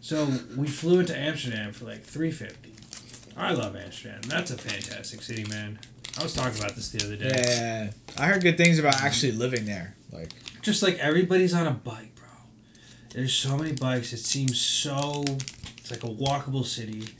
[0.01, 0.27] So
[0.57, 2.73] we flew into Amsterdam for like three fifty.
[3.37, 4.21] I love Amsterdam.
[4.27, 5.79] That's a fantastic city, man.
[6.19, 7.31] I was talking about this the other day.
[7.35, 7.91] Yeah.
[8.17, 9.95] I heard good things about actually living there.
[10.11, 10.31] Like,
[10.61, 12.27] Just like everybody's on a bike, bro.
[13.13, 14.11] There's so many bikes.
[14.11, 15.23] It seems so.
[15.89, 17.15] It's like a walkable city.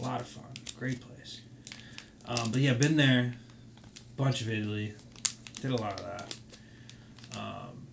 [0.00, 0.44] A lot of fun.
[0.78, 1.40] Great place.
[2.26, 3.34] Um, but yeah, been there.
[4.16, 4.94] Bunch of Italy.
[5.60, 6.34] Did a lot of that.
[7.38, 7.86] Um,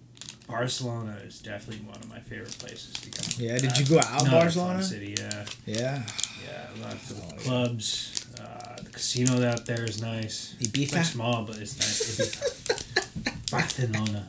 [0.48, 3.44] Barcelona is definitely one of my favorite places to go.
[3.44, 4.84] Yeah, did you go out Another Barcelona?
[4.84, 5.46] City, yeah.
[5.66, 6.04] yeah.
[6.46, 8.26] Yeah, lots of I clubs.
[8.42, 10.56] Uh, the casino out there is nice.
[10.60, 12.18] It's like small, but it's nice.
[12.18, 13.52] Ibiza.
[13.52, 14.28] Barcelona.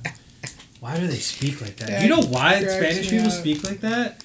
[0.80, 1.89] Why do they speak like that?
[1.89, 3.32] Yeah, you know why Spanish people out.
[3.32, 4.24] speak like that?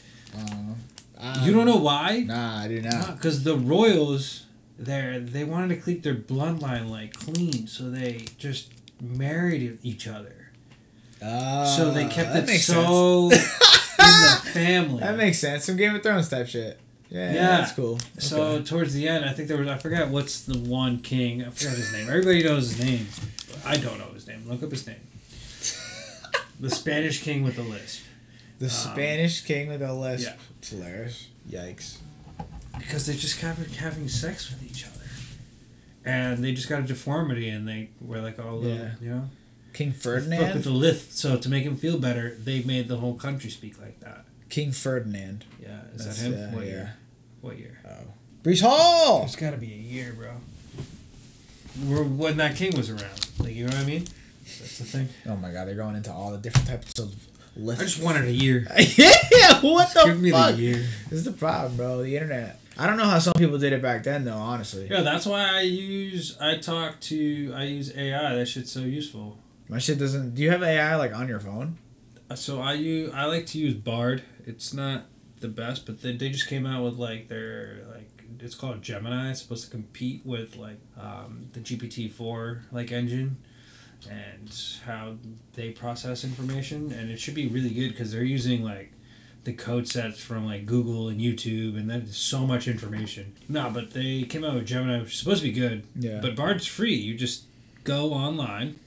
[1.43, 2.24] You don't know why?
[2.28, 3.15] Nah, I do not.
[3.15, 4.45] Because the royals,
[4.78, 8.71] they they wanted to keep their bloodline like clean, so they just
[9.01, 10.51] married each other.
[11.21, 14.99] Uh, so they kept it so in the family.
[14.99, 15.63] That makes sense.
[15.65, 16.78] Some Game of Thrones type shit.
[17.09, 17.47] Yeah, Yeah.
[17.57, 17.99] that's cool.
[18.17, 18.63] So Okay.
[18.65, 21.41] towards the end, I think there was I forgot what's the one king.
[21.43, 22.09] I forgot his name.
[22.09, 23.07] Everybody knows his name.
[23.65, 24.43] I don't know his name.
[24.49, 24.97] Look up his name.
[26.59, 28.01] the Spanish king with the lisp.
[28.59, 30.27] The um, Spanish king with a lisp.
[30.29, 30.35] yeah.
[30.59, 31.27] It's hilarious.
[31.49, 31.97] Yikes.
[32.77, 35.05] Because they just kept having sex with each other,
[36.05, 38.91] and they just got a deformity, and they were like all little, Yeah.
[39.01, 39.29] you know.
[39.73, 40.63] King Fuck with Ferdinand.
[40.63, 41.11] the lisp.
[41.11, 44.25] So to make him feel better, they made the whole country speak like that.
[44.49, 45.45] King Ferdinand.
[45.61, 46.33] Yeah, is That's- that him?
[46.33, 46.69] Uh, yeah, what yeah.
[46.71, 46.93] year?
[47.41, 47.77] What year?
[47.87, 48.13] Oh.
[48.43, 49.23] Breece Hall.
[49.23, 50.31] It's got to be a year, bro.
[51.87, 54.05] Where- When that king was around, like you know what I mean?
[54.43, 55.09] That's the thing.
[55.27, 57.15] Oh my god, they're going into all the different types of
[57.55, 57.81] lisp.
[57.81, 58.67] I just wanted a year.
[58.97, 60.55] yeah, what the Give me fuck?
[60.55, 60.85] the year.
[61.09, 62.03] This is the problem, bro.
[62.03, 62.59] The internet.
[62.77, 64.33] I don't know how some people did it back then, though.
[64.33, 66.37] Honestly, Yeah, that's why I use.
[66.41, 67.53] I talk to.
[67.55, 68.35] I use AI.
[68.35, 69.37] That shit's so useful.
[69.69, 70.33] my shit doesn't.
[70.35, 71.77] Do you have AI like on your phone?
[72.29, 73.11] Uh, So I use.
[73.13, 74.23] I like to use Bard.
[74.45, 75.05] It's not
[75.39, 78.09] the best, but they, they just came out with like their like.
[78.39, 79.29] It's called Gemini.
[79.29, 83.37] It's supposed to compete with like um, the GPT four like engine,
[84.09, 84.51] and
[84.85, 85.15] how
[85.53, 88.91] they process information, and it should be really good because they're using like
[89.43, 93.35] the code sets from like Google and YouTube, and there's so much information.
[93.49, 95.85] No, but they came out with Gemini, which is supposed to be good.
[95.95, 96.19] Yeah.
[96.21, 96.95] But Bard's free.
[96.95, 97.43] You just
[97.83, 98.79] go online.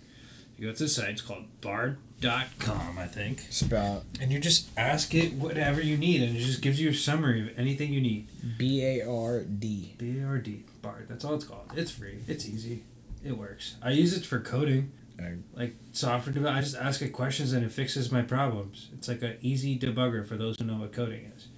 [0.59, 1.11] You go to the site.
[1.11, 3.47] It's called Bard.com, I think.
[3.51, 6.95] Spell And you just ask it whatever you need, and it just gives you a
[6.95, 8.27] summary of anything you need.
[8.57, 9.95] B A R D.
[9.99, 11.07] B A R D Bard.
[11.09, 11.73] That's all it's called.
[11.77, 12.21] It's free.
[12.27, 12.85] It's easy.
[13.23, 13.77] It works.
[13.83, 15.39] I use it for coding, Alright.
[15.55, 16.59] like software development.
[16.59, 18.89] I just ask it questions and it fixes my problems.
[18.95, 21.49] It's like an easy debugger for those who know what coding is.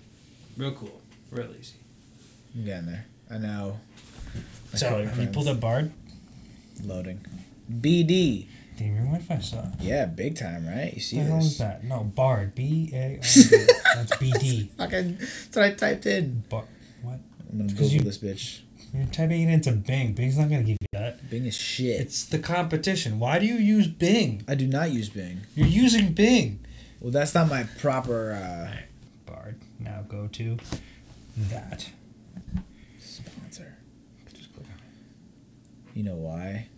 [0.56, 1.00] Real cool.
[1.30, 1.74] Real easy.
[2.54, 3.06] I'm getting there.
[3.30, 3.80] I know.
[4.72, 5.92] My So, have you pulled up Bard?
[6.84, 7.24] Loading.
[7.70, 8.46] BD.
[8.78, 9.82] Damn, your Wi-Fi sucks.
[9.82, 10.94] Yeah, big time, right?
[10.94, 11.82] You see What the hell is that?
[11.84, 12.54] No, Bard.
[12.54, 13.18] B A R D.
[13.94, 14.68] That's BD.
[14.78, 15.16] Fucking.
[15.18, 16.44] That's what I typed in.
[16.48, 16.64] Bar-
[17.02, 17.18] what?
[17.50, 18.60] I'm gonna Google you- this bitch.
[18.94, 20.14] You're typing it into Bing.
[20.14, 21.28] Bing's not gonna give you that.
[21.30, 22.00] Bing is shit.
[22.00, 23.18] It's the competition.
[23.18, 24.42] Why do you use Bing?
[24.48, 25.42] I do not use Bing.
[25.54, 26.60] You're using Bing.
[27.00, 28.76] Well, that's not my proper uh,
[29.26, 29.60] Bard.
[29.78, 30.56] Now go to
[31.36, 31.90] that.
[32.98, 33.76] sponsor.
[34.34, 35.96] Just click on it.
[35.96, 36.68] You know why?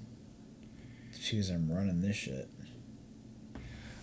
[1.11, 2.49] It's because I'm running this shit.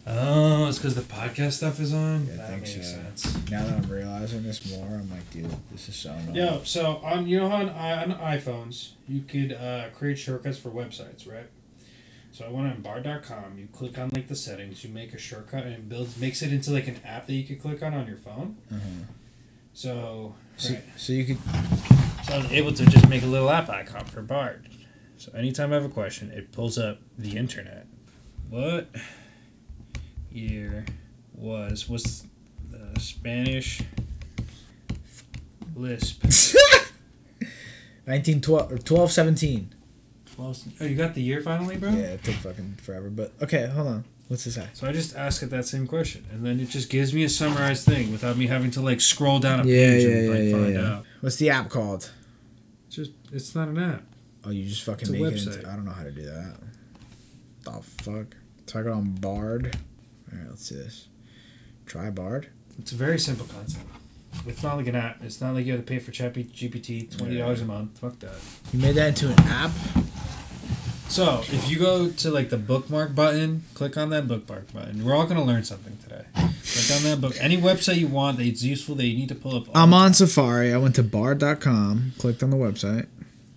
[0.10, 2.26] Oh, it's because the podcast stuff is on.
[2.28, 2.82] Yeah, I that think makes so.
[2.82, 3.50] sense.
[3.52, 6.36] Now that I'm realizing this more, I'm like, dude, this is so annoying.
[6.36, 10.70] Yeah, so on you know how on, on iPhones you could uh, create shortcuts for
[10.70, 11.48] websites, right?
[12.32, 15.64] So I went on bar.com, you click on like the settings, you make a shortcut
[15.64, 18.08] and it builds makes it into like an app that you could click on on
[18.08, 18.58] your phone.
[18.72, 18.80] Uh-huh.
[19.74, 20.84] So So, right.
[20.96, 21.38] so you could.
[22.26, 24.70] So I was able to just make a little app icon for Bard.
[25.18, 27.88] So anytime I have a question, it pulls up the internet.
[28.50, 28.90] What
[30.38, 30.86] year
[31.34, 32.26] was was
[32.70, 33.82] the Spanish
[35.76, 36.24] Lisp?
[38.06, 39.74] 1912 or 12, 17.
[40.40, 41.90] Oh, you got the year finally, bro.
[41.90, 43.10] Yeah, it took fucking forever.
[43.10, 44.04] But okay, hold on.
[44.28, 44.68] What's this say?
[44.74, 47.30] So I just ask it that same question, and then it just gives me a
[47.30, 50.44] summarized thing without me having to like scroll down a Yeah, page yeah, and like
[50.44, 51.06] yeah, find yeah, out.
[51.22, 52.12] What's the app called?
[52.88, 54.04] It's just it's not an app.
[54.46, 55.36] Oh, you just fucking It's a make it.
[55.38, 55.56] website.
[55.58, 56.58] Into, I don't know how to do that.
[57.64, 58.36] The fuck?
[58.68, 59.76] So I go on Bard.
[60.32, 61.08] All right, let's see this.
[61.86, 62.50] Try Bard.
[62.80, 63.86] It's a very simple concept.
[64.46, 65.24] It's not like an app.
[65.24, 67.98] It's not like you have to pay for Chat GPT twenty dollars a month.
[68.00, 68.36] Fuck that.
[68.72, 69.72] You made that into an app.
[71.10, 75.06] So if you go to like the bookmark button, click on that bookmark button.
[75.06, 76.26] We're all gonna learn something today.
[76.34, 77.36] click on that book.
[77.40, 79.68] Any website you want that's useful that you need to pull up.
[79.74, 80.14] I'm on.
[80.14, 80.74] Safari.
[80.74, 82.14] I went to Bard.com.
[82.18, 83.08] Clicked on the website.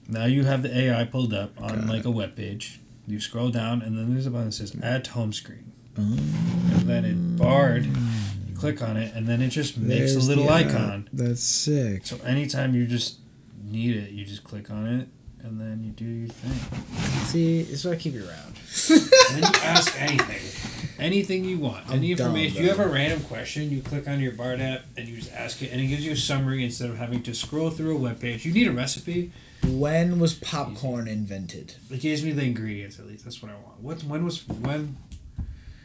[0.08, 2.80] Now you have the AI pulled up on Got like a web page.
[3.06, 5.69] You scroll down and then there's a button that says Add to Home Screen.
[6.00, 10.28] And then it Bard, you click on it and then it just makes There's a
[10.28, 10.66] little the app.
[10.66, 11.08] icon.
[11.12, 12.06] That's sick.
[12.06, 13.18] So anytime you just
[13.64, 15.08] need it, you just click on it
[15.44, 17.24] and then you do your thing.
[17.26, 18.54] See, this is why I keep you around.
[18.90, 20.96] And then you ask anything.
[20.98, 21.86] Anything you want.
[21.88, 22.62] I'm Any dumb, information.
[22.62, 25.62] you have a random question, you click on your Bard app and you just ask
[25.62, 28.20] it and it gives you a summary instead of having to scroll through a web
[28.20, 28.44] page.
[28.44, 29.32] You need a recipe.
[29.66, 31.74] When was popcorn invented?
[31.90, 33.24] It gives me the ingredients at least.
[33.24, 33.80] That's what I want.
[33.80, 34.96] What when was when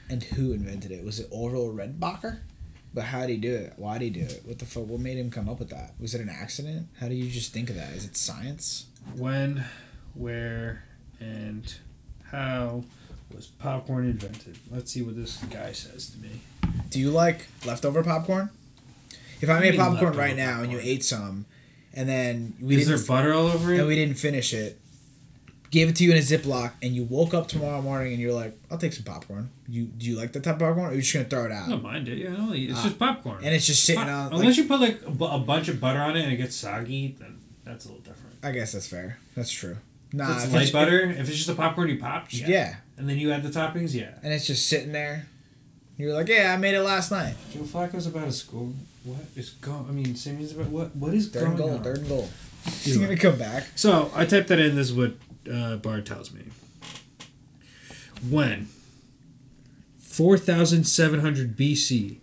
[0.10, 1.03] And who invented it?
[1.03, 2.39] Was it Orville Redenbacher?
[2.93, 3.74] But how did he do it?
[3.76, 4.43] Why did he do it?
[4.45, 4.88] What the fuck?
[4.88, 5.93] What made him come up with that?
[5.99, 6.88] Was it an accident?
[6.99, 7.91] How do you just think of that?
[7.93, 8.86] Is it science?
[9.16, 9.64] when,
[10.16, 10.84] where,
[11.20, 11.76] and
[12.32, 12.84] how
[13.34, 14.58] was popcorn invented?
[14.72, 16.41] Let's see what this guy says to me.
[16.89, 18.49] Do you like leftover popcorn?
[19.41, 21.45] If I made popcorn right now and you ate some,
[21.93, 23.80] and then we Is there butter all over it?
[23.80, 24.80] and we didn't finish it,
[25.76, 28.34] gave it to you in a Ziploc, and you woke up tomorrow morning and you're
[28.34, 30.93] like, "I'll take some popcorn." You do you like that type of popcorn, or are
[30.95, 31.67] you just gonna throw it out?
[31.67, 32.17] I don't mind it.
[32.17, 32.84] Yeah, no, it's Ah.
[32.84, 33.43] just popcorn.
[33.43, 34.39] And it's just sitting Pop- on.
[34.39, 37.15] Unless Like, you put like a, bunch of butter on it and it gets soggy,
[37.19, 38.36] then that's a little different.
[38.43, 39.17] I guess that's fair.
[39.36, 39.78] That's true.
[40.11, 42.47] If Nah, it's if light it's, butter, if it's just a popcorn you pop, yeah.
[42.47, 44.11] yeah, And then you add the toppings, yeah.
[44.23, 45.28] and it's just sitting there.
[45.97, 48.73] You're like, "Yeah, I made it last night." Joe Flacco's about a school.
[49.03, 49.86] What is going?
[49.89, 50.95] I mean, Siemian's about what?
[50.95, 51.69] What is Third going and goal.
[51.71, 51.84] on?
[51.84, 52.30] Third and goal.
[52.84, 53.65] He's gonna come back.
[53.76, 54.76] So I typed that in.
[54.76, 55.13] This is what
[55.52, 56.43] uh, Bard tells me.
[58.30, 58.68] When
[60.00, 62.18] 4,700 BC in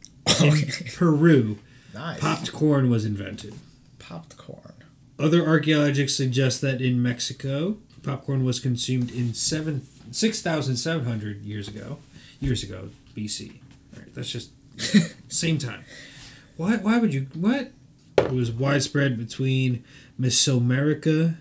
[0.52, 0.90] Okay.
[0.94, 1.58] Peru,
[1.94, 2.18] Nice.
[2.20, 3.54] popped corn was invented.
[3.98, 4.72] Popped corn.
[5.18, 11.42] Other archaeologists suggest that in Mexico, popcorn was consumed in seven six thousand seven hundred
[11.42, 11.98] years ago,
[12.40, 13.50] years ago BC.
[13.94, 14.50] All right, that's just
[15.28, 15.84] same time.
[16.56, 16.76] Why?
[16.76, 17.26] Why would you?
[17.34, 17.72] What?
[18.18, 19.84] It was widespread between
[20.18, 21.36] Mesoamerica,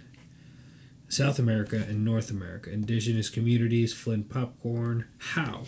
[1.12, 2.72] South America, and North America.
[2.72, 5.08] Indigenous communities flint popcorn.
[5.18, 5.64] How?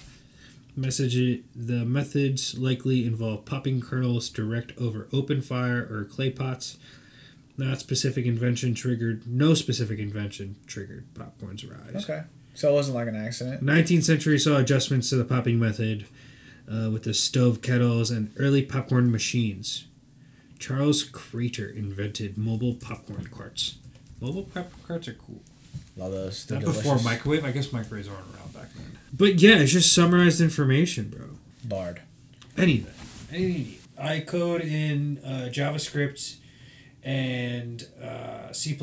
[0.76, 6.78] Message the methods likely involve popping kernels direct over open fire or clay pots.
[7.58, 9.28] Not specific invention triggered.
[9.28, 12.10] No specific invention triggered popcorn's rise.
[12.10, 12.24] Okay.
[12.56, 13.64] So it wasn't like an accident.
[13.64, 16.06] 19th century saw adjustments to the popping method
[16.72, 19.86] uh, with the stove kettles and early popcorn machines.
[20.58, 23.76] Charles Cretors invented mobile popcorn carts.
[24.24, 25.42] Mobile popcorn carts are cool.
[25.98, 26.38] Love those.
[26.38, 27.04] Is They're that before delicious.
[27.04, 27.44] microwave?
[27.44, 28.98] I guess microwaves aren't around back then.
[29.12, 31.26] But yeah, it's just summarized information, bro.
[31.66, 32.02] Bard.
[32.58, 32.94] Anything.
[33.32, 33.80] Anything you need.
[33.98, 36.38] I code in uh, JavaScript
[37.04, 38.78] and uh, C++.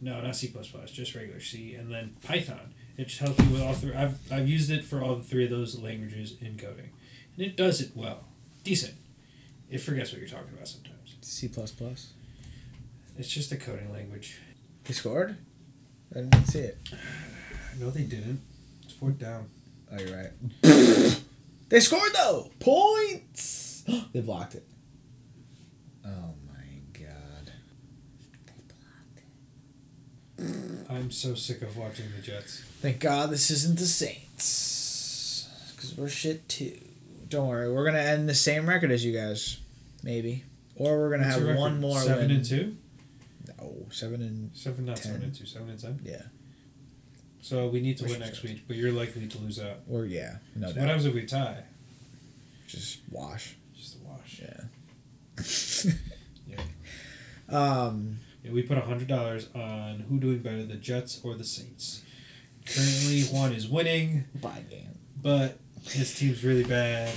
[0.00, 0.52] No, not C++,
[0.92, 1.74] just regular C.
[1.76, 2.74] And then Python.
[2.96, 3.94] It just helps me with all three.
[3.94, 6.90] I've, I've used it for all three of those languages in coding.
[7.36, 8.24] And it does it well.
[8.64, 8.94] Decent.
[9.70, 11.14] It forgets what you're talking about sometimes.
[11.20, 12.14] C plus plus.
[13.16, 14.40] It's just a coding language.
[14.86, 15.36] He scored.
[16.14, 16.78] I didn't see it.
[17.78, 18.40] No, they didn't.
[18.84, 19.50] It's fourth down.
[19.92, 20.30] Oh, you're right.
[21.68, 22.50] they scored though.
[22.58, 23.84] Points.
[24.14, 24.64] they blocked it.
[26.02, 26.64] Oh my
[26.94, 27.52] god.
[28.46, 29.20] They blocked
[30.38, 30.86] it.
[30.88, 32.62] I'm so sick of watching the Jets.
[32.80, 35.46] Thank God this isn't the Saints.
[35.76, 36.78] Because we're shit too.
[37.28, 39.58] Don't worry, we're gonna end the same record as you guys,
[40.02, 40.44] maybe,
[40.76, 41.98] or we're gonna have one more.
[42.00, 42.36] Seven win.
[42.36, 42.76] and two.
[43.90, 45.12] Seven and Seven, not Ten.
[45.12, 45.46] seven and two.
[45.46, 46.00] Seven and ten.
[46.04, 46.22] yeah,
[47.40, 49.78] So we need to win next week, but you're likely to lose out.
[49.90, 50.80] or yeah, no So doubt.
[50.80, 51.62] what happens if we tie?
[52.66, 53.56] Just wash.
[53.76, 54.40] Just a wash.
[54.42, 55.92] Yeah.
[56.48, 56.60] Yeah.
[57.48, 58.18] Um.
[58.44, 62.02] Yeah, we put a hundred dollars on who doing better, the Jets or the Saints.
[62.64, 64.98] Currently, Juan is winning, Bye game.
[65.20, 67.12] but his team's really bad.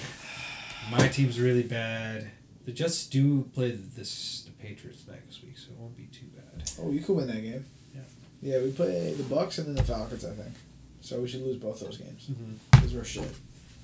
[0.91, 2.32] My team's really bad.
[2.66, 6.68] The Jets do play this the Patriots next week, so it won't be too bad.
[6.81, 7.65] Oh, you could win that game.
[7.93, 8.01] Yeah.
[8.41, 10.53] Yeah, we play the Bucks and then the Falcons, I think.
[11.01, 12.53] So we should lose both those games Mm-hmm.
[12.72, 13.30] because we're shit,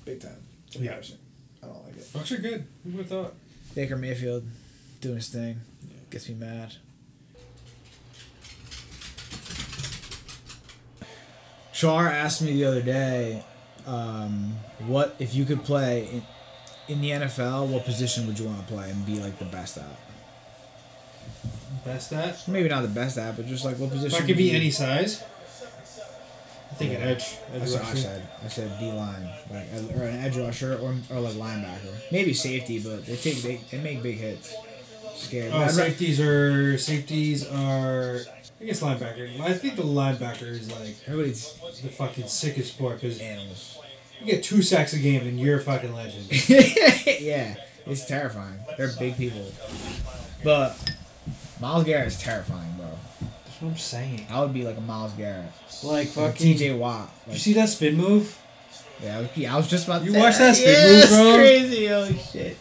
[0.04, 0.36] big time.
[0.66, 0.82] It's Yeah.
[0.82, 1.18] embarrassing.
[1.62, 2.12] I don't like it.
[2.12, 2.66] Bucks are good.
[2.84, 3.34] Who would have thought?
[3.74, 4.44] Baker Mayfield
[5.00, 5.96] doing his thing Yeah.
[6.10, 6.74] gets me mad.
[11.72, 13.44] Char asked me the other day,
[13.86, 14.56] um,
[14.86, 16.22] what if you could play in,
[16.88, 17.66] in the NFL?
[17.66, 19.84] What position would you want to play and be like the best at?
[21.84, 22.48] Best at?
[22.48, 24.22] Maybe not the best at, but just like what If position?
[24.22, 25.22] I could be any size,
[26.70, 27.38] I think an edge.
[27.54, 28.28] edge That's what I said.
[28.44, 31.94] I said D line, like or an edge rusher, or, or like linebacker.
[32.12, 34.54] Maybe safety, but they take they, they make big hits.
[35.14, 35.50] Scary.
[35.50, 38.20] Oh, safeties are safeties are.
[38.60, 39.40] I guess linebacker.
[39.40, 43.78] I think the linebacker is like Everybody's the fucking sickest sport because animals.
[44.20, 46.26] you get two sacks a game and you're a fucking legend.
[47.20, 48.58] yeah, it's terrifying.
[48.76, 49.50] They're big people,
[50.42, 50.76] but
[51.60, 52.86] Myles Garrett is terrifying, bro.
[53.44, 54.26] That's what I'm saying.
[54.30, 55.46] I would be like a Myles Garrett,
[55.82, 56.36] Like like fucking.
[56.58, 56.74] T.J.
[56.74, 57.08] Watt.
[57.30, 58.38] You see that spin move?
[59.02, 60.90] yeah, I was, yeah, I was just about to You say watch that spin yeah,
[60.90, 61.34] move, that's bro?
[61.36, 61.86] crazy.
[61.86, 62.56] Holy shit.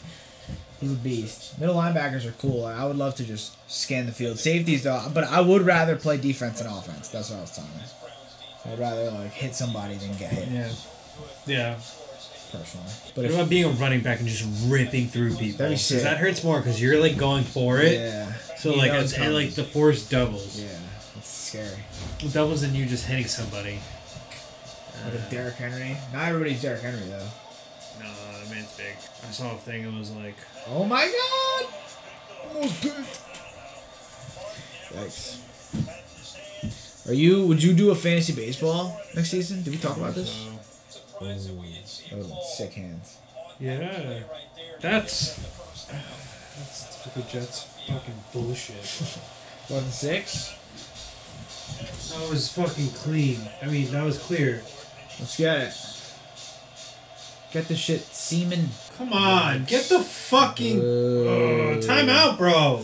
[0.81, 1.59] He's a beast.
[1.59, 2.65] Middle linebackers are cool.
[2.65, 4.37] I would love to just scan the field.
[4.39, 7.07] Safeties though, but I would rather play defense than offense.
[7.09, 8.71] That's what I was telling you.
[8.71, 10.69] I'd rather like hit somebody than get hit Yeah.
[11.45, 11.75] Yeah.
[12.51, 12.87] personally.
[13.15, 15.57] But What if about being a running back and just ripping through people?
[15.59, 16.03] That'd be 'Cause sick.
[16.03, 17.93] that hurts more because you're like going for it.
[17.93, 20.61] yeah, So You like it's, it's and, like the force doubles.
[20.61, 20.69] yeah,
[21.17, 21.83] it's scary.
[22.31, 23.79] Doubles and you just hitting somebody.
[25.03, 25.97] Like a Derrick Henry.
[26.13, 27.27] Not everybody's Derrick Henry though.
[27.99, 28.09] No,
[28.39, 28.95] that man's big.
[29.27, 29.83] I saw a thing.
[29.83, 30.35] It was like
[30.67, 31.73] Oh my god!
[32.55, 33.21] Almost picked.
[34.93, 35.41] Yikes.
[37.07, 37.45] Are you?
[37.45, 39.61] Would you do a fantasy baseball next season?
[39.63, 40.31] Did we talk about this?
[40.89, 41.37] So, That
[42.13, 43.17] oh, sick hands.
[43.59, 44.21] yeah,
[44.81, 45.35] that's
[46.57, 48.75] that's typical Jets fucking bullshit.
[49.69, 50.55] Wasn't six?
[52.11, 53.39] That was fucking clean.
[53.61, 54.61] I mean, that was clear.
[55.19, 55.73] Let's get it.
[57.51, 58.69] Get the shit, Siemian.
[58.97, 62.83] Come on, get the fucking oh, time out, bro.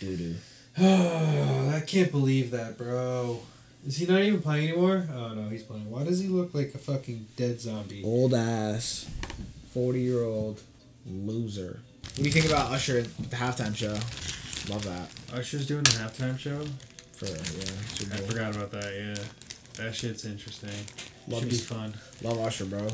[0.00, 0.34] Doo doo.
[0.78, 3.40] Oh, I can't believe that, bro.
[3.86, 5.08] Is he not even playing anymore?
[5.12, 5.90] Oh no, he's playing.
[5.90, 8.02] Why does he look like a fucking dead zombie?
[8.04, 9.08] Old ass,
[9.72, 10.62] forty year old
[11.06, 11.80] loser.
[12.02, 13.92] What do you think about Usher at the halftime show?
[14.72, 15.10] Love that.
[15.38, 16.64] Usher's doing the halftime show.
[17.12, 18.92] For yeah, I forgot about that.
[18.94, 20.70] Yeah, that shit's interesting.
[21.28, 21.94] Love Should be fun.
[22.22, 22.86] Love Usher, bro.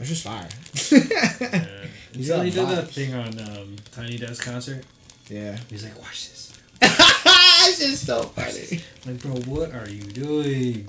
[0.00, 0.48] Usher's fire.
[0.90, 1.86] Yeah.
[2.12, 4.84] He's he did that thing on um, Tiny Desk concert.
[5.28, 5.58] yeah.
[5.68, 8.80] He's like, "Watch this." it's just so funny.
[9.06, 10.88] Like, bro, what are you doing?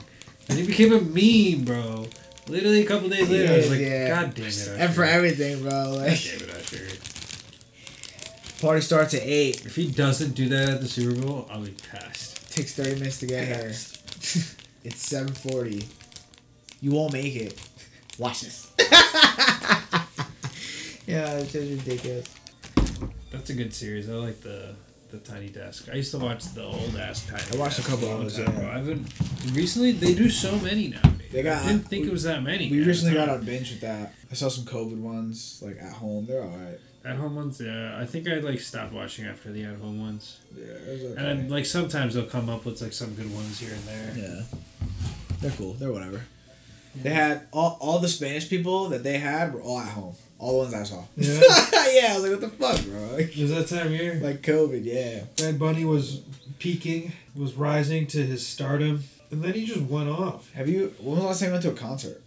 [0.49, 2.07] And he became a meme, bro.
[2.47, 4.07] Literally a couple days later, I was like, yeah.
[4.09, 4.75] God damn it, Usher.
[4.77, 5.95] And for everything, bro.
[5.97, 7.10] Like, God damn it, Usher.
[8.61, 9.65] Party starts at eight.
[9.65, 12.51] If he doesn't do that at the Super Bowl, I'll be pissed.
[12.53, 13.67] Takes thirty minutes to get here.
[14.83, 15.87] it's seven forty.
[16.79, 17.59] You won't make it.
[18.17, 18.71] Watch this.
[21.07, 22.27] yeah, it's just ridiculous.
[23.31, 24.09] That's a good series.
[24.09, 24.75] I like the
[25.11, 25.89] the Tiny Desk.
[25.91, 27.43] I used to watch the old ass Tiny.
[27.53, 28.71] I watched a couple of yeah.
[28.73, 29.05] I've been
[29.53, 29.91] recently.
[29.91, 31.01] They do so many now.
[31.31, 32.69] They got- I didn't think we- it was that many.
[32.69, 34.13] We recently got on binge with that.
[34.29, 36.25] I saw some COVID ones like at home.
[36.27, 36.79] They're alright.
[37.03, 37.59] At home ones.
[37.61, 40.39] Yeah, I think I like stopped watching after the at home ones.
[40.55, 41.21] Yeah, it was okay.
[41.29, 44.13] And then, like sometimes they'll come up with like some good ones here and there.
[44.27, 44.41] Yeah.
[45.41, 45.73] They're cool.
[45.73, 46.21] They're whatever.
[46.93, 50.13] They had all, all the Spanish people that they had were all at home.
[50.37, 51.03] All the ones I saw.
[51.15, 51.39] Yeah.
[51.91, 53.15] yeah, I was like, what the fuck, bro?
[53.15, 54.19] Like, It was that time of year.
[54.21, 55.23] like COVID, yeah.
[55.37, 56.21] Bad Bunny was
[56.59, 60.51] peaking, was rising to his stardom, and then he just went off.
[60.53, 60.93] Have you?
[60.99, 62.21] When was the last time you went to a concert?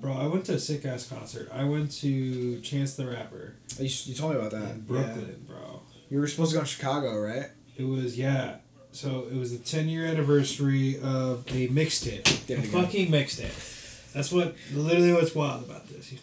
[0.00, 1.50] Bro, I went to a sick ass concert.
[1.52, 4.70] I went to Chance the Rapper You, you told me about that.
[4.70, 5.82] in Brooklyn, bro.
[6.08, 7.46] You were supposed to go to Chicago, right?
[7.76, 8.56] It was yeah.
[8.92, 12.26] So it was the 10 year anniversary of a mixtape.
[12.50, 14.12] A fucking mixtape.
[14.12, 16.14] That's what literally what's wild about this.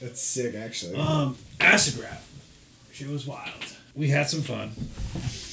[0.00, 0.96] That's sick, actually.
[0.98, 2.22] Um, acid rap.
[2.92, 3.50] Shit was wild.
[3.94, 4.72] We had some fun.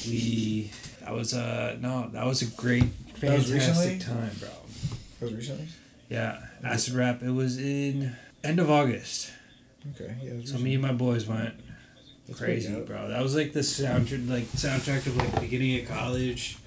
[0.06, 0.69] We
[1.02, 2.85] that was uh no that was a great
[3.15, 4.49] fantastic time, bro.
[5.19, 5.68] that was recently.
[6.14, 7.22] Yeah, acid rap.
[7.23, 9.31] It was in end of August.
[9.95, 10.34] Okay, yeah.
[10.45, 11.53] So me and my boys went
[12.27, 13.10] That's crazy, bro.
[13.10, 16.57] That was like the soundtrack, like soundtrack of like beginning of college,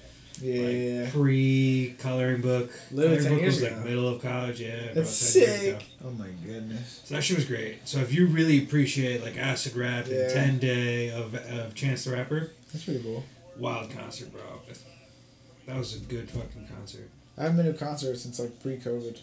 [0.41, 2.69] Yeah, like, pre coloring book.
[2.91, 3.75] Literally Coloring book was ago.
[3.75, 4.91] like middle of college, yeah.
[4.93, 5.79] That's 10 years ago.
[5.79, 5.87] sick.
[6.05, 7.01] Oh my goodness.
[7.05, 7.87] So that shit was great.
[7.87, 10.17] So if you really appreciate like acid rap Yeah.
[10.23, 13.23] and ten day of, of Chance the Rapper, That's pretty cool.
[13.57, 14.41] wild concert, bro.
[15.65, 17.09] That was a good fucking concert.
[17.37, 19.17] I haven't been to a concert since like pre-COVID.
[19.17, 19.21] I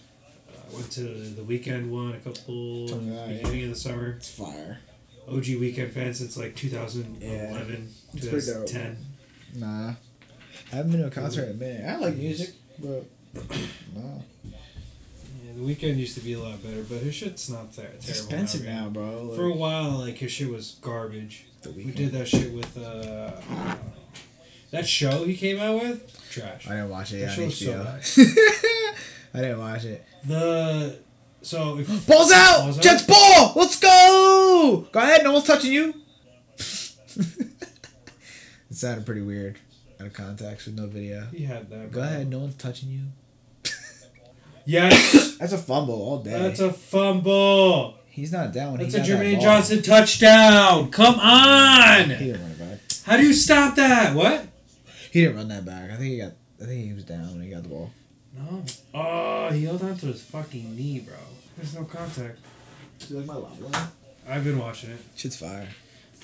[0.73, 3.37] went to the Weeknd one a couple that, yeah.
[3.43, 4.11] beginning of the summer.
[4.17, 4.79] It's fire.
[5.29, 8.97] OG Weeknd fan since like 2011, It's pretty 2010.
[9.57, 9.95] Nah,
[10.73, 11.89] I haven't been to a concert in a minute.
[11.89, 13.05] I like music, but
[13.95, 14.23] no.
[14.45, 17.97] Yeah, the Weeknd used to be a lot better, but his shit's not ter- terrible.
[17.99, 18.85] It's expensive now.
[18.85, 19.23] now, bro.
[19.25, 21.47] Like, For a while, like his shit was garbage.
[21.63, 23.31] the We did that shit with uh,
[24.73, 26.31] that show he came out with.
[26.31, 26.67] Trash.
[26.69, 27.21] I didn't watch it.
[27.21, 28.65] That Yeah, show was so HBO.
[29.35, 30.05] I didn't watch it.
[30.25, 30.99] The
[31.43, 32.61] so if Balls out!
[32.61, 32.83] Balls out?
[32.83, 33.53] Jets ball!
[33.57, 34.87] Let's go!
[34.93, 35.95] Go ahead, no one's touching you.
[36.57, 37.51] it
[38.71, 39.59] sounded pretty weird
[40.01, 41.27] out of context with no video.
[41.33, 41.91] he had that.
[41.93, 42.03] Go bro.
[42.05, 43.03] ahead, no one's touching you.
[44.67, 46.31] Yes, That's a fumble all day.
[46.31, 47.99] that's a fumble.
[48.09, 48.73] He's not down.
[48.73, 49.41] when That's he a got that Jermaine.
[49.43, 50.91] Johnson touchdown.
[50.91, 52.09] Come on.
[52.09, 52.79] He didn't run it back.
[53.05, 54.15] How do you stop that?
[54.15, 54.47] What?
[55.11, 55.91] He didn't run that back.
[55.91, 56.33] I think he got.
[56.63, 57.91] I think he was down when he got the ball.
[58.37, 58.65] No.
[58.95, 61.15] Oh, he held on to his fucking knee, bro.
[61.57, 62.39] There's no contact.
[62.99, 63.89] Do you like my love line?
[64.29, 64.99] I've been watching it.
[65.17, 65.69] Shit's fire.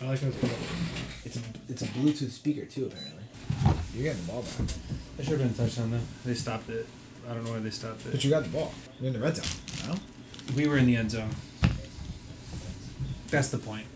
[0.03, 0.53] I like how it's going.
[1.24, 3.23] It's a it's a Bluetooth speaker too apparently.
[3.95, 4.66] You're getting the ball back,
[5.16, 6.01] That should have been a touchdown though.
[6.24, 6.87] They stopped it.
[7.28, 8.12] I don't know why they stopped it.
[8.12, 8.73] but you got the ball.
[8.99, 9.47] You're in the red zone.
[9.87, 11.31] No, We were in the end zone.
[13.28, 13.87] That's the point.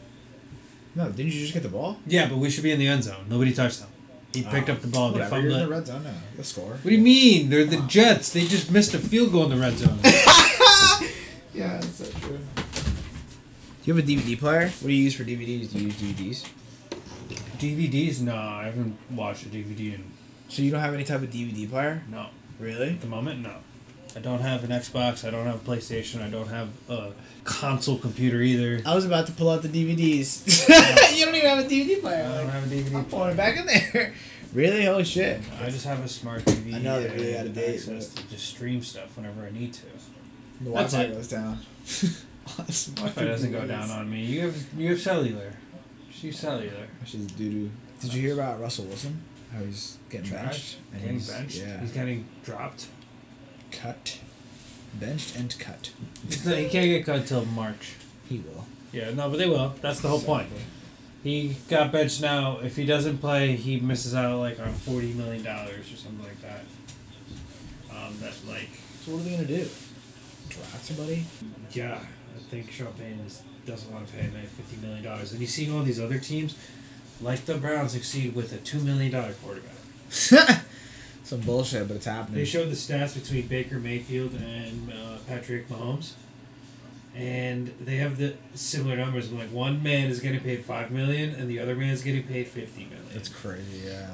[0.95, 1.07] no.
[1.11, 1.97] Didn't you just get the ball?
[2.07, 3.25] Yeah, but we should be in the end zone.
[3.29, 3.89] Nobody touched them.
[4.35, 5.11] He picked up the ball.
[5.13, 5.41] They Whatever.
[5.41, 5.79] You're fumbled in the it.
[5.79, 6.15] red zone now.
[6.37, 6.71] Let's score.
[6.71, 7.51] What do you mean?
[7.51, 8.33] They're the Jets.
[8.33, 9.99] They just missed a field goal in the red zone.
[11.55, 12.39] Yeah, that's so true.
[12.57, 12.63] Do
[13.85, 14.67] you have a DVD player?
[14.81, 15.71] What do you use for DVDs?
[15.73, 16.49] Do you use DVDs?
[17.59, 18.21] DVDs?
[18.23, 20.05] No, I haven't watched a DVD in
[20.49, 22.03] So you don't have any type of DVD player?
[22.11, 22.27] no.
[22.59, 22.91] Really?
[22.91, 23.55] At the moment, no.
[24.17, 25.27] I don't have an Xbox.
[25.27, 26.23] I don't have a PlayStation.
[26.23, 27.13] I don't have a
[27.43, 28.81] console computer either.
[28.87, 30.69] I was about to pull out the DVDs.
[31.19, 32.25] you don't even have a DVD player.
[32.25, 32.87] I don't have a DVD.
[32.91, 32.99] Player.
[32.99, 34.15] I'm pulling it back in there.
[34.53, 34.85] really?
[34.85, 35.41] Holy shit.
[35.61, 36.75] I just have a smart TV.
[36.75, 39.73] I know they're really out of date, Access to just stream stuff whenever I need
[39.75, 39.83] to.
[40.61, 41.15] The That's Wi-Fi it.
[41.17, 41.59] goes down.
[42.57, 44.21] Wi-Fi doesn't go down on me.
[44.25, 45.53] You have you have cellular.
[46.13, 46.87] She's cellular.
[47.05, 47.71] She's doo doo.
[48.01, 49.23] Did you hear about Russell Wilson?
[49.53, 50.43] How he's getting benched?
[50.45, 50.77] Trash.
[50.93, 51.57] And Getting he's- benched.
[51.59, 51.81] Yeah.
[51.81, 52.87] He's getting dropped.
[53.75, 54.19] Cut.
[54.95, 55.91] Benched and cut.
[56.29, 57.95] He can't get cut till March.
[58.29, 58.65] He will.
[58.93, 59.75] Yeah, no, but they will.
[59.81, 60.49] That's the whole point.
[61.25, 62.59] He got benched now.
[62.63, 66.41] If he doesn't play, he misses out like on forty million dollars or something like
[66.43, 66.61] that.
[67.91, 68.69] Um, that like
[69.05, 69.69] So what are they gonna do?
[70.49, 71.25] Draft somebody?
[71.73, 71.99] yeah,
[72.37, 75.33] I think Champagne is, doesn't want to pay him fifty million dollars.
[75.33, 76.55] And you see all these other teams,
[77.21, 80.65] like the Browns, succeed with a two million dollar quarterback.
[81.25, 82.37] Some bullshit, but it's happening.
[82.39, 86.13] They showed the stats between Baker Mayfield and uh, Patrick Mahomes,
[87.17, 89.33] and they have the similar numbers.
[89.33, 92.47] Like one man is getting paid five million, and the other man is getting paid
[92.47, 93.09] fifty million.
[93.13, 93.87] That's crazy.
[93.87, 94.07] Yeah.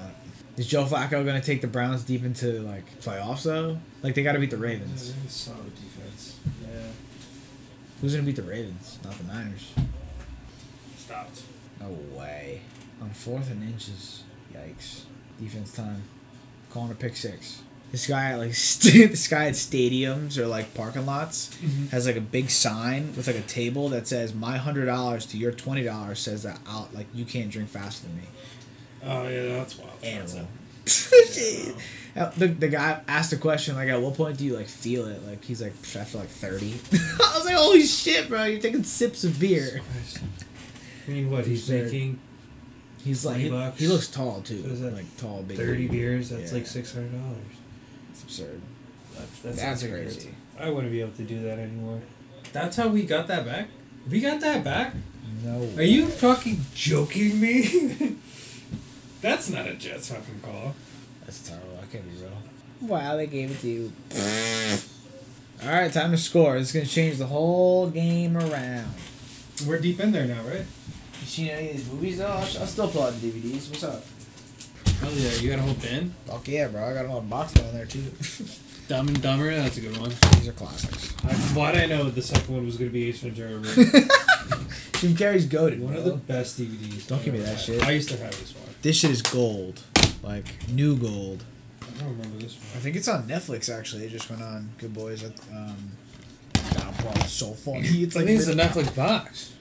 [0.56, 3.78] Is Joe Flacco gonna take the Browns deep into like playoffs though?
[4.02, 5.08] Like they got to beat the Ravens.
[5.08, 6.36] Yeah, solid defense.
[6.62, 6.80] Yeah,
[8.00, 8.98] Who's gonna beat the Ravens?
[9.02, 9.72] Not the Niners.
[10.96, 11.42] stopped.
[11.80, 12.60] No way.
[13.02, 14.22] On fourth and inches.
[14.54, 15.02] Yikes.
[15.40, 16.02] Defense time.
[16.70, 17.62] Calling a pick six.
[17.90, 21.56] This guy at like st- this guy at stadiums or like parking lots
[21.90, 25.36] has like a big sign with like a table that says my hundred dollars to
[25.36, 28.22] your twenty dollars says that out like you can't drink faster than me.
[29.04, 30.04] Oh yeah, that's wild.
[30.04, 30.46] Animal.
[32.16, 35.06] Uh, the, the guy asked a question like at what point do you like feel
[35.06, 38.82] it like he's like after like 30 i was like holy shit bro you're taking
[38.82, 39.80] sips of beer
[41.06, 41.84] I mean, what he's Absurd.
[41.84, 42.18] making
[43.04, 43.78] he's like he, bucks.
[43.78, 44.94] he looks tall too What is that?
[44.94, 45.90] like tall big thirty dude.
[45.92, 46.30] beers.
[46.30, 46.58] That's Yeah.
[46.58, 47.36] like six hundred dollars.
[48.10, 48.60] it's absurd
[49.16, 50.14] That's, that's, That's ridiculous.
[50.16, 50.34] crazy.
[50.58, 52.00] I wouldn't be able to do that anymore.
[52.52, 53.68] That's how we got that back.
[54.10, 54.94] We got that back.
[55.44, 58.16] no Are you fucking joking me?
[59.22, 60.74] That's not a Jets fucking call.
[61.24, 62.30] that's terrible i can't be real
[62.80, 63.92] wow they gave it to you
[65.62, 68.86] all right time to score this is gonna change the whole game around
[69.66, 70.64] We're deep in there now, right?
[71.20, 73.84] You seen any of these movies though i'll, I'll still pull out the dvds what's
[73.84, 74.02] up
[75.00, 76.14] Hell yeah, you got a whole bin.
[76.26, 78.04] fuck yeah bro i got a whole box down there too
[78.88, 80.10] Dumb and Dumber, that's a good one.
[80.32, 83.60] these are classics I, why'd I know the second one was gonna be Ace Ventura?
[85.00, 85.80] Jim Carrey's goaded.
[85.80, 85.98] one bro.
[86.02, 87.06] of the best DVDs.
[87.06, 87.60] Don't give me that had.
[87.60, 87.82] shit.
[87.86, 88.64] I used to have this one.
[88.82, 89.80] This shit is gold,
[90.24, 91.44] like new gold.
[91.82, 94.04] I don't remember this I think it's on Netflix actually.
[94.06, 95.22] It just went on Good Boys.
[95.24, 95.32] Um,
[96.52, 97.80] down Bro, it's so funny.
[98.02, 99.52] It's I like think it's a Netflix box.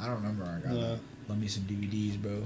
[0.00, 0.44] I don't remember.
[0.44, 0.98] I got that.
[1.28, 2.44] Love me some DVDs, bro.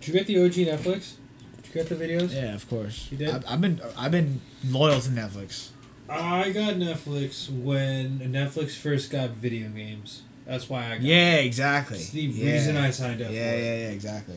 [0.00, 1.14] Did you get the OG Netflix?
[1.62, 2.34] Did you get the videos?
[2.34, 3.08] Yeah, of course.
[3.10, 3.28] You did?
[3.30, 5.68] I've, I've been I've been loyal to Netflix.
[6.08, 10.22] I got Netflix when Netflix first got video games.
[10.46, 11.96] That's why I got Yeah, exactly.
[11.96, 12.52] It's the yeah.
[12.52, 13.60] reason I signed up Yeah, for it.
[13.64, 14.34] yeah, yeah, exactly.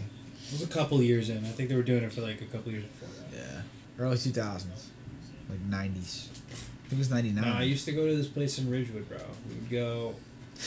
[0.47, 1.39] It was a couple years in.
[1.43, 3.37] I think they were doing it for like a couple years before that.
[3.37, 3.61] Yeah,
[3.99, 4.89] early two thousands,
[5.49, 6.29] like nineties.
[6.31, 7.43] I think it was ninety nine.
[7.43, 7.61] No, nine.
[7.61, 9.17] I used to go to this place in Ridgewood, bro.
[9.49, 10.15] We would go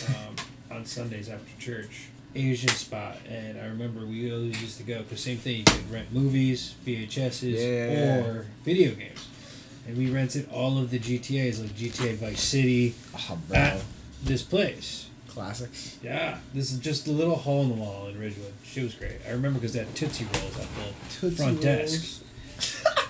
[0.09, 0.37] um,
[0.71, 2.07] on Sundays after church.
[2.33, 5.57] Asian spot, and I remember we always used to go because same thing.
[5.59, 8.19] You could rent movies, VHSs, Yeah.
[8.25, 9.27] or video games,
[9.89, 12.95] and we rented all of the GTA's like GTA Vice City.
[13.17, 13.83] oh, bro, At
[14.23, 15.97] this place, classics.
[16.05, 18.53] yeah, this is just a little hole in the wall in Ridgewood.
[18.65, 19.17] She was great.
[19.27, 22.23] I remember because they had Tootsie Rolls at the front desk.
[22.59, 23.03] It's I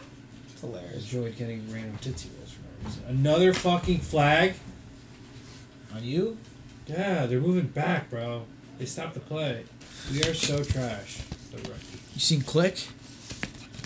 [0.63, 1.05] hilarious.
[1.05, 3.05] enjoyed getting random Tootsie Rolls for no reason.
[3.07, 4.55] Another fucking flag.
[5.95, 6.39] On you?
[6.91, 8.43] Yeah, they're moving back, bro.
[8.79, 9.65] They stopped the play.
[10.11, 11.19] We are so trash.
[11.51, 11.81] So right.
[12.15, 12.85] You seen Click?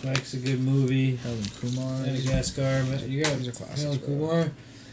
[0.03, 1.17] Black's a good movie.
[1.17, 2.01] Helen Kumar.
[2.01, 2.83] Madagascar.
[3.07, 4.07] You got These are classics, Helen bro.
[4.07, 4.51] Kumar.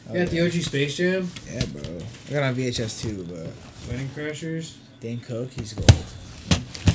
[0.09, 0.49] Oh, You got the oh, yeah.
[0.49, 1.31] OG Space Jam.
[1.49, 1.81] Yeah, bro.
[1.83, 3.47] I got it on VHS too, but
[3.89, 4.75] Wedding Crashers.
[4.99, 5.91] Dane Cook, he's gold.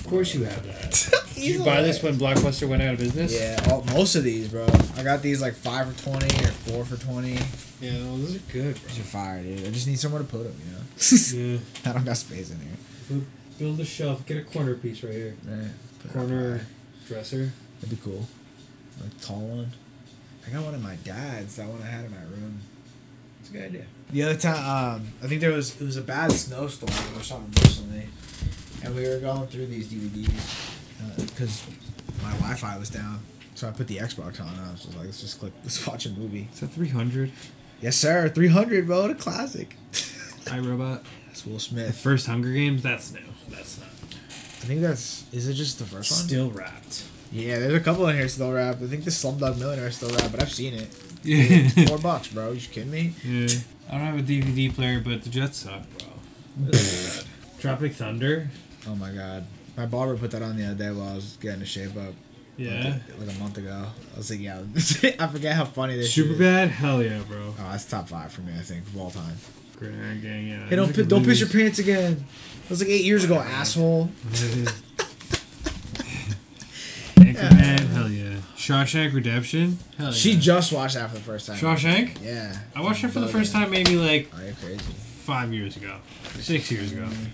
[0.06, 1.24] Of course you have that.
[1.34, 3.34] Did you buy this when Blockbuster went out of business?
[3.34, 4.64] Yeah, all, most of these, bro.
[4.96, 7.36] I got these like five for twenty or four for twenty.
[7.80, 8.88] Yeah, no, those are good, Bro.
[8.88, 9.66] These are fire, dude.
[9.66, 11.54] I just need somewhere to put them, you know.
[11.54, 11.90] yeah.
[11.90, 13.20] I don't got space in here.
[13.58, 14.24] Build a shelf.
[14.26, 15.36] Get a corner piece right here.
[15.44, 15.70] Right.
[15.98, 16.66] Put it Corner
[17.08, 17.50] dresser.
[17.80, 18.28] That'd be cool.
[19.02, 19.72] Like tall one.
[20.46, 21.56] I got one of my dad's.
[21.56, 22.60] That one I had in my room.
[23.40, 23.86] It's a good idea.
[24.10, 27.52] The other time, um, I think there was it was a bad snowstorm or something
[27.64, 28.06] recently,
[28.86, 33.20] and we were going through these DVDs because uh, my Wi-Fi was down.
[33.54, 34.48] So I put the Xbox on.
[34.48, 36.48] And I was just like, let's just click, let's watch a movie.
[36.52, 37.32] Is that 300?
[37.80, 38.28] Yes, sir.
[38.28, 39.08] Three hundred, bro.
[39.08, 39.76] The classic.
[40.50, 41.02] I Robot.
[41.26, 41.88] That's Will Smith.
[41.88, 42.02] The Smith.
[42.02, 43.20] first Hunger Games, that's new.
[43.50, 43.88] That's not.
[43.88, 45.24] I think that's.
[45.32, 46.20] Is it just the first one?
[46.20, 47.04] Still wrapped.
[47.30, 48.82] Yeah, there's a couple in here still wrapped.
[48.82, 50.88] I think the Slumdog Millionaire is still wrapped, but I've seen it.
[51.22, 51.68] Yeah.
[51.86, 52.52] Four bucks, bro.
[52.52, 53.12] You kidding me?
[53.24, 53.48] yeah.
[53.90, 56.70] I don't have a DVD player, but the Jets suck, bro.
[57.58, 58.48] Tropic Thunder.
[58.88, 59.44] Oh my god.
[59.76, 62.14] My barber put that on the other day while I was getting a shape up.
[62.56, 62.98] Yeah.
[63.18, 63.86] Like, like a month ago.
[64.14, 64.60] I was like, yeah.
[65.20, 66.38] I forget how funny this Super shit is.
[66.40, 66.68] bad?
[66.70, 67.54] Hell yeah, bro.
[67.58, 69.36] Oh, that's top five for me, I think, of all time.
[69.78, 70.66] Grand gang, yeah.
[70.66, 72.24] Hey, don't pi- don't piss your pants again.
[72.64, 74.08] It was like eight years ago, asshole.
[77.16, 78.36] Anchorman, hell yeah.
[78.56, 80.12] Shawshank Redemption, hell yeah.
[80.12, 81.56] She just watched that for the first time.
[81.56, 82.22] Shawshank?
[82.22, 82.56] Yeah.
[82.74, 84.78] I watched her for the first time maybe like Oh, crazy.
[84.78, 85.96] five years ago,
[86.38, 87.02] six years ago.
[87.02, 87.24] Mm-hmm.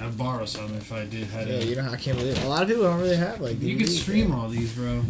[0.00, 1.24] I'd borrow some if I did.
[1.28, 2.44] Had Yeah, a, you know, I can't believe it.
[2.44, 3.60] A lot of people don't really have like.
[3.60, 5.02] you can stream all these, bro.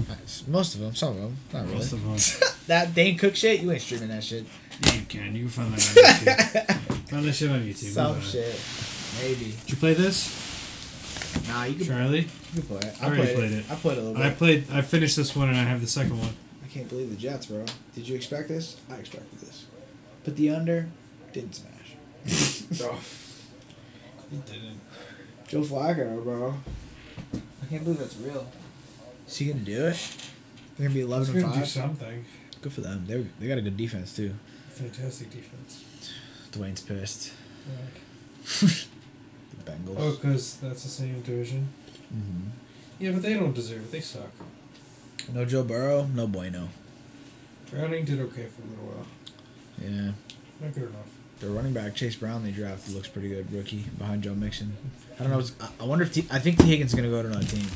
[0.49, 1.75] Most of them, some of them, not really.
[1.77, 2.03] Most of
[2.43, 2.51] them.
[2.67, 4.45] that Dane Cook shit, you ain't streaming that shit.
[4.85, 5.35] Yeah, you can.
[5.37, 7.09] You can find that on YouTube.
[7.11, 7.75] find that shit on YouTube.
[7.93, 8.21] Some on.
[8.21, 8.61] shit,
[9.23, 9.53] maybe.
[9.63, 10.47] Did you play this,
[11.49, 12.21] Nah, you can, Charlie?
[12.21, 12.97] you can play it.
[13.01, 13.59] I I already played, played it.
[13.59, 13.65] it.
[13.71, 14.25] I played a little Bit.
[14.27, 14.65] I played.
[14.73, 16.35] I finished this one and I have the second one.
[16.65, 17.65] I can't believe the Jets, bro.
[17.95, 18.77] Did you expect this?
[18.91, 19.67] I expected this.
[20.25, 20.89] But the under
[21.33, 21.77] didn't smash.
[24.33, 24.81] It didn't.
[25.49, 26.55] Joe Flacco, bro.
[27.35, 28.47] I can't believe that's real.
[29.27, 30.17] Is he gonna do it?
[30.77, 31.55] They're gonna be eleven and five.
[31.61, 32.25] do something.
[32.63, 33.05] Good for them.
[33.07, 34.35] They they got a good defense too.
[34.71, 35.85] Fantastic defense.
[36.53, 37.33] Dwayne's pissed.
[39.65, 39.97] The Bengals.
[39.99, 41.69] Oh, because that's the same division.
[42.09, 42.49] hmm
[42.99, 43.93] Yeah, but they don't deserve it.
[43.93, 44.31] They suck.
[45.33, 46.07] No Joe Burrow.
[46.15, 46.69] No bueno.
[47.71, 49.07] Browning did okay for a little while.
[49.81, 50.13] Yeah.
[50.61, 51.11] Not good enough.
[51.41, 53.51] The running back Chase Brown they drafted looks pretty good.
[53.53, 54.77] Rookie behind Joe Mixon.
[55.19, 55.67] I don't know.
[55.81, 57.67] I- wonder if T, I think Tee Higgins is gonna go to another team.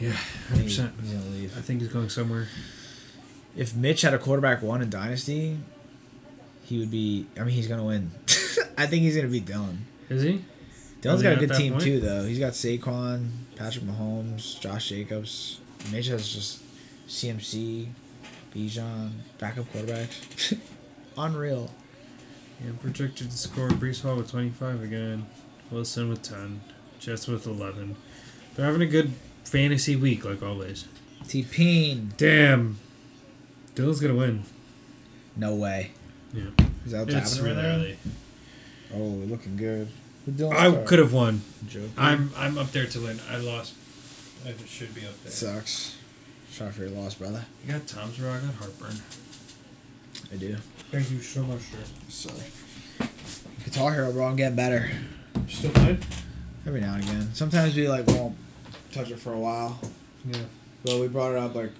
[0.00, 1.56] Yeah, I hundred think he's gonna leave.
[1.56, 2.48] I think he's going somewhere.
[3.54, 5.58] If Mitch had a quarterback one in Dynasty,
[6.64, 7.26] he would be.
[7.36, 8.10] I mean, he's gonna win.
[8.78, 9.78] I think he's gonna beat Dylan.
[10.08, 10.42] Is he?
[11.02, 11.84] Dylan's he got a good team point?
[11.84, 12.24] too, though.
[12.24, 15.60] He's got Saquon, Patrick Mahomes, Josh Jacobs.
[15.90, 16.62] Mitch has just
[17.08, 17.88] CMC,
[18.54, 20.56] Bijan, backup quarterbacks.
[21.18, 21.70] Unreal.
[22.64, 25.26] Yeah, projected to score Breece Hall with 25 again.
[25.70, 26.60] Wilson with 10.
[27.00, 27.96] Jets with 11.
[28.54, 29.12] They're having a good
[29.44, 30.86] fantasy week, like always.
[31.26, 32.12] T Peen.
[32.16, 32.78] Damn.
[33.74, 34.44] Dylan's gonna win.
[35.36, 35.92] No way.
[36.32, 36.50] Yeah.
[36.84, 37.98] Is that what's It's really early.
[38.94, 39.88] Oh, we're looking good.
[40.52, 41.42] I could have won.
[41.68, 41.88] Joker.
[41.96, 43.18] I'm I'm up there to win.
[43.28, 43.74] I lost.
[44.46, 45.32] I just should be up there.
[45.32, 45.96] Sucks.
[46.50, 47.46] Sorry for your loss, brother.
[47.64, 48.34] You got Tom's Raw.
[48.34, 48.96] I got heartburn.
[50.32, 50.56] I do.
[50.92, 51.78] Thank you so much, sir.
[52.10, 53.08] Sorry.
[53.64, 54.26] Guitar Hero, bro.
[54.26, 54.90] I'm getting better.
[55.48, 56.02] Still playing?
[56.66, 57.30] Every now and again.
[57.32, 58.36] Sometimes we like won't
[58.92, 59.80] touch it for a while.
[60.26, 60.42] Yeah.
[60.84, 61.70] But we brought it up like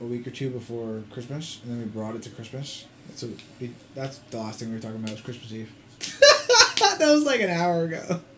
[0.00, 2.84] a week or two before Christmas, and then we brought it to Christmas.
[3.08, 5.72] That's a we, that's the last thing we were talking about was Christmas Eve.
[5.98, 8.20] that was like an hour ago.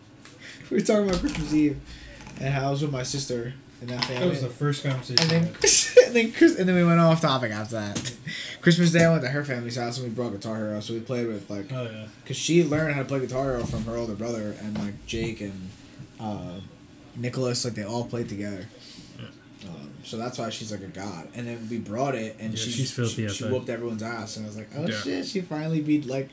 [0.71, 1.79] We were talking about Christmas Eve
[2.41, 4.23] and how I was with my sister and that family.
[4.23, 5.19] That was the first conversation.
[5.21, 5.43] and then,
[6.07, 8.13] and then Chris, and then we went off topic after that.
[8.61, 10.99] Christmas Day, I went to her family's house and we brought Guitar Hero, so we
[10.99, 12.07] played with like, oh yeah.
[12.25, 15.41] cause she learned how to play Guitar Hero from her older brother and like Jake
[15.41, 15.69] and
[16.19, 16.59] uh,
[17.15, 18.67] Nicholas, like they all played together.
[19.67, 21.27] Um, so that's why she's like a god.
[21.35, 24.37] And then we brought it, and Yeah, she, she's filthy she, she whooped everyone's ass,
[24.37, 24.95] and I was like, oh Yeah.
[25.01, 26.29] shit, she finally beat like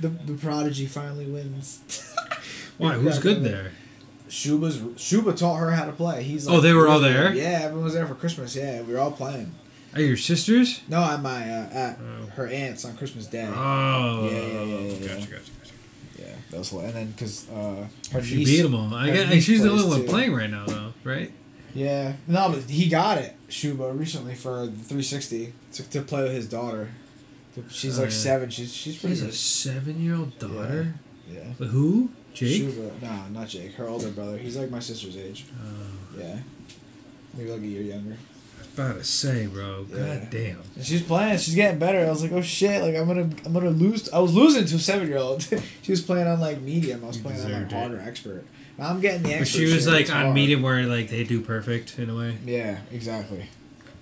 [0.00, 1.80] the the prodigy finally wins.
[2.78, 2.94] Why?
[2.94, 3.72] Who's good there?
[4.30, 6.22] Shuba's Shuba taught her how to play.
[6.22, 7.34] He's Oh, they were all there?
[7.34, 8.54] Yeah, everyone was there for Christmas.
[8.56, 9.52] Yeah, we were all playing.
[9.94, 10.80] Are your sisters?
[10.88, 12.26] No, at my uh, at Oh.
[12.36, 13.48] her aunt's on Christmas Day.
[13.52, 14.28] Oh.
[14.30, 15.14] Yeah, yeah, yeah, yeah, Gotcha, yeah.
[15.16, 15.72] gotcha, gotcha.
[16.18, 18.94] yeah, that was and then because uh, her She niece, beat them all.
[18.94, 20.06] I guess, she's the only one too.
[20.06, 21.32] playing right now, though, right?
[21.74, 26.32] Yeah, no, but he got it Shuba recently for the 360 to, to play with
[26.32, 26.90] his daughter.
[27.68, 28.16] She's Oh, like yeah.
[28.16, 28.50] seven.
[28.50, 30.94] She's she's She pretty has a seven-year-old daughter.
[31.28, 31.40] Yeah.
[31.58, 32.10] But who?
[32.34, 32.62] Jake.
[32.62, 33.74] Shuba, no, not Jake.
[33.74, 34.38] Her older brother.
[34.38, 35.44] He's like my sister's age.
[35.62, 36.38] Oh, Yeah,
[37.36, 38.16] maybe like a year younger.
[38.16, 39.86] I was about to say, bro.
[39.90, 39.96] Yeah.
[40.18, 40.62] God damn.
[40.82, 41.38] She's playing.
[41.38, 42.06] She's getting better.
[42.06, 42.82] I was like, oh shit!
[42.82, 44.08] Like I'm gonna, I'm gonna lose.
[44.10, 45.42] I was losing to a seven year old.
[45.82, 47.02] she was playing on like medium.
[47.04, 48.44] I was You playing on like harder expert.
[48.78, 49.92] Now I'm getting the But she was shit.
[49.92, 50.34] like It's on hard.
[50.34, 52.38] medium where like they do perfect in a way.
[52.46, 53.46] Yeah, exactly.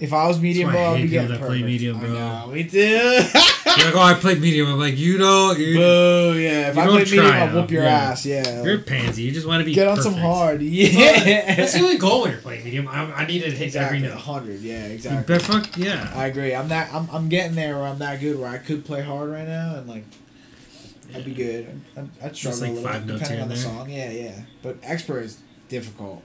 [0.00, 2.08] If I was medium, bro, I I'd be getting that play medium, I bro.
[2.10, 2.78] know, me too.
[2.78, 4.68] You're like, oh, I played medium.
[4.68, 6.38] I'm like, you know, you're, Boo!
[6.38, 7.90] Yeah, if You I don't play medium, I'll whoop your yeah.
[7.90, 8.26] ass.
[8.26, 8.62] Yeah.
[8.62, 9.22] you're a pansy.
[9.22, 10.14] You just want to be Get on perfect.
[10.14, 10.62] some hard.
[10.62, 11.54] Yeah.
[11.56, 12.88] That's the only goal when you're playing medium.
[12.88, 13.98] I, I need to hit exactly.
[13.98, 14.18] every note.
[14.18, 14.60] hundred.
[14.60, 15.34] Yeah, exactly.
[15.34, 16.10] bet fuck yeah.
[16.14, 16.54] I agree.
[16.54, 16.92] I'm that.
[16.92, 19.76] I'm, I'm getting there where I'm that good where I could play hard right now
[19.76, 20.04] and like
[21.14, 21.80] I'd be good.
[21.96, 23.90] I'd, I'd struggle like a little five notes depending on the and song.
[23.90, 24.40] Yeah, yeah.
[24.62, 25.38] But expert is
[25.68, 26.22] difficult.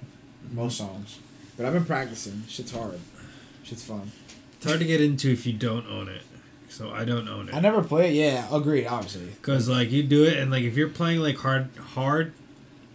[0.51, 1.19] Most songs.
[1.57, 2.43] But I've been practicing.
[2.47, 2.99] Shit's hard.
[3.63, 4.11] Shit's fun.
[4.57, 6.21] It's hard to get into if you don't own it.
[6.69, 7.55] So I don't own it.
[7.55, 8.13] I never play it.
[8.15, 8.87] Yeah, agreed.
[8.87, 9.27] Obviously.
[9.27, 12.33] Because like you do it and like if you're playing like hard hard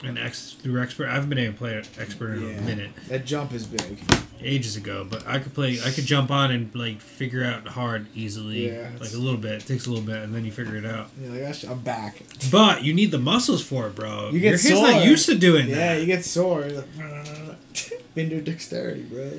[0.03, 2.57] and X through expert, I haven't been able to play expert in Yeah.
[2.57, 3.99] a minute, That jump is big.
[4.40, 5.07] ages ago.
[5.09, 5.78] But I could play.
[5.85, 9.53] I could jump on and like figure out hard easily, Yeah, like a little bit.
[9.62, 11.11] It takes a little bit, and then you figure it out.
[11.20, 12.23] You're like, "Gosh, I'm back.
[12.51, 14.31] But you need the muscles for it, bro.
[14.31, 15.70] You get Your not used to doing it.
[15.70, 16.01] Yeah, that.
[16.01, 16.62] you get sore.
[16.62, 16.86] Like,
[18.15, 19.31] Finger dexterity, bro.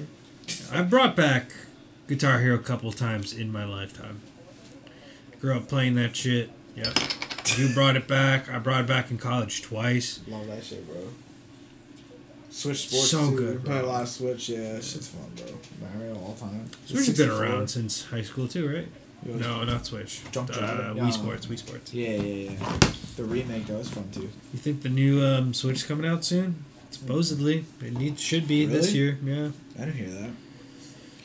[0.71, 1.51] I brought back
[2.07, 4.21] Guitar Hero a couple times in my lifetime.
[5.41, 6.49] Grew up playing that shit.
[6.75, 6.97] Yep.
[7.57, 8.49] You brought it back.
[8.49, 10.19] I brought it back in college twice.
[10.27, 11.01] Love that shit, bro.
[12.51, 13.37] Switch sports So too.
[13.37, 14.49] good, Play a lot of Switch.
[14.49, 15.45] Yeah, shit's fun, bro.
[15.81, 16.69] Mario all time.
[16.85, 17.43] Switch has been 64.
[17.43, 18.87] around since high school too, right?
[19.23, 20.21] No, not Switch.
[20.31, 20.53] Jump uh?
[20.53, 21.11] Wii No.
[21.11, 21.45] Sports.
[21.47, 21.93] Wii Sports.
[21.93, 22.79] Yeah, yeah, yeah.
[23.17, 24.29] The remake though is fun too.
[24.53, 26.63] You think the new um, Switch is coming out soon?
[26.91, 29.17] Supposedly, it needs should be this year.
[29.23, 30.29] Yeah, I didn't hear that.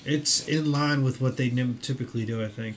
[0.05, 1.49] it's in line with what they
[1.81, 2.43] typically do.
[2.45, 2.77] I think,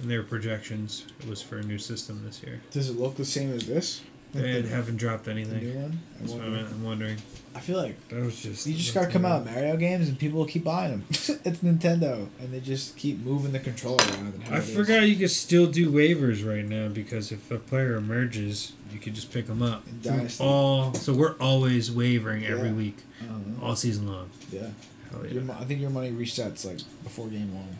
[0.00, 2.60] in their projections, it was for a new system this year.
[2.70, 4.02] Does it look the same as this?
[4.42, 5.60] They the, haven't dropped the anything.
[5.60, 5.98] new one.
[6.20, 6.58] That's what wonder.
[6.58, 7.16] I'm wondering.
[7.56, 8.66] I feel like That was just.
[8.66, 11.04] you just gotta come out Mario games and people will keep buying them.
[11.10, 14.42] it's Nintendo, and they just keep moving the controller around.
[14.50, 14.74] I it is.
[14.74, 19.14] forgot you could still do waivers right now because if a player emerges, you could
[19.14, 19.86] just pick them up.
[19.86, 20.42] In Through Dynasty.
[20.44, 23.64] All so we're always wavering every week, Uh-huh.
[23.66, 24.30] all season long.
[24.50, 24.68] Yeah.
[25.12, 25.40] Hell yeah.
[25.40, 27.78] mo- I think your money resets like before game one.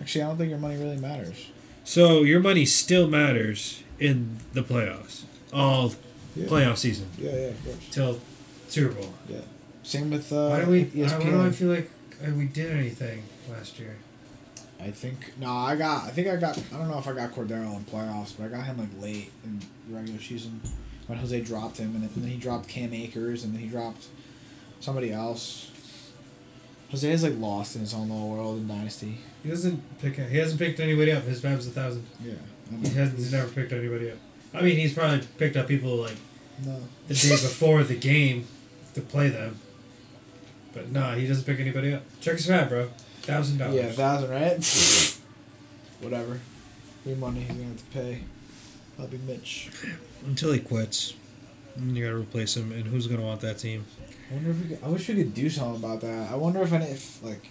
[0.00, 1.48] Actually, I don't think your money really matters.
[1.82, 5.22] So your money still matters in the playoffs,
[5.52, 5.92] all
[6.36, 6.46] Yeah.
[6.46, 7.76] playoff season Yeah, yeah, of course.
[7.90, 8.20] till
[8.68, 9.14] Super Bowl.
[9.28, 9.38] Yeah.
[9.82, 10.82] Same with uh, why do we?
[10.84, 11.90] Why do I feel like
[12.26, 13.96] uh, we did anything last year?
[14.80, 16.04] I think no, I got.
[16.04, 16.58] I think I got.
[16.72, 19.30] I don't know if I got Cordero in playoffs, but I got him like late
[19.44, 20.60] in the regular season
[21.06, 23.68] when Jose dropped him, and then, and then he dropped Cam Akers, and then he
[23.68, 24.06] dropped
[24.80, 25.70] somebody else.
[26.90, 29.18] Jose is like lost in his own little world in Dynasty.
[29.42, 30.16] He doesn't pick.
[30.16, 31.24] He hasn't picked anybody up.
[31.24, 32.06] His Fab's a thousand.
[32.24, 32.34] Yeah.
[32.72, 33.18] I He hasn't.
[33.18, 34.18] He's never picked anybody up.
[34.52, 36.16] I mean, he's probably picked up people like
[36.64, 36.78] No.
[37.08, 38.46] the day before the game
[38.94, 39.58] to play them.
[40.72, 42.02] But no, he doesn't pick anybody up.
[42.20, 42.88] Check his fab, bro.
[43.22, 43.74] Thousand dollars.
[43.76, 45.18] Yeah, thousand, right?
[46.00, 46.40] Whatever.
[47.02, 48.20] Free money he's gonna have to pay.
[48.96, 49.70] Probably Mitch.
[50.24, 51.14] Until he quits,
[51.80, 52.72] you gotta replace him.
[52.72, 53.84] And who's gonna want that team?
[54.30, 56.30] I wonder if we could, I wish we could do something about that.
[56.30, 57.48] I wonder if any, if like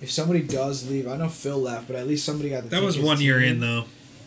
[0.00, 1.08] if somebody does leave.
[1.08, 2.68] I know Phil left, but at least somebody got the.
[2.70, 3.84] That was tickets one year to- in though.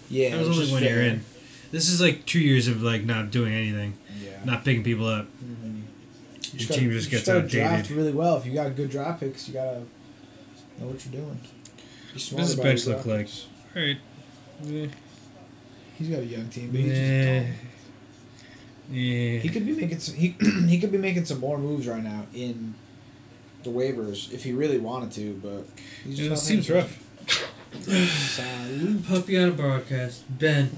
[0.10, 1.22] Yeah, that was which only is one year in.
[1.72, 4.32] This is like two years of like not doing anything, Yeah.
[4.44, 5.28] not picking people up.
[5.44, 5.82] Mhm.
[6.54, 7.52] Your You team gotta- just you gets gotta outdated.
[7.68, 8.38] Draft really well.
[8.38, 9.82] If you got good draft picks, you gotta
[10.80, 11.40] know what you're doing.
[12.14, 13.26] Be smart What does the about bench look like?
[13.28, 13.46] picks.
[13.76, 13.98] All right.
[14.66, 14.86] Yeah.
[15.98, 17.42] He's got a young team, but he's Yeah.
[17.44, 17.54] just
[18.92, 19.38] Yeah.
[19.40, 20.16] He could be making some.
[20.16, 20.36] He
[20.68, 22.74] he could be making some more moves right now in
[23.64, 25.68] the waivers if he really wanted to, but
[26.04, 26.98] he's just Yeah, not it seems paying rough.
[27.74, 29.04] Attention.
[29.04, 30.24] Puppy on a broadcast.
[30.40, 30.70] Ben,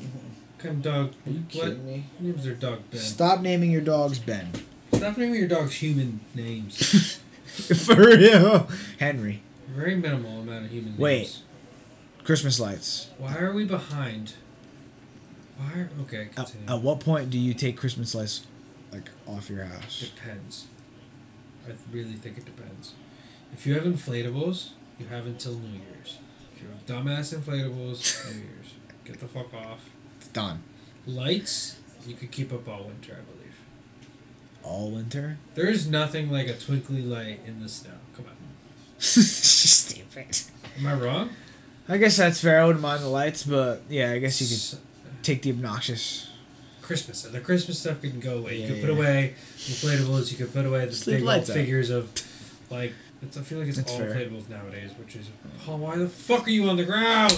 [0.58, 1.14] Come dog?
[1.26, 2.06] Are you what kidding me?
[2.20, 3.00] names their dog Ben?
[3.00, 4.52] Stop naming your dogs Ben.
[4.94, 7.20] Stop naming your dogs human names.
[7.86, 8.68] For real.
[9.00, 9.42] Henry.
[9.70, 11.00] Very minimal amount of human names.
[11.00, 11.18] Wait.
[11.20, 11.44] names.
[12.24, 13.10] Christmas lights.
[13.18, 14.34] Why are we behind?
[15.58, 15.82] Why?
[15.82, 18.46] Are, okay, At, at what point do you take Christmas lights
[18.92, 20.00] like off your house?
[20.16, 20.68] Depends.
[21.68, 22.94] I really think it depends.
[23.54, 24.70] If you have inflatables,
[25.00, 26.20] you have until New Year's.
[26.92, 28.74] If you have dumbass inflatables, New Year's.
[29.06, 29.90] Get the fuck off.
[30.18, 30.62] It's done.
[31.08, 33.56] Lights, you could keep up all winter, I believe.
[34.64, 35.38] All winter.
[35.56, 37.92] There is nothing like a twinkly light in the snow.
[38.16, 38.36] Come on.
[39.00, 40.40] Stupid.
[40.78, 41.30] Am I wrong?
[41.90, 42.62] I guess that's fair.
[42.62, 44.48] I wouldn't mind the lights, but yeah, I guess you
[44.80, 46.30] could take the obnoxious.
[46.82, 47.24] Christmas.
[47.24, 48.56] The Christmas stuff can go away.
[48.58, 50.32] You Yeah, could yeah, put away inflatables.
[50.32, 52.10] You could put away the Just big old figures of,
[52.70, 54.10] like, it's, I feel like it's That's all fair.
[54.16, 55.30] inflatables nowadays, which is,
[55.66, 57.34] Paul, why the fuck are you on the ground?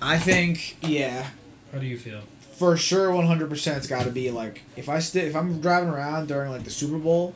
[0.00, 1.30] I think yeah,
[1.72, 2.20] How do you feel?
[2.56, 3.76] for sure, one hundred percent.
[3.78, 6.70] It's got to be like if I st- if I'm driving around during like the
[6.70, 7.34] Super Bowl,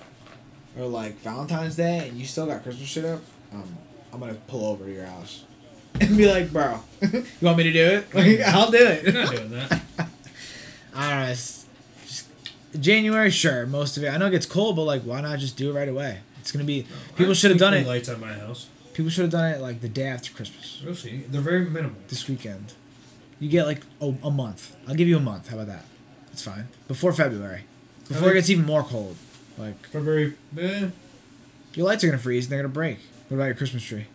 [0.79, 3.21] or like Valentine's Day, and you still got Christmas shit up,
[3.53, 3.77] um,
[4.13, 5.45] I'm gonna pull over to your house
[6.01, 8.07] and be like, bro, you want me to do it?
[8.15, 9.15] Like, I'll do You're it.
[9.15, 9.83] not doing that.
[10.95, 11.33] I don't know.
[11.33, 11.67] It's
[12.07, 12.27] just
[12.81, 14.09] January, sure, most of it.
[14.11, 16.21] I know it gets cold, but like, why not just do it right away?
[16.43, 16.87] It's gonna be.
[17.17, 17.87] People should have done it.
[17.87, 18.69] Lights on my house.
[18.95, 20.83] People should have done it like the day after Christmas.
[20.85, 21.25] We'll see.
[21.29, 21.97] They're very minimal.
[22.09, 22.75] This weekend,
[23.41, 24.77] you get like a, a month.
[24.89, 25.49] I'll give you a month.
[25.49, 25.85] How about that?
[26.27, 26.67] That's fine.
[26.89, 27.63] Before February,
[28.09, 29.17] before it gets even more cold.
[29.57, 30.35] Like February.
[30.59, 30.89] Eh.
[31.75, 32.99] your lights are gonna freeze and they're gonna break.
[33.29, 34.07] What about your Christmas tree?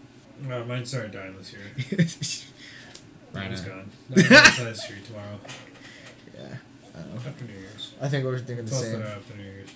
[0.52, 1.62] Oh, mine started dying this year.
[3.34, 3.70] Mine is Right.
[3.70, 3.92] gone.
[4.10, 5.40] Not outside the street tomorrow.
[6.38, 6.56] yeah.
[6.96, 7.22] I don't know.
[7.28, 7.94] After New Year's.
[8.02, 9.02] I think we're thinking the Toss same.
[9.02, 9.70] out after New Year's.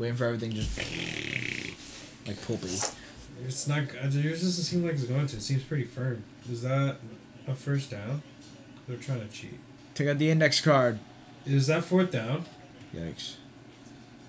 [0.00, 0.78] Waiting for everything just
[2.26, 2.68] like pulpy.
[3.44, 3.80] It's not.
[4.02, 5.36] uh, Yours doesn't seem like it's going to.
[5.36, 6.24] It seems pretty firm.
[6.50, 6.96] Is that
[7.46, 8.22] a first down?
[8.88, 9.60] They're trying to cheat.
[9.94, 11.00] Take out the index card.
[11.44, 12.46] Is that fourth down?
[12.94, 13.34] Yikes.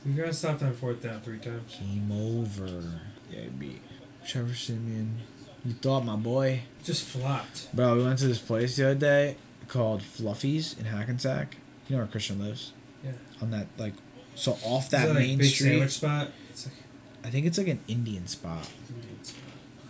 [0.05, 1.77] We gotta stop that fourth down three times.
[1.77, 2.99] Game over.
[3.31, 3.81] Yeah, beat
[4.27, 5.19] Trevor Siemian.
[5.63, 6.63] You thought, my boy.
[6.83, 7.73] Just flopped.
[7.73, 9.37] Bro, we went to this place the other day
[9.69, 11.55] called Fluffies in Hackensack.
[11.87, 12.73] You know where Christian lives?
[13.05, 13.11] Yeah.
[13.41, 13.93] On that like,
[14.35, 15.69] so off Is that like main big street.
[15.69, 16.27] sandwich spot.
[16.49, 16.75] It's like
[17.23, 18.67] I think it's like an Indian spot.
[18.89, 19.43] Indian spot.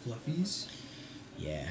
[0.06, 0.68] Fluffies.
[1.38, 1.70] Yeah.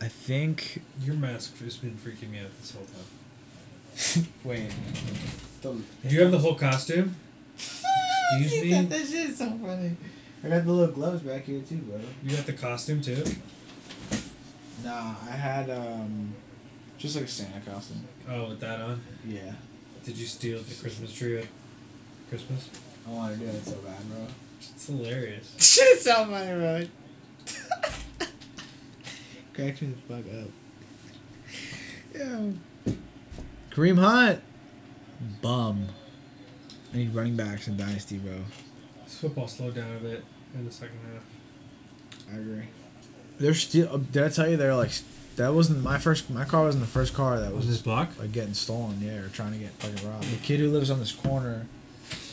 [0.00, 0.82] I think.
[1.02, 4.26] Your mask has been freaking me out this whole time.
[4.44, 4.70] Wait.
[5.62, 7.14] Do you have the whole costume?
[7.56, 8.82] Excuse me?
[8.86, 9.96] That shit's so funny.
[10.42, 12.00] I got the little gloves back here too, bro.
[12.24, 13.22] You got the costume too?
[14.82, 16.34] Nah, I had um,
[16.98, 18.04] just like a Santa costume.
[18.28, 19.00] Oh, with that on.
[19.24, 19.52] Yeah.
[20.04, 21.46] Did you steal the Christmas tree at
[22.28, 22.68] Christmas?
[23.06, 24.26] I want to do it so bad, bro.
[24.60, 25.54] It's hilarious.
[25.58, 26.84] Shit is so funny, bro.
[29.54, 30.50] Cracks me the fuck up.
[32.14, 32.94] Yeah.
[33.70, 34.40] Kareem Hunt.
[35.40, 35.86] Bum.
[36.92, 38.38] I need running backs in Dynasty, bro.
[39.04, 40.24] This football slowed down a bit
[40.54, 41.22] in the second half.
[42.34, 42.64] I agree.
[43.38, 43.98] They're still.
[43.98, 44.90] Did I tell you they're like?
[45.36, 46.28] That wasn't my first.
[46.30, 48.10] My car wasn't the first car that was block?
[48.18, 49.00] like getting stolen.
[49.00, 50.24] Yeah, or trying to get fucking robbed.
[50.30, 51.66] The kid who lives on this corner,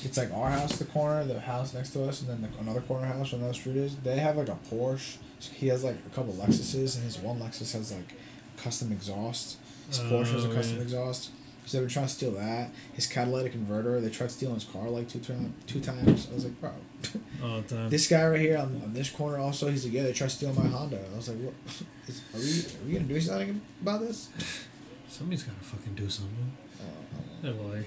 [0.04, 2.82] it's like our house, the corner, the house next to us, and then the, another
[2.82, 3.96] corner house where another street is.
[3.98, 5.18] They have like a Porsche.
[5.54, 8.14] He has like a couple Lexuses, and his one Lexus has like
[8.58, 9.58] custom exhaust.
[9.88, 10.84] His Porsche has a Oh, custom yeah.
[10.84, 11.32] exhaust.
[11.70, 12.72] So they've been trying to steal that.
[12.94, 14.02] His catalytic converter.
[14.02, 16.28] They tried stealing his car like two time, two times.
[16.32, 16.72] I was like, bro.
[17.44, 17.92] All time.
[17.92, 20.36] This guy right here on, on this corner also, he's like, yeah, they tried to
[20.36, 21.00] steal my Honda.
[21.14, 21.54] I was like, what?
[22.08, 24.30] Is, are we are we gonna do something about this?
[25.10, 26.54] Somebody's gotta fucking do something.
[26.80, 27.76] Uh, I don't know.
[27.76, 27.82] I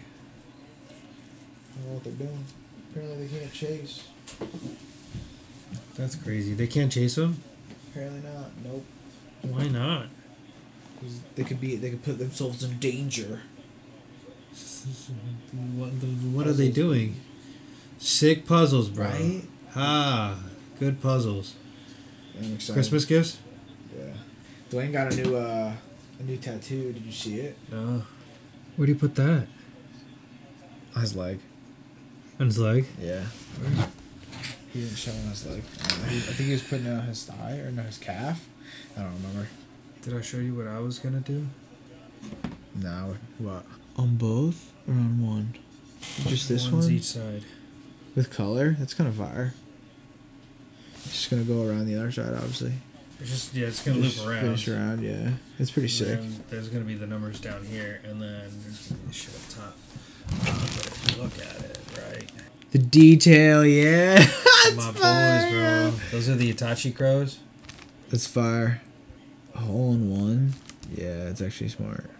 [1.75, 2.45] don't know what they're doing.
[2.89, 4.07] Apparently they can't chase.
[5.97, 6.55] That's crazy.
[6.55, 7.43] They can't chase him?
[7.91, 8.51] Apparently not.
[8.63, 8.85] Nope.
[9.43, 10.07] Why not?
[11.35, 11.75] they could be.
[11.75, 13.41] They could put themselves in danger.
[15.77, 17.21] What, what are they doing?
[17.99, 19.07] Sick puzzles, bro.
[19.07, 19.43] Right?
[19.77, 20.39] Ah,
[20.79, 21.55] good puzzles.
[22.39, 22.75] I'm excited.
[22.75, 23.39] Christmas gifts?
[23.97, 24.15] Yeah.
[24.71, 25.73] Dwayne got a new uh
[26.19, 26.93] a new tattoo.
[26.93, 27.57] Did you see it?
[27.71, 28.03] No.
[28.77, 29.47] Where do you put that?
[30.95, 31.41] On his leg.
[32.41, 32.87] On his leg?
[33.01, 33.25] Yeah.
[34.73, 35.63] He didn't show on his leg.
[35.81, 38.47] Uh, I think he was putting it on his thigh or no his calf.
[38.97, 39.49] I don't remember.
[40.03, 41.47] Did I show you what I was gonna do?
[42.75, 43.17] No.
[43.39, 43.65] What?
[43.97, 45.55] On both or on one?
[46.27, 47.45] Just this One's one each side.
[48.17, 48.75] with color.
[48.79, 49.55] That's kind of fire.
[50.95, 52.73] It's Just gonna go around the other side, obviously.
[53.21, 54.41] It's just yeah, it's gonna Just loop around.
[54.43, 55.31] Finish around, yeah.
[55.59, 56.21] It's pretty sick.
[56.51, 59.49] there's gonna be the numbers down here, and then there's gonna be the shit up
[59.49, 59.77] top.
[60.31, 62.31] Uh, but if you look at it, right?
[62.73, 64.17] The detail, yeah.
[64.77, 65.93] My boys, bro.
[66.11, 67.39] Those are the Itachi crows.
[68.11, 68.81] That's fire.
[69.55, 70.53] A hole in one.
[70.95, 72.11] Yeah, it's actually smart.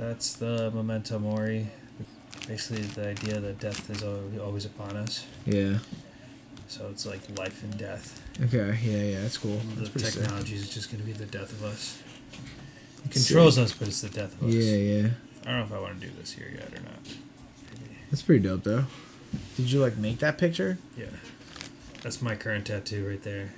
[0.00, 1.66] That's the memento mori.
[2.48, 5.26] Basically, the idea that death is al- always upon us.
[5.44, 5.78] Yeah.
[6.68, 8.22] So it's like life and death.
[8.42, 8.78] Okay.
[8.82, 9.60] Yeah, yeah, that's cool.
[9.76, 10.22] The That's sick.
[10.22, 12.02] technology is just going to be the death of us.
[13.04, 14.54] It controls us, but it's the death of us.
[14.54, 15.08] Yeah, yeah.
[15.44, 17.02] I don't know if I want to do this here yet or not.
[17.04, 17.96] Maybe.
[18.10, 18.84] That's pretty dope, though.
[19.56, 20.78] Did you like make that picture?
[20.96, 21.06] Yeah.
[22.02, 23.50] That's my current tattoo right there.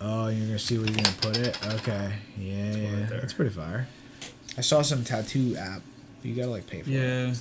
[0.00, 1.56] Oh, you're gonna see where you're gonna put it.
[1.74, 2.12] Okay.
[2.36, 3.00] Yeah, It's yeah.
[3.00, 3.08] right.
[3.20, 3.86] That's pretty fire.
[4.56, 5.82] I saw some tattoo app.
[6.22, 6.92] You gotta like pay for it.
[6.92, 7.34] Yeah.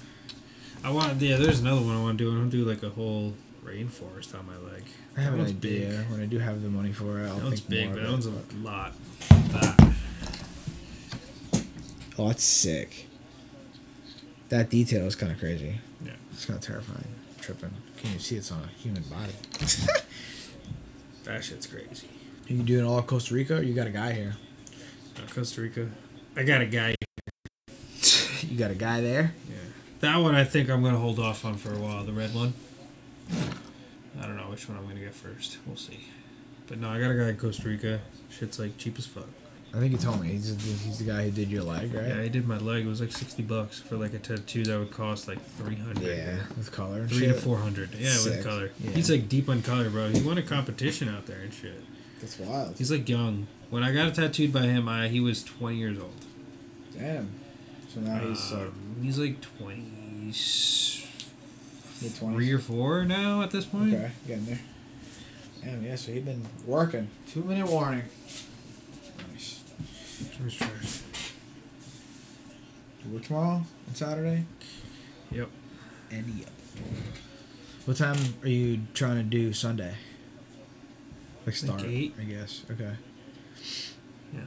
[0.84, 1.22] I want.
[1.22, 2.34] Yeah, there's another one I want to do.
[2.34, 3.34] I want to do like a whole
[3.64, 4.84] rainforest on my leg.
[5.15, 5.88] I have That an idea.
[5.90, 6.10] big.
[6.11, 8.03] When I do have the money for it, I'll That one's think big, more but
[8.03, 8.94] that one's a lot.
[9.52, 9.94] That.
[12.18, 13.07] Oh, that's sick.
[14.49, 15.80] That detail is kind of crazy.
[16.06, 16.11] Yeah.
[16.31, 17.07] It's kind of terrifying.
[17.41, 17.72] tripping.
[17.98, 19.34] Can you see it's on a human body?
[21.23, 22.10] That shit's crazy.
[22.49, 23.56] you doing all Costa Rica?
[23.60, 24.35] Or you got a guy here.
[25.15, 25.88] Uh, Costa Rica.
[26.35, 26.95] I got a guy.
[28.54, 29.34] You got a guy there.
[29.50, 29.56] Yeah.
[30.02, 32.04] That one I think I'm gonna hold off on for a while.
[32.04, 32.54] The red one.
[34.22, 35.58] I don't know which one I'm gonna get first.
[35.66, 36.02] We'll see.
[36.68, 38.00] But no, I got a guy in Costa Rica.
[38.30, 39.26] Shit's like cheap as fuck.
[39.74, 42.08] I think you told me he's he's the guy who did your leg, right?
[42.10, 42.86] Yeah, he did my leg.
[42.86, 46.04] It was like sixty bucks for like a tattoo that would cost like three hundred.
[46.16, 47.30] Yeah, with color and Three shit.
[47.36, 47.90] to four hundred.
[47.96, 48.34] Yeah, Sick.
[48.36, 48.70] with color.
[48.80, 48.92] Yeah.
[48.92, 50.10] He's like deep on color, bro.
[50.10, 51.82] He won a competition out there and shit.
[52.22, 52.78] That's wild.
[52.78, 53.48] He's like young.
[53.72, 56.14] When I got tattooed by him, I he was twenty years old.
[56.96, 57.32] Damn.
[57.94, 59.82] So now he's like Um, he's like twenty
[60.32, 62.52] mid three twenties.
[62.53, 63.94] or four now at this point.
[63.94, 64.60] Okay, getting there.
[65.64, 65.95] Damn, yeah.
[65.95, 67.07] So he's been working.
[67.28, 68.03] Two minute warning.
[69.32, 69.61] Nice.
[70.40, 71.02] Where's trash?
[73.06, 74.45] You work tomorrow on Saturday.
[75.32, 75.49] Yep.
[76.11, 76.49] And yep.
[77.86, 79.94] What time are you trying to do Sunday?
[81.45, 82.15] Like Like start, eight.
[82.20, 82.64] I guess.
[82.72, 82.94] Okay.
[84.34, 84.40] Yeah.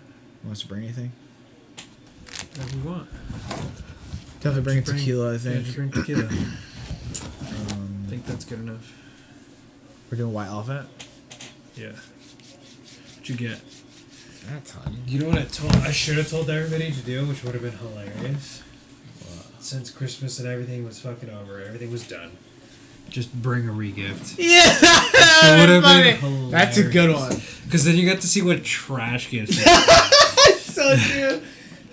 [0.43, 1.13] Wants to bring anything?
[2.57, 3.09] Whatever you want.
[4.41, 5.29] Definitely bring a Just bring- tequila.
[5.29, 5.65] I Yeah, think.
[5.65, 6.29] just bring tequila.
[7.71, 8.93] Um, I think that's good enough.
[10.11, 10.89] we're doing white elephant.
[11.77, 11.93] Yeah.
[11.93, 13.61] What'd you get?
[14.51, 14.99] That's ton.
[15.07, 15.75] You know what I told?
[15.77, 18.63] I should have told everybody to do, which would have been hilarious.
[19.61, 22.33] Since Christmas and everything was fucking over, everything was done.
[23.09, 24.37] Just bring a regift.
[24.39, 26.51] Yeah, It would have been hilarious.
[26.53, 27.35] That's a good one.
[27.65, 29.63] Because then you got to see what trash gifts.
[30.75, 31.41] so true.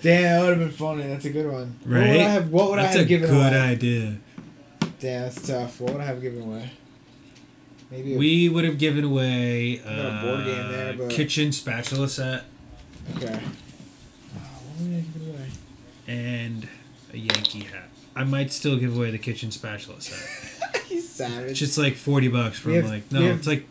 [0.04, 1.02] Damn, that would have been funny.
[1.04, 1.78] That's a good one.
[1.82, 2.20] What would I Right?
[2.20, 4.16] have, what would That's I have a good idea.
[5.00, 5.80] Damn, that's tough.
[5.80, 6.70] What would I have given away?
[7.90, 8.14] Maybe.
[8.14, 12.08] A, We would have given away got a board game there, uh, but- kitchen spatula
[12.08, 12.44] set
[13.16, 13.40] okay.
[14.36, 14.38] Oh,
[14.76, 15.46] what would I give away?
[16.06, 16.68] and
[17.12, 17.88] a Yankee hat.
[18.14, 20.82] I might still give away the kitchen spatula set.
[20.88, 21.52] He's savage.
[21.52, 23.66] It's just like forty bucks from have- like no, have- it's like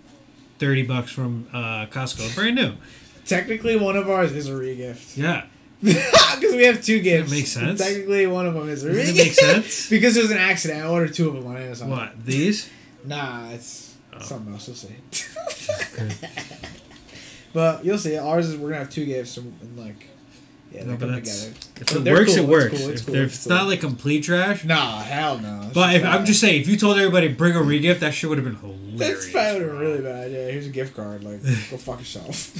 [0.57, 2.73] thirty bucks from uh, Costco, brand new.
[3.25, 5.15] Technically, one of ours is a regift.
[5.17, 5.45] Yeah,
[6.39, 7.31] Because we have two gifts.
[7.31, 7.79] make sense?
[7.79, 9.17] Technically, one of them is a Does it regift.
[9.17, 9.89] make sense?
[9.89, 10.83] because it was an accident.
[10.83, 11.89] I ordered two of them on Amazon.
[11.89, 12.69] what these?
[13.05, 14.19] Nah, it's Oh.
[14.21, 14.67] something else.
[14.67, 14.95] We'll see.
[17.53, 18.17] but you'll see.
[18.17, 20.07] Ours is we're gonna have two gifts and, and like,
[20.71, 21.59] yeah, No, but that's- together.
[21.81, 22.77] If it works, cool, it it's works.
[22.81, 23.55] cool, it's if cool, it's if it's cool.
[23.57, 25.61] not like complete trash, Nah, hell no.
[25.65, 28.29] It's but if I'm just saying, if you told everybody bring a regift, that shit
[28.29, 28.99] would have been hilarious.
[28.99, 30.51] That's probably a really bad idea.
[30.51, 31.23] Here's a gift card.
[31.23, 32.55] Like, go fuck yourself.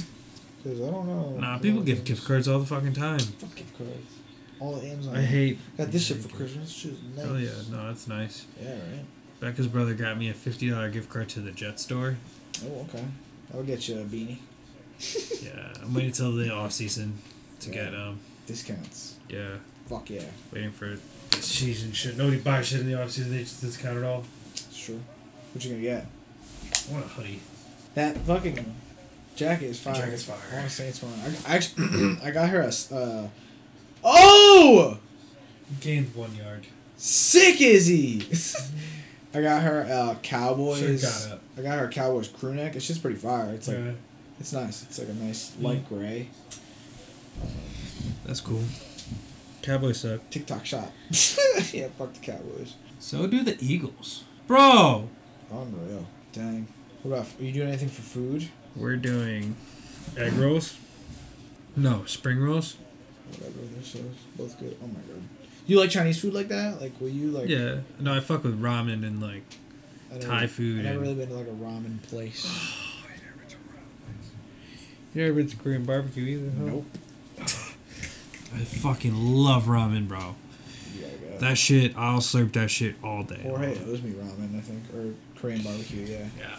[0.64, 1.36] Because I don't know.
[1.38, 3.18] Nah, people don't give gift cards all the fucking time.
[3.20, 3.92] Fuck gift cards.
[4.58, 5.14] All the Amazon.
[5.16, 5.58] I hate.
[5.76, 6.72] Got this shit for Christmas.
[6.72, 7.26] Shit nice.
[7.28, 8.46] Oh yeah, no, that's nice.
[8.62, 9.04] Yeah, right.
[9.40, 12.16] Becca's brother got me a fifty dollar gift card to the Jet store.
[12.64, 13.04] Oh, okay.
[13.52, 14.38] I'll get you a beanie.
[15.42, 17.18] Yeah, I'm waiting till the off season
[17.60, 17.74] to Yeah.
[17.90, 18.20] get um.
[18.46, 19.16] Discounts.
[19.28, 19.56] Yeah,
[19.88, 20.22] Fuck yeah.
[20.52, 20.96] waiting for
[21.30, 22.16] the season shit.
[22.16, 23.32] Nobody buys shit in the off season.
[23.32, 24.24] They just discount it all.
[24.72, 24.96] Sure.
[25.52, 26.06] What you gonna get?
[26.88, 27.40] I want a hoodie.
[27.94, 28.74] That fucking
[29.36, 29.94] jacket is fire.
[29.94, 30.36] jacket's fire.
[30.52, 31.10] I want to say it's fire.
[31.46, 32.94] I, I actually, I got her a.
[32.94, 33.28] Uh,
[34.04, 34.98] oh,
[35.80, 36.66] Gained one yard.
[36.96, 38.26] sick is he?
[39.36, 40.78] I got her uh, Cowboys.
[40.78, 41.40] Should've got up.
[41.58, 42.76] I got her Cowboys crew neck.
[42.76, 43.50] It's just pretty fire.
[43.52, 43.92] It's like yeah,
[44.38, 44.82] it's nice.
[44.84, 45.62] It's like a nice Mm.
[45.62, 46.28] light gray.
[48.24, 48.62] that's cool.
[49.62, 50.28] Cowboys suck.
[50.30, 50.92] TikTok shot.
[51.72, 52.74] yeah, fuck the Cowboys.
[53.00, 55.08] So do the Eagles, bro.
[55.50, 56.06] Unreal.
[56.32, 56.68] Dang.
[57.02, 57.26] What about?
[57.40, 58.48] Are you doing anything for food?
[58.76, 59.56] We're doing
[60.16, 60.78] egg rolls.
[61.76, 62.76] No, spring rolls.
[63.30, 63.52] Whatever.
[63.92, 64.02] They're
[64.36, 64.76] both good.
[64.82, 65.22] Oh my god.
[65.66, 66.80] You like Chinese food like that?
[66.80, 67.48] Like, will you like?
[67.48, 69.42] Yeah, no, I fuck with ramen and like
[70.10, 72.46] I never- Thai food I've never and- really been to like a ramen place.
[75.14, 76.50] You never been to Korean barbecue either?
[76.58, 76.64] Huh?
[76.64, 76.86] nope.
[77.38, 80.34] I fucking love ramen, bro.
[80.96, 81.04] You.
[81.38, 83.42] That shit, I'll slurp that shit all day.
[83.44, 86.02] Or hey, it was me ramen, I think, or Korean barbecue.
[86.04, 86.26] Yeah.
[86.36, 86.56] Yeah.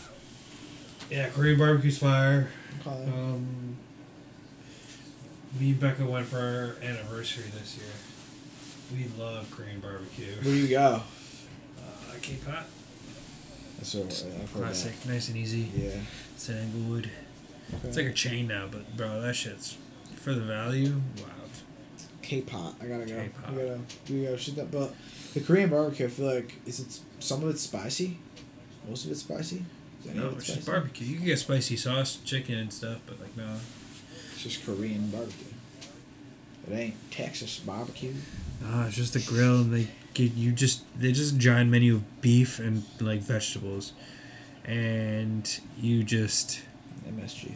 [1.09, 2.49] Yeah, Korean barbecue's fire.
[2.85, 2.89] Okay.
[2.89, 3.77] Um,
[5.59, 7.87] Me and Becca went for our anniversary this year.
[8.91, 10.33] We love Korean barbecue.
[10.35, 11.01] Where do you go?
[11.77, 12.65] Uh, Cape Cod.
[13.77, 14.05] That's what
[14.41, 15.69] I've heard Classic, nice and easy.
[15.75, 15.89] Yeah.
[16.33, 17.09] It's in Englewood.
[17.73, 17.87] Okay.
[17.87, 19.77] It's like a chain now, but bro, that shit's
[20.15, 21.01] for the value.
[21.17, 21.29] Wow.
[22.21, 22.75] K-pop.
[22.81, 23.21] I gotta go.
[23.21, 23.51] K-pop.
[23.51, 23.79] We gotta.
[24.09, 24.71] We gotta shoot that.
[24.71, 24.93] But
[25.33, 28.17] the Korean barbecue, I feel like is it some of it's spicy,
[28.87, 29.63] most of it's spicy.
[30.05, 31.07] Is any No, it's just barbecue.
[31.07, 33.57] You can get spicy sauce, chicken, and stuff, but like no.
[34.33, 35.47] It's just Korean barbecue.
[36.67, 38.13] It ain't Texas barbecue.
[38.63, 41.95] Ah, it's just a grill, and they get you just they just a giant menu
[41.95, 43.93] of beef and like vegetables,
[44.63, 46.61] and you just
[47.07, 47.53] MSG.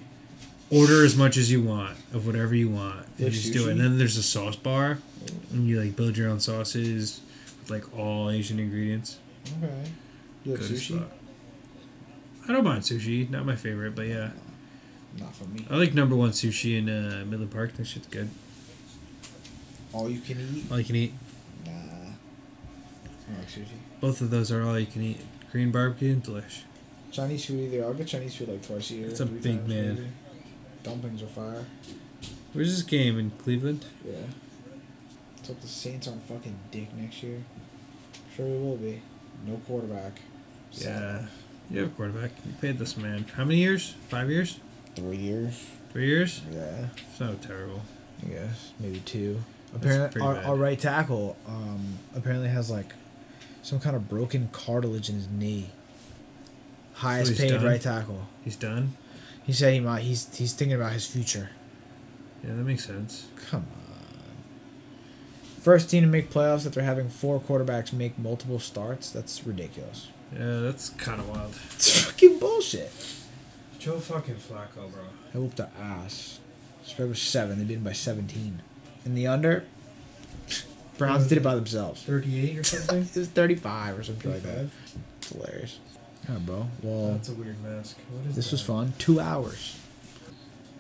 [0.71, 3.05] order as much as you want of whatever you want.
[3.17, 3.71] And you just do it.
[3.71, 4.99] And then there's a sauce bar,
[5.51, 7.21] and you like build your own sauces
[7.61, 9.17] with like all Asian ingredients.
[9.63, 9.73] Okay.
[10.45, 10.99] You like Good sushi?
[10.99, 11.09] fuck.
[12.49, 13.29] I don't mind sushi.
[13.29, 14.31] Not my favorite, but yeah,
[15.19, 15.67] Not for me.
[15.69, 17.73] I like number one sushi in uh, Midland Park.
[17.73, 18.29] That shit's good.
[19.93, 20.71] All you can eat.
[20.71, 21.13] All you can eat.
[21.65, 21.71] Nah.
[21.71, 23.77] I like sushi.
[24.01, 25.19] Both of those are all you can eat.
[25.51, 26.63] Korean barbecue and delish.
[27.11, 27.83] Chinese food either.
[27.83, 29.09] I'll get Chinese food like twice a year.
[29.09, 29.95] It's a big man.
[29.95, 30.07] maybe.
[30.81, 31.65] Dumplings are fire.
[32.53, 33.85] Where's this game in Cleveland?
[34.03, 34.13] Yeah.
[35.35, 37.43] Let's hope the Saints aren't fucking dick next year.
[38.35, 39.01] Sure we will be.
[39.45, 40.19] No quarterback.
[40.71, 41.25] Yeah,
[41.69, 42.31] you have a quarterback.
[42.45, 43.95] You paid this man how many years?
[44.07, 44.59] Five years?
[44.95, 45.67] Three years.
[45.91, 46.41] Three years?
[46.51, 46.87] Yeah.
[47.17, 47.81] So terrible.
[48.23, 49.39] I guess maybe two.
[49.75, 52.93] Apparently, our, our right tackle um, apparently has like
[53.61, 55.69] some kind of broken cartilage in his knee.
[56.93, 57.65] Highest he's paid done?
[57.65, 58.27] right tackle.
[58.43, 58.97] He's done.
[59.43, 60.01] He said he might.
[60.01, 61.51] He's he's thinking about his future.
[62.43, 63.27] Yeah, that makes sense.
[63.49, 63.89] Come on.
[65.61, 69.11] First team to make playoffs after having four quarterbacks make multiple starts.
[69.11, 70.07] That's ridiculous.
[70.33, 71.55] Yeah, that's kind of wild.
[71.75, 72.91] It's fucking bullshit.
[73.79, 75.03] Joe fucking Flacco, bro.
[75.33, 76.39] I whooped their ass.
[76.83, 77.57] Spread was seven.
[77.59, 78.61] They beat him by seventeen.
[79.05, 79.63] In the under,
[80.97, 82.03] Browns did it by themselves.
[82.03, 83.01] Thirty-eight or something.
[83.15, 84.67] It was thirty-five or something like that.
[85.17, 85.79] It's hilarious.
[86.27, 86.67] Yeah, bro.
[86.83, 87.97] Well, That's a weird mask.
[88.11, 88.93] What is this was fun.
[88.97, 89.79] Two hours.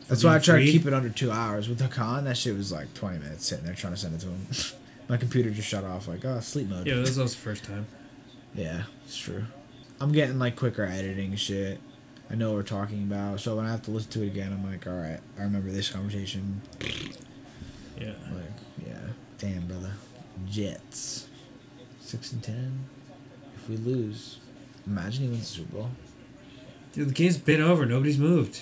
[0.07, 1.69] That's why I try to keep it under two hours.
[1.69, 4.27] With Hakan, that shit was like twenty minutes sitting there trying to send it to
[4.27, 4.47] him.
[5.09, 6.07] My computer just shut off.
[6.07, 6.85] Like, oh, sleep mode.
[6.85, 7.87] Yeah, this was the first time.
[8.53, 9.45] Yeah, it's true.
[10.01, 11.79] I'm getting like quicker editing shit.
[12.31, 14.53] I know what we're talking about, so when I have to listen to it again,
[14.53, 16.61] I'm like, all right, I remember this conversation.
[17.99, 18.13] Yeah.
[18.31, 18.99] Like, yeah,
[19.39, 19.93] damn, brother.
[20.47, 21.27] Jets,
[21.99, 22.85] six and ten.
[23.55, 24.37] If we lose,
[24.85, 25.89] imagine he wins the Super Bowl.
[26.93, 27.85] Dude, the game's been over.
[27.85, 28.61] Nobody's moved.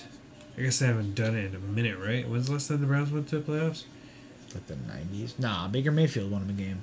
[0.56, 2.28] I guess they haven't done it in a minute, right?
[2.28, 3.84] When's the last time the Browns went to the playoffs?
[4.54, 5.38] Like the '90s.
[5.38, 6.80] Nah, Baker Mayfield won him a game.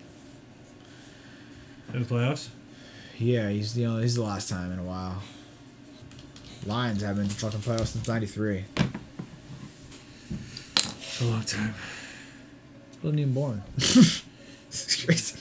[1.93, 2.49] In the playoffs?
[3.17, 4.03] Yeah, he's the only.
[4.03, 5.21] He's the last time in a while.
[6.65, 8.65] Lions haven't been to fucking playoffs since '93.
[10.75, 11.73] It's a long time.
[13.01, 13.63] Wasn't even born.
[13.77, 15.39] it's crazy.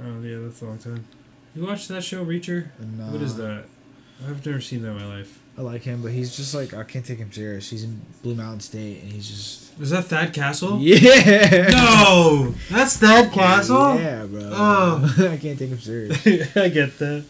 [0.00, 1.04] Oh yeah, that's a long time.
[1.54, 2.68] You watched that show, Reacher?
[2.78, 3.64] And, what is that?
[4.26, 5.40] I've never seen that in my life.
[5.56, 7.70] I like him, but he's just like I can't take him serious.
[7.70, 10.78] He's in Blue Mountain State, and he's just Is that Thad Castle?
[10.80, 11.68] yeah.
[11.68, 13.94] No, that's Thad Castle.
[13.96, 14.50] Yeah, bro.
[14.52, 15.14] Oh.
[15.18, 16.26] I can't take him serious.
[16.56, 17.24] I get that.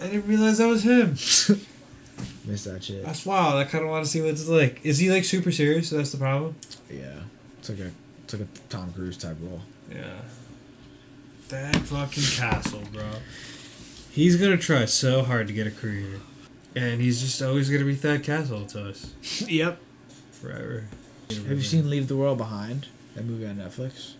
[0.00, 1.10] I didn't realize that was him.
[2.44, 3.04] Miss that shit.
[3.04, 3.54] That's wild.
[3.54, 4.80] I kind of want to see what it's like.
[4.84, 5.90] Is he like super serious?
[5.90, 6.56] That's the problem.
[6.90, 7.20] Yeah,
[7.58, 7.90] it's like a
[8.24, 9.62] it's like a Tom Cruise type role.
[9.90, 10.20] Yeah.
[11.48, 13.04] That fucking castle, bro.
[14.18, 16.18] He's gonna try so hard to get a career,
[16.74, 19.12] and he's just always gonna be Thad Castle to us
[19.48, 19.78] Yep.
[20.32, 20.86] forever.
[21.30, 22.88] Have you seen Leave the World Behind?
[23.14, 24.14] That movie on Netflix.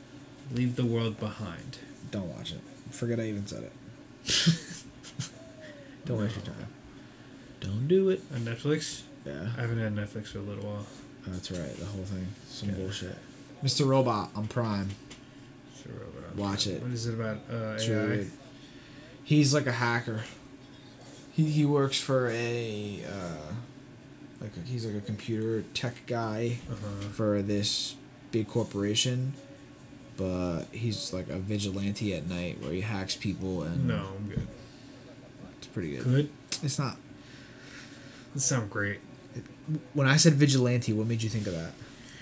[0.52, 1.78] Leave the World Behind?
[2.12, 2.60] Don't watch it.
[2.92, 3.72] Forget I even said it.
[6.06, 6.68] Don't waste your time.
[7.58, 8.22] Don't do it.
[8.32, 9.00] On Netflix?
[9.26, 10.86] Yeah, I haven't had Netflix for a little while.
[11.26, 11.76] that's right.
[11.76, 12.28] The whole thing.
[12.48, 12.76] Some Yeah.
[12.76, 13.18] bullshit.
[13.64, 13.84] Mr.
[13.84, 14.90] Robot on Prime.
[15.74, 16.80] So, uh, Watch it.
[16.82, 17.38] What is it about?
[17.50, 17.94] Uh, It's AI?
[17.96, 18.30] really good.
[19.28, 20.22] He's like a hacker.
[21.32, 23.52] He he works for a uh,
[24.40, 27.08] like a, he's like a computer tech guy Uh-huh.
[27.12, 27.94] for this
[28.32, 29.34] big corporation,
[30.16, 34.46] but he's like a vigilante at night where he hacks people and No, I'm good.
[35.58, 36.04] it's pretty good.
[36.04, 36.30] Good.
[36.62, 36.96] It's not.
[38.34, 39.00] That sounds great.
[39.92, 41.72] When I said vigilante, what made you think of that?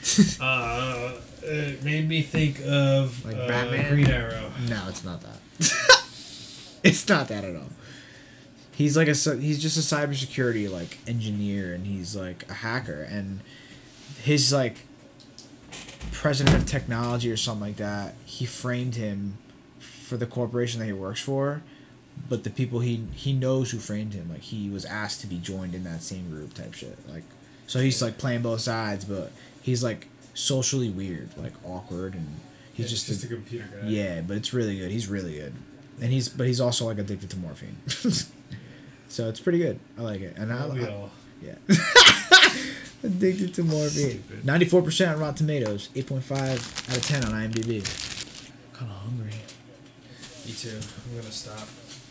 [0.40, 1.12] Uh,
[1.42, 3.92] it made me think of Like uh, Batman?
[3.92, 4.50] Green Arrow.
[4.68, 5.40] No, it's not that.
[6.86, 7.70] it's not that at all.
[8.72, 13.40] He's like a he's just a cybersecurity like engineer and he's like a hacker and
[14.22, 14.78] his like
[16.12, 18.14] president of technology or something like that.
[18.24, 19.38] He framed him
[19.78, 21.62] for the corporation that he works for,
[22.28, 25.38] but the people he he knows who framed him like he was asked to be
[25.38, 27.24] joined in that same group type shit like
[27.66, 29.32] so he's like playing both sides but
[29.66, 32.36] He's like socially weird, like awkward, and
[32.72, 33.88] he's He's just, just a, a computer guy.
[33.88, 34.20] yeah.
[34.20, 34.92] But it's really good.
[34.92, 35.54] He's really good,
[36.00, 37.76] and he's but he's also like addicted to morphine.
[39.08, 39.78] so it's pretty good.
[39.98, 41.10] I like it, and I, We I all.
[41.42, 41.54] yeah.
[43.02, 44.22] addicted to morphine.
[44.44, 45.90] Ninety four percent on Rotten Tomatoes.
[45.94, 46.58] Eight point five
[46.90, 47.82] out of ten on IMDb.
[48.72, 49.30] Kind of hungry.
[50.46, 50.70] Me too.
[50.78, 51.68] I'm gonna stop.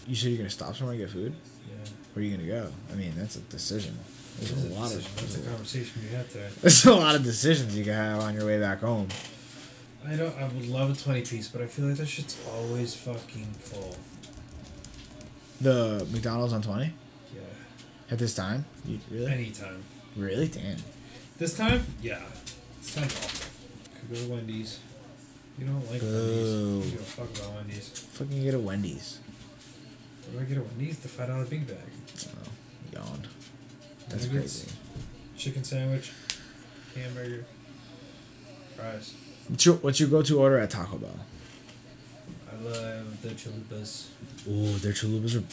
[0.08, 1.34] You said you're gonna stop somewhere and get food.
[1.68, 1.76] Yeah.
[2.14, 2.70] Where are you gonna go?
[2.92, 3.98] I mean, that's a decision.
[4.40, 6.50] There's a lot of That's a conversation we had today.
[6.62, 9.08] there's a lot of decisions you can have on your way back home.
[10.08, 10.36] I don't.
[10.38, 13.96] I would love a twenty piece, but I feel like that shit's always fucking full.
[15.62, 16.94] The McDonald's on twenty
[17.34, 17.42] Yeah.
[18.12, 18.66] at this time.
[18.86, 19.32] You, really?
[19.32, 19.84] Anytime.
[20.16, 20.48] Really?
[20.48, 20.78] Damn.
[21.38, 21.84] This time?
[22.02, 22.20] Yeah.
[22.82, 23.50] This time's awful.
[24.00, 24.80] Could go to Wendy's.
[25.58, 26.08] You don't like Boo.
[26.80, 26.92] Wendy's.
[26.92, 27.90] You don't fuck about Wendy's.
[27.90, 29.20] Fucking get a Wendy's.
[30.32, 31.00] What do I get at Wendy's?
[31.00, 31.78] The five dollar big bag.
[32.28, 32.50] Oh,
[32.94, 33.28] yawned.
[34.10, 34.78] That's Nuggets, crazy.
[35.38, 36.12] Chicken sandwich,
[36.96, 37.46] hamburger,
[38.76, 39.14] fries.
[39.48, 41.20] What's your What's your go to order at Taco Bell?
[42.52, 44.08] I love the chalupas.
[44.50, 45.44] Oh, their chalupas are.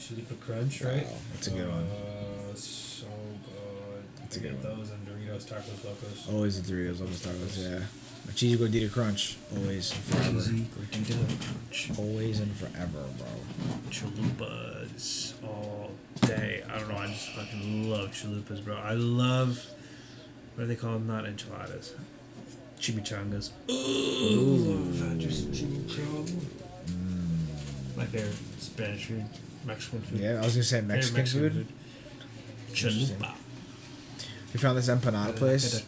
[0.00, 1.04] Chalupa crunch, right?
[1.06, 1.84] Wow, that's a good one.
[1.84, 3.06] Uh, so
[3.44, 4.02] good.
[4.20, 4.78] That's a I good get one.
[4.78, 6.28] those and Doritos Tacos Locos.
[6.28, 7.70] Always the Doritos, almost tacos.
[7.70, 7.78] Yeah.
[8.26, 9.36] My cheesy gordita crunch.
[9.56, 10.40] Always and forever.
[10.40, 11.90] gordita crunch.
[11.98, 13.26] Always and forever, bro.
[13.90, 15.92] chalupas all
[16.22, 16.64] day.
[16.68, 16.96] I don't know.
[16.96, 18.76] I just fucking love chalupas, bro.
[18.76, 19.64] I love
[20.56, 21.06] what do they call them?
[21.06, 21.94] Not enchiladas.
[22.78, 23.50] Chimichangas.
[23.70, 24.92] Ooh,
[27.96, 28.60] My favorite mm.
[28.60, 29.24] Spanish food,
[29.64, 30.20] Mexican food.
[30.20, 31.66] Yeah, I was gonna say Favorite Mexican, food.
[32.72, 33.34] Chalupa.
[34.52, 35.82] We found this empanada place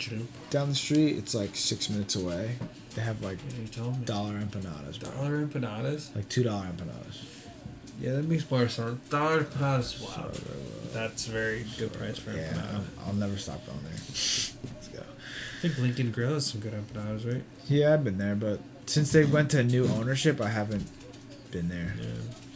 [0.50, 1.16] down the street.
[1.16, 2.56] It's like six minutes away.
[2.94, 4.04] They have like Yeah, you told me.
[4.04, 5.10] dollar empanadas, bro.
[5.10, 6.14] Dollar empanadas.
[6.16, 7.24] Like two dollar empanadas.
[8.00, 8.98] Yeah, that makes more sense.
[9.08, 10.00] Dollar empanadas.
[10.02, 10.30] Wow, uh,
[10.92, 12.74] that's a very good price for Yeah, empanada.
[12.74, 14.72] I'll, I'll never stop going there.
[15.58, 17.42] I think Lincoln Grill has some good empanadas, right?
[17.66, 20.86] Yeah, I've been there, but since they went to new ownership, I haven't
[21.50, 21.96] been there.
[22.00, 22.06] Yeah.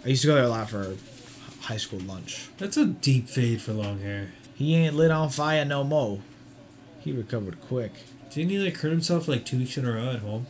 [0.04, 0.96] I used to go there a lot for
[1.62, 2.48] high school lunch.
[2.58, 4.30] That's a deep fade for long hair.
[4.54, 6.20] He ain't lit on fire no more.
[7.00, 7.90] He recovered quick.
[8.30, 10.46] Didn't he like hurt himself like two weeks in a row at home?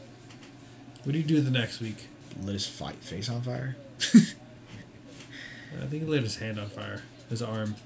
[1.05, 2.07] What do you do the next week?
[2.39, 3.77] Lit his fight face on fire.
[3.99, 7.03] I think he lit his hand on fire.
[7.31, 7.77] His arm.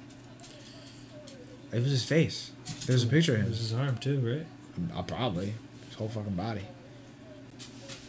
[1.73, 2.51] It was his face.
[2.87, 3.47] There's a picture of him.
[3.47, 4.47] It was his arm too, right?
[4.95, 5.55] I'll probably
[5.89, 6.63] his whole fucking body.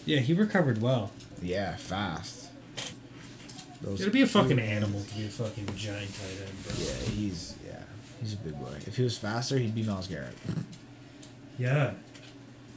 [0.06, 1.12] Yeah, he recovered well.
[1.42, 2.50] Yeah, fast.
[3.82, 6.74] Those- gotta be a fucking animal to be a fucking giant tight end, bro.
[6.80, 7.84] Yeah, he's yeah,
[8.22, 8.74] he's a big boy.
[8.86, 10.34] If he was faster, he'd be Myles Garrett.
[11.60, 11.92] Yeah.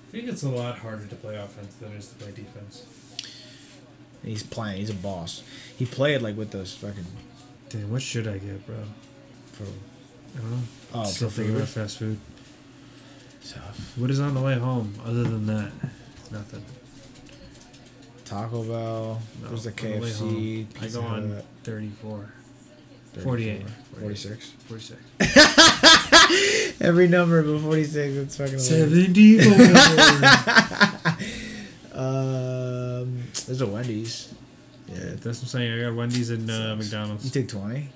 [0.08, 2.84] I think it's a lot harder to play offense than it is to play defense.
[4.24, 4.78] He's playing.
[4.80, 5.42] He's a boss.
[5.78, 7.06] He played like with those fucking.
[7.68, 8.76] Damn, what should I get, bro?
[9.52, 10.58] For, I don't know.
[10.94, 12.18] oh, Still thinking about fast food.
[13.96, 15.72] What is on the way home other than that?
[16.30, 16.64] Nothing.
[18.24, 19.20] Taco Bell.
[19.42, 20.18] No, There's the the way KFC.
[20.18, 22.32] home, I Pizza go on Hut, 34.
[23.14, 23.66] 34, 48.
[23.98, 24.50] 46.
[24.68, 25.00] 46.
[26.80, 28.14] Every number but 46.
[28.16, 29.44] It's fucking hilarious.
[29.44, 31.16] 74!
[31.92, 34.32] Um, there's a Wendy's.
[34.88, 35.72] yeah, that's what I'm saying.
[35.72, 37.24] I got Wendy's and uh, McDonald's.
[37.24, 37.88] You take 20?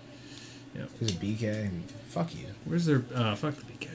[0.74, 0.90] Yep.
[1.00, 1.70] There's a BK.
[2.08, 2.46] Fuck you.
[2.66, 3.02] Where's their.
[3.14, 3.88] Uh, fuck the BK.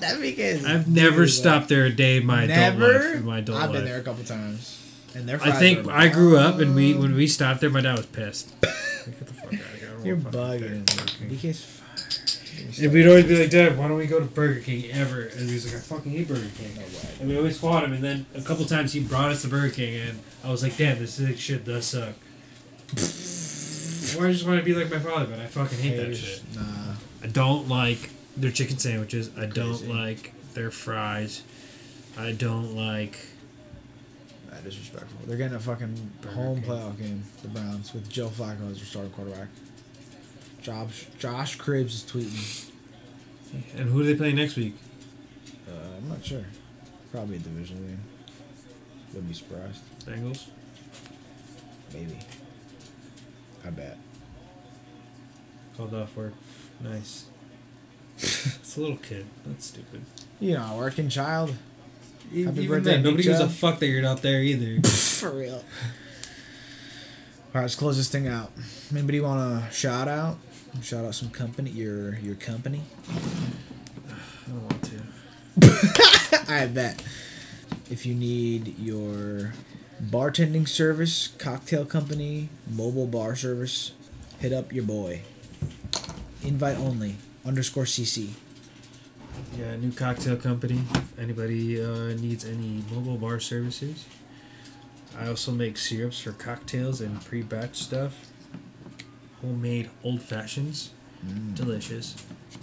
[0.00, 0.64] That BK is.
[0.64, 2.84] I've never stopped there a day in my Never.
[2.84, 3.14] adult life.
[3.16, 3.78] In my adult I've life.
[3.78, 4.76] been there a couple times.
[5.14, 7.80] And their I think are I grew up and we when we stopped there, my
[7.80, 8.52] dad was pissed.
[9.06, 9.96] Like, Get the fuck out of here!
[9.98, 10.86] I You're bugging.
[10.86, 12.84] Burger BK's fire.
[12.84, 15.22] And we'd always be like, Dad, why don't we go to Burger King ever?
[15.22, 16.74] And he was like, I fucking hate Burger King.
[16.74, 17.14] No way.
[17.18, 17.94] And we always fought him.
[17.94, 20.76] And then a couple times he brought us to Burger King, and I was like,
[20.76, 22.14] Damn, this shit does suck.
[24.20, 26.42] or I just want to be like my father, but I fucking hate that shit.
[26.54, 26.94] Nah.
[27.22, 29.30] I don't like their chicken sandwiches.
[29.36, 29.92] I don't Crazy.
[29.92, 31.42] like their fries.
[32.18, 33.18] I don't like.
[34.50, 35.18] That is disrespectful.
[35.26, 36.70] They're getting a fucking Burger home King.
[36.70, 39.48] playoff game, the Browns, with Joe Flacco as their starting quarterback.
[40.60, 42.70] Josh, Josh Cribbs is tweeting.
[43.76, 44.76] And who do they play next week?
[45.68, 46.44] Uh, I'm not sure.
[47.12, 48.00] Probably a division game.
[49.08, 49.80] Wouldn't be surprised.
[50.04, 50.46] Bengals.
[51.92, 52.18] Maybe.
[53.66, 53.98] I bet.
[55.76, 56.34] Called off work.
[56.80, 57.26] Nice.
[58.22, 59.26] it's a little kid.
[59.46, 60.02] That's stupid.
[60.38, 61.54] You know, working child.
[62.28, 64.86] Happy Even birthday, then, nobody gives a fuck that you're not there either.
[64.88, 65.54] For real.
[65.54, 65.62] All
[67.54, 68.52] right, let's close this thing out.
[68.92, 70.38] Anybody want to shout out?
[70.82, 71.70] Shout out some company.
[71.70, 72.82] Your your company.
[73.08, 76.44] I don't want to.
[76.52, 77.02] I bet.
[77.90, 79.54] If you need your
[80.00, 83.92] bartending service, cocktail company, mobile bar service,
[84.38, 85.22] hit up your boy.
[86.42, 88.30] Invite only underscore CC.
[89.58, 90.80] Yeah, new cocktail company.
[90.94, 94.04] If anybody uh, needs any mobile bar services.
[95.18, 98.14] I also make syrups for cocktails and pre-batch stuff.
[99.40, 100.90] Homemade old fashions,
[101.26, 101.54] Mm.
[101.54, 102.16] delicious.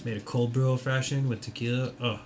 [0.04, 1.92] Made a cold brew old fashioned with tequila.
[2.02, 2.20] Oh,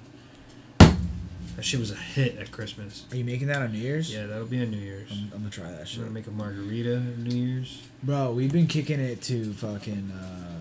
[0.79, 3.05] that shit was a hit at Christmas.
[3.11, 4.13] Are you making that on New Year's?
[4.13, 5.11] Yeah, that'll be on New Year's.
[5.11, 5.99] I'm, I'm gonna try that I'm shit.
[5.99, 7.81] gonna make a margarita at New Year's.
[8.01, 10.11] Bro, we've been kicking it to fucking.
[10.11, 10.60] Uh,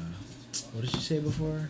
[0.73, 1.69] what did you say before?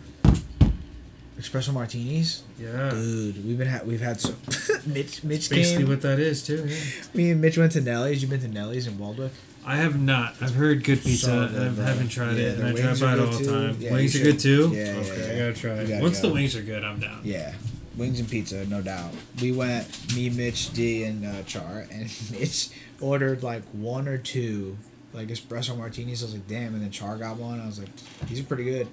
[1.39, 3.43] Espresso martinis, Yeah, dude.
[3.45, 4.35] We've been ha- we've had so.
[4.85, 5.89] Mitch Mitch basically came.
[5.89, 6.65] what that is too.
[6.67, 6.77] Yeah.
[7.15, 8.21] Me and Mitch went to Nellie's.
[8.21, 9.31] You've been to Nellie's in Waldwick.
[9.65, 10.35] I have not.
[10.41, 11.25] I've heard good pizza.
[11.25, 13.77] So good, I haven't tried Yeah, it, and I drive by it all the time.
[13.79, 14.71] Yeah, wings are good too.
[14.73, 15.33] Yeah, okay, yeah.
[15.33, 15.87] I gotta try it.
[15.87, 16.27] gotta Once go.
[16.27, 17.21] the wings are good, I'm down.
[17.23, 17.53] Yeah,
[17.97, 19.11] wings and pizza, no doubt.
[19.41, 22.69] We went, me, Mitch, D, and uh, Char, and Mitch
[22.99, 24.77] ordered like one or two
[25.13, 26.21] like espresso martinis.
[26.23, 27.59] I was like, damn, and then Char got one.
[27.59, 27.89] I was like,
[28.27, 28.87] these are pretty good.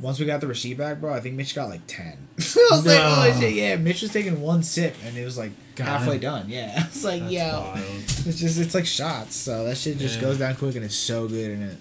[0.00, 2.16] Once we got the receipt back, bro, I think Mitch got like ten.
[2.38, 3.76] I was like, oh shit, yeah.
[3.76, 6.48] Mitch was taking one sip, and it was like halfway done.
[6.48, 7.78] Yeah, I was like, That's yo, wild.
[7.78, 9.34] it's just it's like shots.
[9.34, 10.20] So that shit just Yeah.
[10.22, 11.78] goes down quick, and it's so good in it.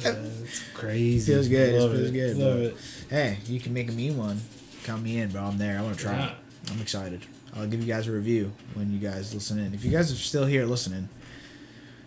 [0.00, 0.10] Yeah,
[0.42, 1.32] it's crazy.
[1.32, 2.76] Feels good, it Love feels good, Love it.
[3.10, 4.40] Hey, you can make me one.
[4.84, 5.42] Count me in, bro.
[5.42, 5.78] I'm there.
[5.78, 6.26] I want to try Yeah.
[6.30, 6.34] it.
[6.70, 7.20] I'm excited.
[7.54, 9.74] I'll give you guys a review when you guys listen in.
[9.74, 11.08] If you guys are still here listening,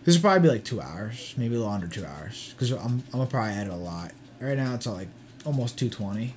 [0.05, 3.03] this will probably be like two hours, maybe a little under two hours, because I'm
[3.11, 4.11] I'm gonna probably edit a lot.
[4.39, 5.07] Right now it's like
[5.45, 6.35] almost two twenty,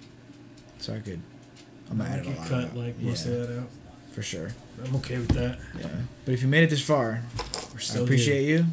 [0.78, 1.20] so I could
[1.90, 2.48] I'm gonna edit a lot.
[2.48, 2.76] cut out.
[2.76, 3.68] like most yeah, of that out.
[4.12, 4.50] for sure.
[4.84, 5.58] I'm okay with that.
[5.78, 5.88] Yeah,
[6.24, 7.22] but if you made it this far,
[7.72, 8.66] We're I appreciate you.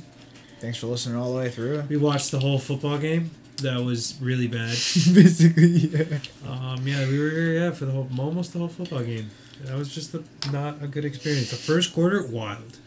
[0.60, 1.84] Thanks for listening all the way through.
[1.90, 3.32] We watched the whole football game.
[3.58, 4.70] That was really bad.
[5.14, 6.20] Basically, yeah.
[6.48, 9.30] Um, yeah, we were yeah for the whole almost the whole football game.
[9.64, 11.50] That was just a, not a good experience.
[11.50, 12.78] The first quarter, wild.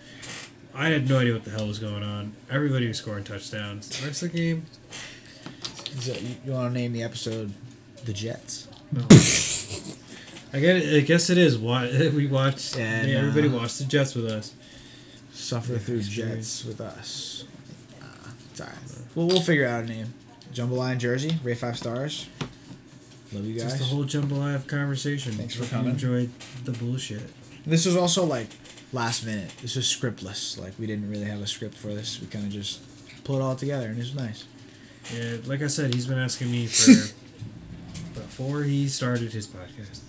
[0.74, 2.34] I had no idea what the hell was going on.
[2.50, 3.88] Everybody was scoring touchdowns.
[4.00, 4.66] The rest of the game,
[6.00, 7.52] So you, you want to name the episode
[8.04, 8.68] "The Jets"?
[8.92, 9.02] no.
[10.50, 11.58] I get it, I guess it is.
[11.58, 12.78] We watched?
[12.78, 14.54] And, yeah, everybody uh, watched the Jets with us.
[15.32, 16.62] Suffer Yeah, through experience.
[16.62, 17.44] Jets with us.
[18.00, 18.76] Uh, it's alright.
[19.14, 20.14] We'll, we'll figure out a name.
[20.54, 22.28] Jambalaya jersey, Ray five stars.
[23.32, 23.64] Love you guys.
[23.64, 25.32] Just the whole Jumbo jambalaya conversation.
[25.32, 25.92] Thanks for Hope you coming.
[25.92, 26.30] Enjoyed
[26.64, 27.22] the bullshit.
[27.66, 28.48] this was also like
[28.92, 29.50] last minute.
[29.62, 30.58] This was scriptless.
[30.58, 32.20] Like we didn't really have a script for this.
[32.20, 32.80] We kind of just
[33.24, 34.44] pulled it all together, and it was nice.
[35.14, 36.92] Yeah, like I said, he's been asking me for
[38.14, 40.00] before he started his podcast.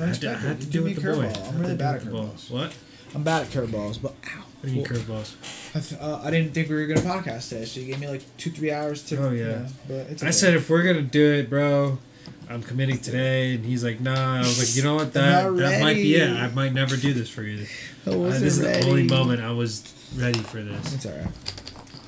[0.00, 1.08] I had to, I had to do with the boy.
[1.26, 1.44] curveball.
[1.44, 2.50] I I'm really bad at curveballs.
[2.50, 2.72] What?
[3.14, 4.44] I'm bad at curveballs, but ow.
[4.60, 5.34] What do you mean Well, curveballs?
[5.74, 8.06] I, th- uh, I didn't think we were gonna podcast today, so you gave me
[8.08, 9.16] like two, three hours to.
[9.26, 9.46] Oh, you yeah.
[9.48, 11.98] know, but it's I said if we're gonna do it, bro,
[12.50, 14.36] I'm committing today, and he's like, Nah.
[14.36, 15.12] I was like, you know what?
[15.14, 16.30] That that might be it.
[16.30, 17.66] I might never do this for you.
[18.06, 19.82] I Uh, this is the only moment I was
[20.16, 21.26] ready for this, It's alright.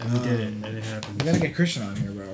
[0.00, 1.22] and we did it, Um, and it happened.
[1.22, 2.26] We gotta get Christian on here, bro.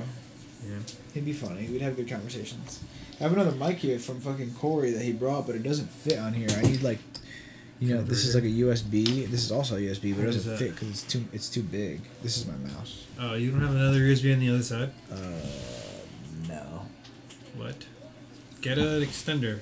[0.68, 0.76] Yeah.
[1.14, 1.66] He'd be funny.
[1.68, 2.80] We'd have good conversations.
[3.20, 6.18] I have another mic here from fucking Corey that he brought, but it doesn't fit
[6.18, 6.48] on here.
[6.56, 6.98] I need like,
[7.78, 9.26] you know, this is like a USB.
[9.30, 12.00] This is also a USB, but it doesn't fit because it's too it's too big.
[12.22, 13.04] This is my mouse.
[13.18, 14.90] Oh, you don't have another USB on the other side?
[15.12, 15.16] Uh,
[16.48, 16.86] no.
[17.56, 17.76] What?
[18.60, 19.58] Get an extender.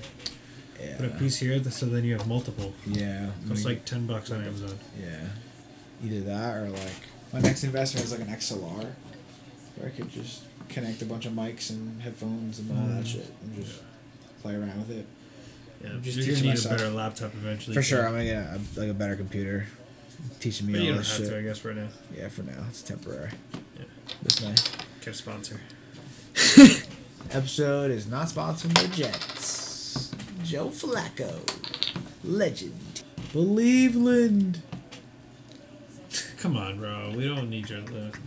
[0.79, 0.97] Yeah.
[0.97, 2.73] Put a piece here, so then you have multiple.
[2.85, 3.27] Yeah.
[3.47, 4.77] So it's like ten bucks on Amazon.
[4.99, 5.25] Yeah.
[6.03, 6.91] Either that or like
[7.33, 8.87] my next investment is like an XLR,
[9.75, 13.07] where I could just connect a bunch of mics and headphones and all that Mm.
[13.07, 13.81] shit and just
[14.41, 15.05] play around with it.
[15.83, 16.75] Yeah, I'm just you're gonna need myself.
[16.75, 17.73] a better laptop eventually.
[17.75, 19.65] For sure, I'm gonna get a, like a better computer,
[20.39, 21.29] teaching me But you all don't this have shit.
[21.29, 21.87] to, I guess, right now.
[22.15, 23.31] Yeah, for now it's temporary.
[23.77, 23.85] Yeah.
[24.47, 24.63] Nice.
[25.01, 25.59] Get a sponsor.
[27.31, 30.11] Episode is not sponsored by Jets.
[30.43, 31.39] Joe Flacco,
[32.23, 33.03] legend.
[33.33, 34.61] Believeland.
[36.39, 37.13] Come on, bro.
[37.15, 38.17] We don't need your look.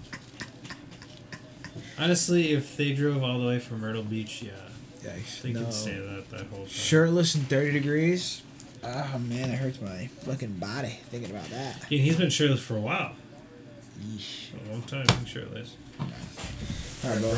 [1.98, 4.52] Honestly, if they drove all the way from Myrtle Beach, yeah,
[5.02, 5.42] Yikes.
[5.42, 5.64] they no.
[5.64, 6.68] could say that that whole time.
[6.68, 8.42] Shirtless and 30 degrees.
[8.84, 11.76] Oh man, it hurts my fucking body thinking about that.
[11.90, 13.12] Yeah, he's been shirtless for a while.
[14.00, 14.48] Yeesh.
[14.66, 15.76] A long time, he's shirtless.
[17.04, 17.30] Alright, bro.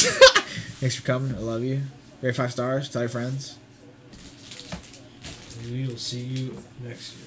[0.80, 1.34] Thanks for coming.
[1.34, 1.82] I love you.
[2.22, 2.88] Rate five stars.
[2.88, 3.58] Tell your friends.
[5.70, 7.26] We will see you next year.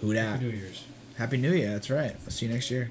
[0.00, 0.40] Who dat?
[0.40, 0.84] Happy New Year's.
[1.16, 1.72] Happy New Year.
[1.72, 2.14] That's right.
[2.24, 2.90] I'll see you next year.